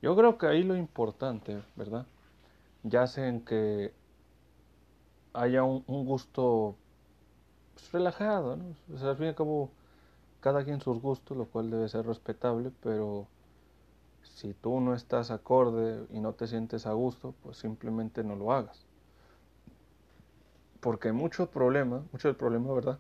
Yo 0.01 0.15
creo 0.15 0.38
que 0.38 0.47
ahí 0.47 0.63
lo 0.63 0.76
importante, 0.76 1.61
¿verdad? 1.76 2.05
yace 2.84 3.28
en 3.28 3.43
que 3.43 3.93
haya 5.34 5.63
un, 5.63 5.84
gusto 6.05 6.76
pues, 7.74 7.91
relajado, 7.91 8.55
¿no? 8.55 8.76
O 8.93 8.97
sea, 8.97 9.11
al 9.11 9.17
fin 9.17 9.26
y 9.28 9.30
al 9.30 9.36
cabo, 9.36 9.70
cada 10.39 10.63
quien 10.63 10.82
sus 10.82 11.01
gustos, 11.01 11.38
lo 11.38 11.45
cual 11.45 11.70
debe 11.70 11.89
ser 11.89 12.05
respetable, 12.05 12.72
pero 12.82 13.28
si 14.36 14.54
tú 14.54 14.80
no 14.80 14.94
estás 14.96 15.32
acorde 15.32 16.06
y 16.12 16.20
no 16.20 16.34
te 16.34 16.48
sientes 16.48 16.86
a 16.86 16.94
gusto, 16.94 17.34
pues 17.44 17.58
simplemente 17.58 18.24
no 18.24 18.36
lo 18.36 18.52
hagas. 18.54 18.86
Porque 20.80 21.12
mucho 21.12 21.50
problema, 21.52 22.04
mucho 22.12 22.30
del 22.30 22.38
problema, 22.38 22.74
¿verdad? 22.74 23.00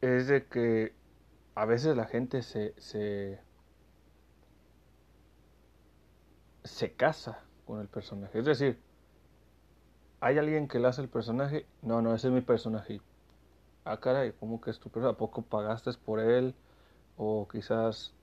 Es 0.00 0.26
de 0.26 0.46
que 0.46 0.94
a 1.54 1.64
veces 1.64 1.96
la 1.96 2.04
gente 2.06 2.42
se, 2.42 2.74
se 2.78 3.40
se 6.64 6.92
casa 6.92 7.40
con 7.66 7.80
el 7.80 7.88
personaje. 7.88 8.38
Es 8.38 8.44
decir, 8.44 8.78
hay 10.20 10.38
alguien 10.38 10.68
que 10.68 10.78
le 10.78 10.88
hace 10.88 11.02
el 11.02 11.08
personaje, 11.08 11.66
no, 11.82 12.02
no, 12.02 12.14
ese 12.14 12.28
es 12.28 12.34
mi 12.34 12.40
personaje. 12.40 13.00
Ah, 13.84 13.98
caray, 13.98 14.32
¿cómo 14.38 14.60
que 14.60 14.70
es 14.70 14.78
tu 14.78 14.88
personaje? 14.90 15.14
¿A 15.14 15.18
poco 15.18 15.42
pagaste 15.42 15.90
por 16.04 16.20
él? 16.20 16.54
O 17.16 17.48
quizás 17.50 18.14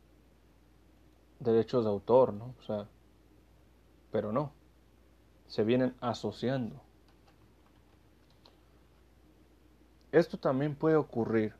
derechos 1.39 1.83
de 1.83 1.89
autor, 1.89 2.33
¿no? 2.33 2.53
O 2.59 2.63
sea, 2.63 2.87
pero 4.11 4.31
no, 4.31 4.51
se 5.47 5.63
vienen 5.63 5.95
asociando. 6.01 6.75
Esto 10.11 10.37
también 10.37 10.75
puede 10.75 10.95
ocurrir 10.95 11.53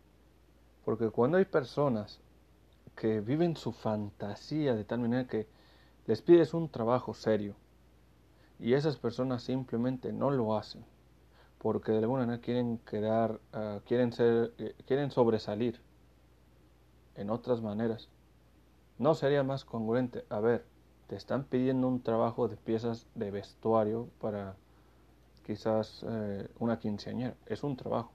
porque 0.84 1.10
cuando 1.10 1.38
hay 1.38 1.46
personas 1.46 2.20
que 2.96 3.22
viven 3.22 3.56
su 3.56 3.72
fantasía 3.72 4.74
de 4.74 4.84
tal 4.84 5.00
manera 5.00 5.28
que 5.28 5.48
les 6.08 6.22
pides 6.22 6.56
un 6.56 6.68
trabajo 6.68 7.14
serio 7.14 7.56
Y 8.60 8.74
esas 8.74 8.98
personas 8.98 9.44
simplemente 9.44 10.12
no 10.12 10.32
lo 10.32 10.58
hacen 10.58 10.84
porque 11.60 11.92
de 11.92 12.00
alguna 12.00 12.26
manera 12.26 12.42
quieren 12.42 12.80
quedar, 12.80 13.40
ah, 13.54 13.82
quieren 13.86 14.14
ser, 14.14 14.54
eh, 14.58 14.76
quieren 14.88 15.12
sobresalir 15.12 15.80
en 17.16 17.30
otras 17.30 17.62
maneras. 17.62 18.10
No 19.00 19.16
sería 19.16 19.44
más 19.44 19.66
congruente, 19.66 20.26
a 20.30 20.40
ver, 20.40 20.66
te 21.08 21.16
están 21.16 21.46
pidiendo 21.46 21.88
un 21.88 22.04
trabajo 22.04 22.48
de 22.48 22.58
piezas 22.58 23.08
de 23.16 23.32
vestuario 23.32 24.10
para 24.22 24.56
quizás 25.46 26.06
eh, 26.08 26.48
una 26.60 26.78
quinceañera, 26.78 27.36
es 27.48 27.64
un 27.64 27.76
trabajo. 27.76 28.12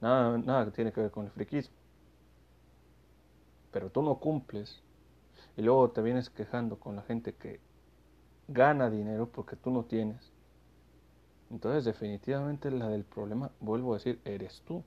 Nada, 0.00 0.38
nada 0.38 0.66
que 0.66 0.70
tiene 0.70 0.92
que 0.92 1.00
ver 1.00 1.10
con 1.10 1.24
el 1.24 1.32
friquismo. 1.32 1.74
Pero 3.72 3.90
tú 3.90 4.02
no 4.02 4.18
cumples 4.18 4.80
y 5.56 5.62
luego 5.62 5.90
te 5.90 6.02
vienes 6.02 6.30
quejando 6.30 6.78
con 6.78 6.94
la 6.94 7.02
gente 7.02 7.34
que 7.34 7.58
gana 8.46 8.88
dinero 8.90 9.28
porque 9.28 9.56
tú 9.56 9.70
no 9.70 9.84
tienes 9.84 10.32
entonces 11.50 11.84
definitivamente 11.84 12.70
la 12.70 12.88
del 12.88 13.04
problema, 13.04 13.50
vuelvo 13.60 13.92
a 13.92 13.98
decir, 13.98 14.20
eres 14.24 14.62
tú. 14.66 14.82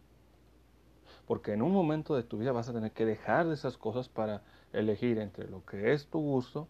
Porque 1.26 1.54
en 1.54 1.62
un 1.62 1.72
momento 1.72 2.16
de 2.16 2.24
tu 2.24 2.38
vida 2.38 2.52
vas 2.52 2.70
a 2.70 2.74
tener 2.74 2.92
que 2.92 3.06
dejar 3.06 3.48
de 3.48 3.54
esas 3.54 3.78
cosas 3.78 4.10
para 4.10 4.42
elegir 4.74 5.20
entre 5.20 5.50
lo 5.50 5.66
que 5.66 5.94
es 5.94 6.08
tu 6.08 6.20
gusto 6.20 6.68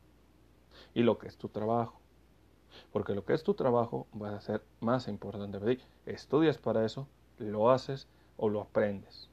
y 0.93 1.03
lo 1.03 1.17
que 1.17 1.27
es 1.27 1.37
tu 1.37 1.49
trabajo. 1.49 1.99
Porque 2.91 3.15
lo 3.15 3.25
que 3.25 3.33
es 3.33 3.43
tu 3.43 3.53
trabajo 3.53 4.07
va 4.19 4.35
a 4.35 4.41
ser 4.41 4.63
más 4.79 5.07
importante 5.07 5.79
Estudias 6.05 6.57
para 6.57 6.85
eso, 6.85 7.07
lo 7.37 7.71
haces 7.71 8.07
o 8.37 8.49
lo 8.49 8.61
aprendes. 8.61 9.29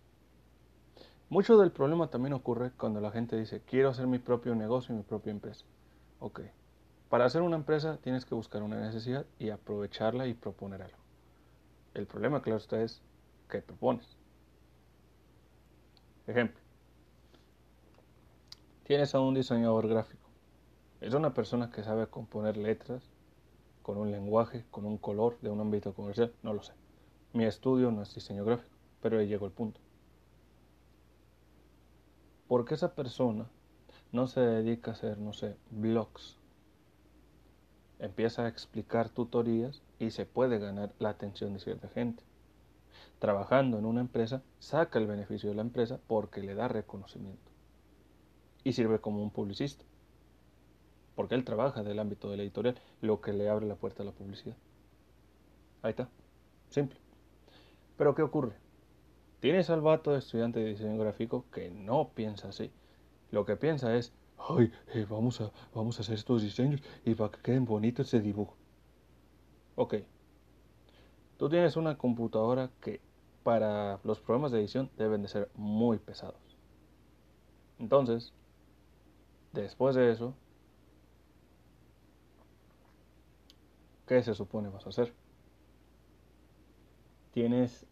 Mucho 1.28 1.58
del 1.58 1.72
problema 1.72 2.08
también 2.08 2.34
ocurre 2.34 2.70
cuando 2.70 3.00
la 3.00 3.10
gente 3.10 3.36
dice, 3.36 3.60
quiero 3.66 3.90
hacer 3.90 4.06
mi 4.06 4.18
propio 4.18 4.54
negocio 4.54 4.94
y 4.94 4.98
mi 4.98 5.02
propia 5.02 5.32
empresa. 5.32 5.64
Ok, 6.20 6.40
para 7.08 7.24
hacer 7.24 7.42
una 7.42 7.56
empresa 7.56 7.98
tienes 7.98 8.24
que 8.24 8.34
buscar 8.34 8.62
una 8.62 8.80
necesidad 8.80 9.26
y 9.38 9.50
aprovecharla 9.50 10.26
y 10.26 10.34
proponer 10.34 10.82
algo. 10.82 10.98
El 11.94 12.06
problema, 12.06 12.42
claro 12.42 12.58
está, 12.58 12.80
es 12.80 13.02
qué 13.48 13.60
propones. 13.60 14.16
Ejemplo. 16.26 16.65
Tienes 18.86 19.16
a 19.16 19.20
un 19.20 19.34
diseñador 19.34 19.88
gráfico. 19.88 20.28
Es 21.00 21.12
una 21.12 21.34
persona 21.34 21.72
que 21.72 21.82
sabe 21.82 22.06
componer 22.06 22.56
letras 22.56 23.02
con 23.82 23.98
un 23.98 24.12
lenguaje, 24.12 24.64
con 24.70 24.84
un 24.84 24.96
color 24.96 25.36
de 25.40 25.50
un 25.50 25.58
ámbito 25.58 25.92
comercial. 25.92 26.32
No 26.44 26.54
lo 26.54 26.62
sé. 26.62 26.72
Mi 27.32 27.44
estudio 27.46 27.90
no 27.90 28.02
es 28.02 28.14
diseño 28.14 28.44
gráfico, 28.44 28.76
pero 29.02 29.18
ahí 29.18 29.26
llegó 29.26 29.46
el 29.46 29.50
punto. 29.50 29.80
Porque 32.46 32.74
esa 32.74 32.94
persona 32.94 33.46
no 34.12 34.28
se 34.28 34.38
dedica 34.38 34.92
a 34.92 34.94
hacer, 34.94 35.18
no 35.18 35.32
sé, 35.32 35.56
blogs 35.72 36.38
empieza 37.98 38.44
a 38.44 38.48
explicar 38.48 39.08
tutorías 39.08 39.82
y 39.98 40.10
se 40.10 40.26
puede 40.26 40.60
ganar 40.60 40.92
la 41.00 41.08
atención 41.08 41.54
de 41.54 41.60
cierta 41.60 41.88
gente. 41.88 42.22
Trabajando 43.18 43.78
en 43.78 43.86
una 43.86 44.00
empresa, 44.00 44.42
saca 44.60 45.00
el 45.00 45.08
beneficio 45.08 45.48
de 45.48 45.56
la 45.56 45.62
empresa 45.62 45.98
porque 46.06 46.40
le 46.40 46.54
da 46.54 46.68
reconocimiento. 46.68 47.55
Y 48.66 48.72
sirve 48.72 48.98
como 48.98 49.22
un 49.22 49.30
publicista. 49.30 49.84
Porque 51.14 51.36
él 51.36 51.44
trabaja 51.44 51.84
del 51.84 52.00
ámbito 52.00 52.28
de 52.28 52.36
la 52.36 52.42
editorial, 52.42 52.74
lo 53.00 53.20
que 53.20 53.32
le 53.32 53.48
abre 53.48 53.64
la 53.64 53.76
puerta 53.76 54.02
a 54.02 54.06
la 54.06 54.10
publicidad. 54.10 54.56
Ahí 55.82 55.90
está. 55.90 56.08
Simple. 56.70 56.98
Pero 57.96 58.16
¿qué 58.16 58.22
ocurre? 58.22 58.56
Tienes 59.38 59.70
al 59.70 59.82
vato 59.82 60.10
de 60.10 60.18
estudiante 60.18 60.58
de 60.58 60.70
diseño 60.70 60.98
gráfico 60.98 61.44
que 61.52 61.70
no 61.70 62.08
piensa 62.08 62.48
así. 62.48 62.72
Lo 63.30 63.44
que 63.44 63.54
piensa 63.54 63.94
es, 63.94 64.12
ay, 64.36 64.72
eh, 64.94 65.06
vamos, 65.08 65.40
a, 65.40 65.52
vamos 65.72 65.98
a 65.98 66.02
hacer 66.02 66.16
estos 66.16 66.42
diseños 66.42 66.82
y 67.04 67.14
para 67.14 67.30
que 67.30 67.42
queden 67.42 67.66
bonitos 67.66 68.08
ese 68.08 68.20
dibujo. 68.20 68.56
Ok, 69.76 69.94
tú 71.36 71.48
tienes 71.48 71.76
una 71.76 71.96
computadora 71.96 72.68
que 72.80 73.00
para 73.44 74.00
los 74.02 74.18
programas 74.18 74.50
de 74.50 74.58
edición 74.58 74.90
deben 74.98 75.22
de 75.22 75.28
ser 75.28 75.52
muy 75.54 75.98
pesados. 75.98 76.40
Entonces, 77.78 78.32
después 79.62 79.94
de 79.94 80.10
eso, 80.10 80.34
¿qué 84.06 84.22
se 84.22 84.34
supone 84.34 84.68
vas 84.68 84.86
a 84.86 84.90
hacer? 84.90 85.12
Tienes 87.32 87.86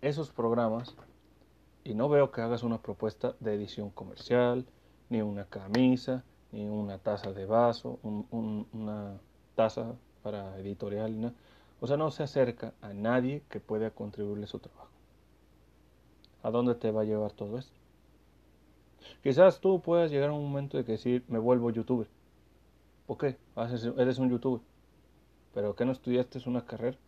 esos 0.00 0.30
programas 0.30 0.94
y 1.84 1.94
no 1.94 2.08
veo 2.08 2.30
que 2.30 2.40
hagas 2.40 2.62
una 2.62 2.82
propuesta 2.82 3.34
de 3.40 3.54
edición 3.54 3.90
comercial, 3.90 4.66
ni 5.08 5.22
una 5.22 5.44
camisa, 5.44 6.24
ni 6.52 6.68
una 6.68 6.98
taza 6.98 7.32
de 7.32 7.46
vaso, 7.46 7.98
una 8.02 9.18
taza 9.54 9.94
para 10.22 10.58
editorial. 10.58 11.34
O 11.80 11.86
sea, 11.86 11.96
no 11.96 12.10
se 12.10 12.24
acerca 12.24 12.74
a 12.80 12.92
nadie 12.92 13.42
que 13.48 13.60
pueda 13.60 13.90
contribuirle 13.90 14.46
su 14.46 14.58
trabajo. 14.58 14.90
¿A 16.42 16.50
dónde 16.50 16.74
te 16.74 16.90
va 16.90 17.02
a 17.02 17.04
llevar 17.04 17.32
todo 17.32 17.58
esto? 17.58 17.77
Quizás 19.22 19.60
tú 19.60 19.80
puedas 19.80 20.10
llegar 20.10 20.30
a 20.30 20.32
un 20.32 20.42
momento 20.42 20.76
de 20.76 20.84
que 20.84 20.92
decir, 20.92 21.24
me 21.28 21.38
vuelvo 21.38 21.70
youtuber. 21.70 22.08
¿Por 23.06 23.18
qué? 23.18 23.36
Eres 23.96 24.18
un 24.18 24.30
youtuber. 24.30 24.60
¿Pero 25.54 25.74
que 25.74 25.84
no 25.84 25.92
estudiaste 25.92 26.40
una 26.46 26.64
carrera? 26.64 26.98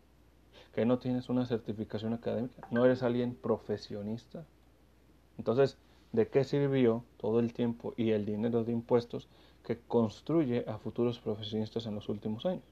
¿Que 0.74 0.84
no 0.84 0.98
tienes 0.98 1.28
una 1.28 1.46
certificación 1.46 2.14
académica? 2.14 2.66
¿No 2.70 2.84
eres 2.84 3.02
alguien 3.02 3.34
profesionista? 3.34 4.44
Entonces, 5.36 5.78
¿De 6.12 6.26
qué 6.26 6.42
sirvió 6.42 7.04
todo 7.18 7.38
el 7.38 7.52
tiempo 7.52 7.94
y 7.96 8.10
el 8.10 8.26
dinero 8.26 8.64
de 8.64 8.72
impuestos 8.72 9.28
que 9.64 9.78
construye 9.78 10.64
a 10.66 10.78
futuros 10.78 11.20
profesionistas 11.20 11.86
en 11.86 11.94
los 11.94 12.08
últimos 12.08 12.46
años? 12.46 12.64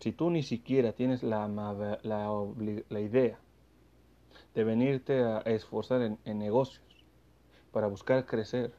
Si 0.00 0.10
tú 0.10 0.30
ni 0.30 0.42
siquiera 0.42 0.92
tienes 0.92 1.22
la, 1.22 1.46
la, 2.02 3.00
idea 3.00 3.38
de 4.54 4.64
venirte 4.64 5.22
a 5.22 5.38
esforzar 5.38 6.02
en, 6.02 6.18
en 6.24 6.38
negocios 6.38 6.87
para 7.78 7.86
buscar 7.86 8.26
crecer 8.26 8.72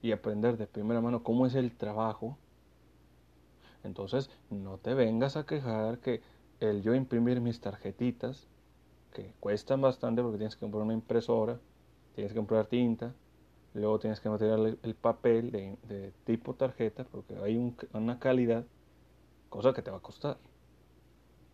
y 0.00 0.12
aprender 0.12 0.56
de 0.56 0.68
primera 0.68 1.00
mano 1.00 1.24
cómo 1.24 1.46
es 1.46 1.56
el 1.56 1.76
trabajo, 1.76 2.38
entonces 3.82 4.30
no 4.50 4.78
te 4.78 4.94
vengas 4.94 5.36
a 5.36 5.46
quejar 5.46 5.98
que 5.98 6.22
el 6.60 6.82
yo 6.82 6.94
imprimir 6.94 7.40
mis 7.40 7.60
tarjetitas, 7.60 8.46
que 9.12 9.34
cuestan 9.40 9.80
bastante 9.80 10.22
porque 10.22 10.38
tienes 10.38 10.54
que 10.54 10.60
comprar 10.60 10.84
una 10.84 10.94
impresora, 10.94 11.58
tienes 12.14 12.32
que 12.32 12.38
comprar 12.38 12.68
tinta, 12.68 13.12
luego 13.72 13.98
tienes 13.98 14.20
que 14.20 14.30
meter 14.30 14.78
el, 14.80 14.94
papel 14.94 15.50
de, 15.50 16.12
tipo 16.22 16.54
tarjeta 16.54 17.02
porque 17.02 17.34
hay 17.42 17.74
una 17.92 18.20
calidad, 18.20 18.64
cosa 19.48 19.72
que 19.72 19.82
te 19.82 19.90
va 19.90 19.96
a 19.96 20.00
costar. 20.00 20.38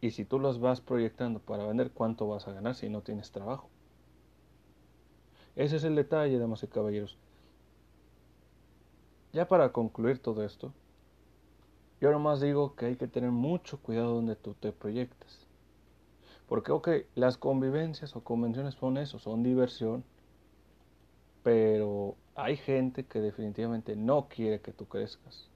Y 0.02 0.10
si 0.10 0.26
tú 0.26 0.38
las 0.38 0.60
vas 0.60 0.82
proyectando 0.82 1.40
para 1.40 1.64
vender, 1.64 1.90
¿cuánto 1.90 2.28
vas 2.28 2.46
a 2.48 2.52
ganar 2.52 2.74
si 2.74 2.90
no 2.90 3.00
tienes 3.00 3.30
trabajo? 3.30 3.69
Ese 5.56 5.76
es 5.76 5.84
el 5.84 5.94
detalle, 5.94 6.38
damas 6.38 6.62
y 6.62 6.68
caballeros. 6.68 7.18
Ya 9.32 9.46
para 9.46 9.72
concluir 9.72 10.18
todo 10.18 10.44
esto, 10.44 10.72
yo 12.00 12.10
nomás 12.10 12.40
digo 12.40 12.74
que 12.74 12.86
hay 12.86 12.96
que 12.96 13.06
tener 13.06 13.30
mucho 13.30 13.78
cuidado 13.78 14.14
donde 14.14 14.34
tú 14.34 14.54
te 14.54 14.72
proyectas. 14.72 15.46
Porque, 16.48 16.72
ok, 16.72 16.88
las 17.14 17.36
convivencias 17.36 18.16
o 18.16 18.24
convenciones 18.24 18.74
son 18.74 18.96
eso, 18.96 19.18
son 19.18 19.42
diversión, 19.42 20.02
pero 21.42 22.16
hay 22.34 22.56
gente 22.56 23.04
que 23.04 23.20
definitivamente 23.20 23.94
no 23.96 24.28
quiere 24.28 24.60
que 24.60 24.72
tú 24.72 24.86
crezcas. 24.86 25.48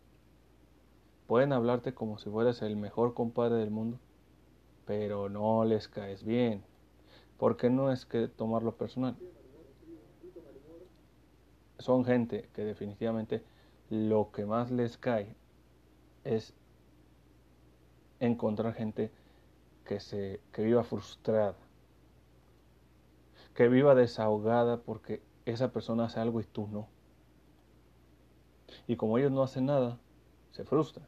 Pueden 1.26 1.52
hablarte 1.52 1.94
como 1.94 2.18
si 2.18 2.30
fueras 2.30 2.62
el 2.62 2.76
mejor 2.76 3.14
compadre 3.14 3.56
del 3.56 3.70
mundo, 3.70 3.98
pero 4.86 5.28
no 5.28 5.64
les 5.64 5.88
caes 5.88 6.22
bien. 6.22 6.62
Porque 7.38 7.70
no 7.70 7.90
es 7.90 8.06
que 8.06 8.28
tomarlo 8.28 8.76
personal. 8.76 9.16
Son 11.78 12.04
gente 12.04 12.48
que 12.54 12.64
definitivamente 12.64 13.42
lo 13.90 14.30
que 14.32 14.46
más 14.46 14.70
les 14.70 14.96
cae 14.96 15.34
es 16.24 16.54
encontrar 18.20 18.74
gente 18.74 19.10
que 19.84 20.00
se 20.00 20.40
que 20.52 20.62
viva 20.62 20.82
frustrada, 20.82 21.56
que 23.54 23.68
viva 23.68 23.94
desahogada 23.94 24.78
porque 24.78 25.22
esa 25.44 25.72
persona 25.72 26.04
hace 26.06 26.20
algo 26.20 26.40
y 26.40 26.44
tú 26.44 26.68
no. 26.68 26.88
Y 28.86 28.96
como 28.96 29.18
ellos 29.18 29.32
no 29.32 29.42
hacen 29.42 29.66
nada, 29.66 29.98
se 30.50 30.64
frustran. 30.64 31.06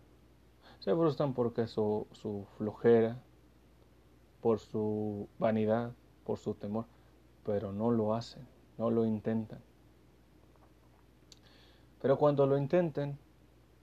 Se 0.78 0.94
frustran 0.94 1.32
porque 1.34 1.66
su, 1.66 2.06
su 2.12 2.46
flojera, 2.56 3.22
por 4.40 4.60
su 4.60 5.28
vanidad, 5.38 5.92
por 6.24 6.38
su 6.38 6.54
temor, 6.54 6.86
pero 7.44 7.72
no 7.72 7.90
lo 7.90 8.14
hacen, 8.14 8.46
no 8.78 8.90
lo 8.90 9.04
intentan. 9.04 9.60
Pero 12.00 12.18
cuando 12.18 12.46
lo 12.46 12.58
intenten, 12.58 13.18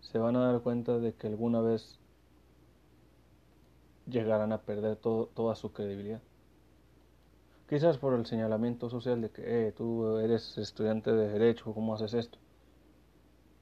se 0.01 0.20
van 0.20 0.36
a 0.36 0.51
dar 0.51 0.61
cuenta 0.61 0.99
de 0.99 1.14
que 1.14 1.28
alguna 1.28 1.61
vez 1.61 1.99
llegarán 4.05 4.51
a 4.51 4.61
perder 4.61 4.97
toda 4.97 5.55
su 5.55 5.72
credibilidad. 5.72 6.22
Quizás 7.70 7.97
por 7.97 8.14
el 8.14 8.26
señalamiento 8.26 8.89
social 8.89 9.22
de 9.22 9.32
que 9.32 9.68
eh, 9.68 9.72
tú 9.72 10.18
eres 10.18 10.57
estudiante 10.57 11.11
de 11.11 11.30
derecho, 11.30 11.74
¿cómo 11.74 11.95
haces 11.95 12.14
esto? 12.14 12.38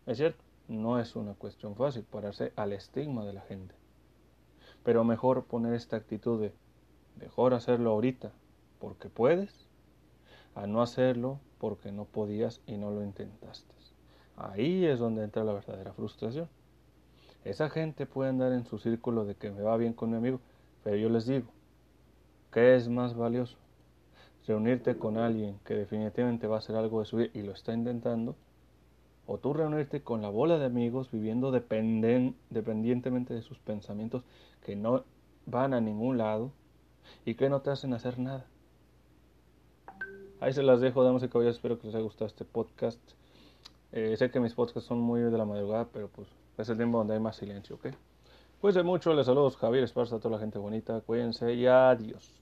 Es 0.06 0.18
cierto, 0.18 0.44
no 0.68 1.00
es 1.00 1.16
una 1.16 1.36
cuestión 1.36 1.76
fácil 1.76 2.04
pararse 2.04 2.52
al 2.56 2.74
estigma 2.74 3.24
de 3.26 3.34
la 3.34 3.42
gente. 3.42 3.76
Pero 4.84 5.04
mejor 5.04 5.46
poner 5.46 5.74
esta 5.76 5.98
actitud 5.98 6.42
de 6.42 6.54
mejor 7.20 7.54
hacerlo 7.54 7.92
ahorita 7.92 8.32
porque 8.80 9.10
puedes, 9.10 9.68
a 10.56 10.66
no 10.66 10.82
hacerlo 10.82 11.40
porque 11.60 11.92
no 11.92 12.06
podías 12.06 12.62
y 12.66 12.78
no 12.78 12.90
lo 12.90 13.04
intentaste. 13.04 13.81
Ahí 14.44 14.86
es 14.86 14.98
donde 14.98 15.24
entra 15.24 15.44
la 15.44 15.54
verdadera 15.54 15.94
frustración. 15.94 16.50
Esa 17.44 17.70
gente 17.70 18.08
puede 18.08 18.32
andar 18.32 18.52
en 18.54 18.66
su 18.66 18.80
círculo 18.80 19.24
de 19.24 19.36
que 19.36 19.52
me 19.52 19.62
va 19.62 19.78
bien 19.78 19.94
con 19.94 20.10
mi 20.10 20.18
amigo, 20.18 20.40
pero 20.84 20.98
yo 20.98 21.10
les 21.10 21.28
digo, 21.28 21.48
¿qué 22.52 22.76
es 22.76 22.90
más 22.90 23.16
valioso? 23.16 23.58
Reunirte 24.48 24.98
con 24.98 25.18
alguien 25.18 25.60
que 25.64 25.76
definitivamente 25.76 26.48
va 26.48 26.56
a 26.56 26.60
hacer 26.60 26.76
algo 26.76 27.00
de 27.00 27.06
su 27.06 27.18
vida 27.18 27.30
y 27.36 27.44
lo 27.44 27.52
está 27.52 27.74
intentando, 27.74 28.36
o 29.28 29.38
tú 29.38 29.54
reunirte 29.54 30.02
con 30.02 30.24
la 30.24 30.30
bola 30.30 30.58
de 30.58 30.66
amigos 30.66 31.12
viviendo 31.12 31.52
dependientemente 31.52 33.36
de 33.36 33.44
sus 33.44 33.60
pensamientos 33.60 34.24
que 34.66 34.76
no 34.76 35.04
van 35.46 35.76
a 35.76 35.82
ningún 35.82 36.18
lado 36.18 36.52
y 37.26 37.36
que 37.36 37.50
no 37.50 37.62
te 37.62 37.70
hacen 37.70 37.94
hacer 37.94 38.18
nada. 38.18 38.48
Ahí 40.40 40.54
se 40.54 40.64
las 40.64 40.82
dejo, 40.82 41.04
damas 41.04 41.22
y 41.22 41.28
caballeros. 41.28 41.58
Espero 41.58 41.78
que 41.78 41.86
les 41.86 41.96
haya 41.96 42.04
gustado 42.04 42.26
este 42.26 42.46
podcast. 42.46 43.00
Eh, 43.92 44.16
sé 44.18 44.30
que 44.32 44.40
mis 44.40 44.54
podcasts 44.54 44.88
son 44.88 45.00
muy 45.00 45.22
de 45.22 45.38
la 45.38 45.46
madrugada, 45.46 45.88
pero 45.92 46.08
pues 46.10 46.28
es 46.58 46.70
el 46.70 46.78
tiempo 46.78 46.98
donde 46.98 47.14
hay 47.14 47.20
más 47.20 47.36
silencio, 47.36 47.76
¿ok? 47.76 47.88
Cuídense 48.60 48.84
mucho, 48.84 49.14
les 49.14 49.26
saludos 49.26 49.58
Javier 49.58 49.84
Esparza, 49.84 50.18
a 50.18 50.20
toda 50.20 50.36
la 50.36 50.42
gente 50.42 50.60
bonita. 50.60 51.02
Cuídense 51.02 51.54
y 51.54 51.66
adiós. 51.66 52.41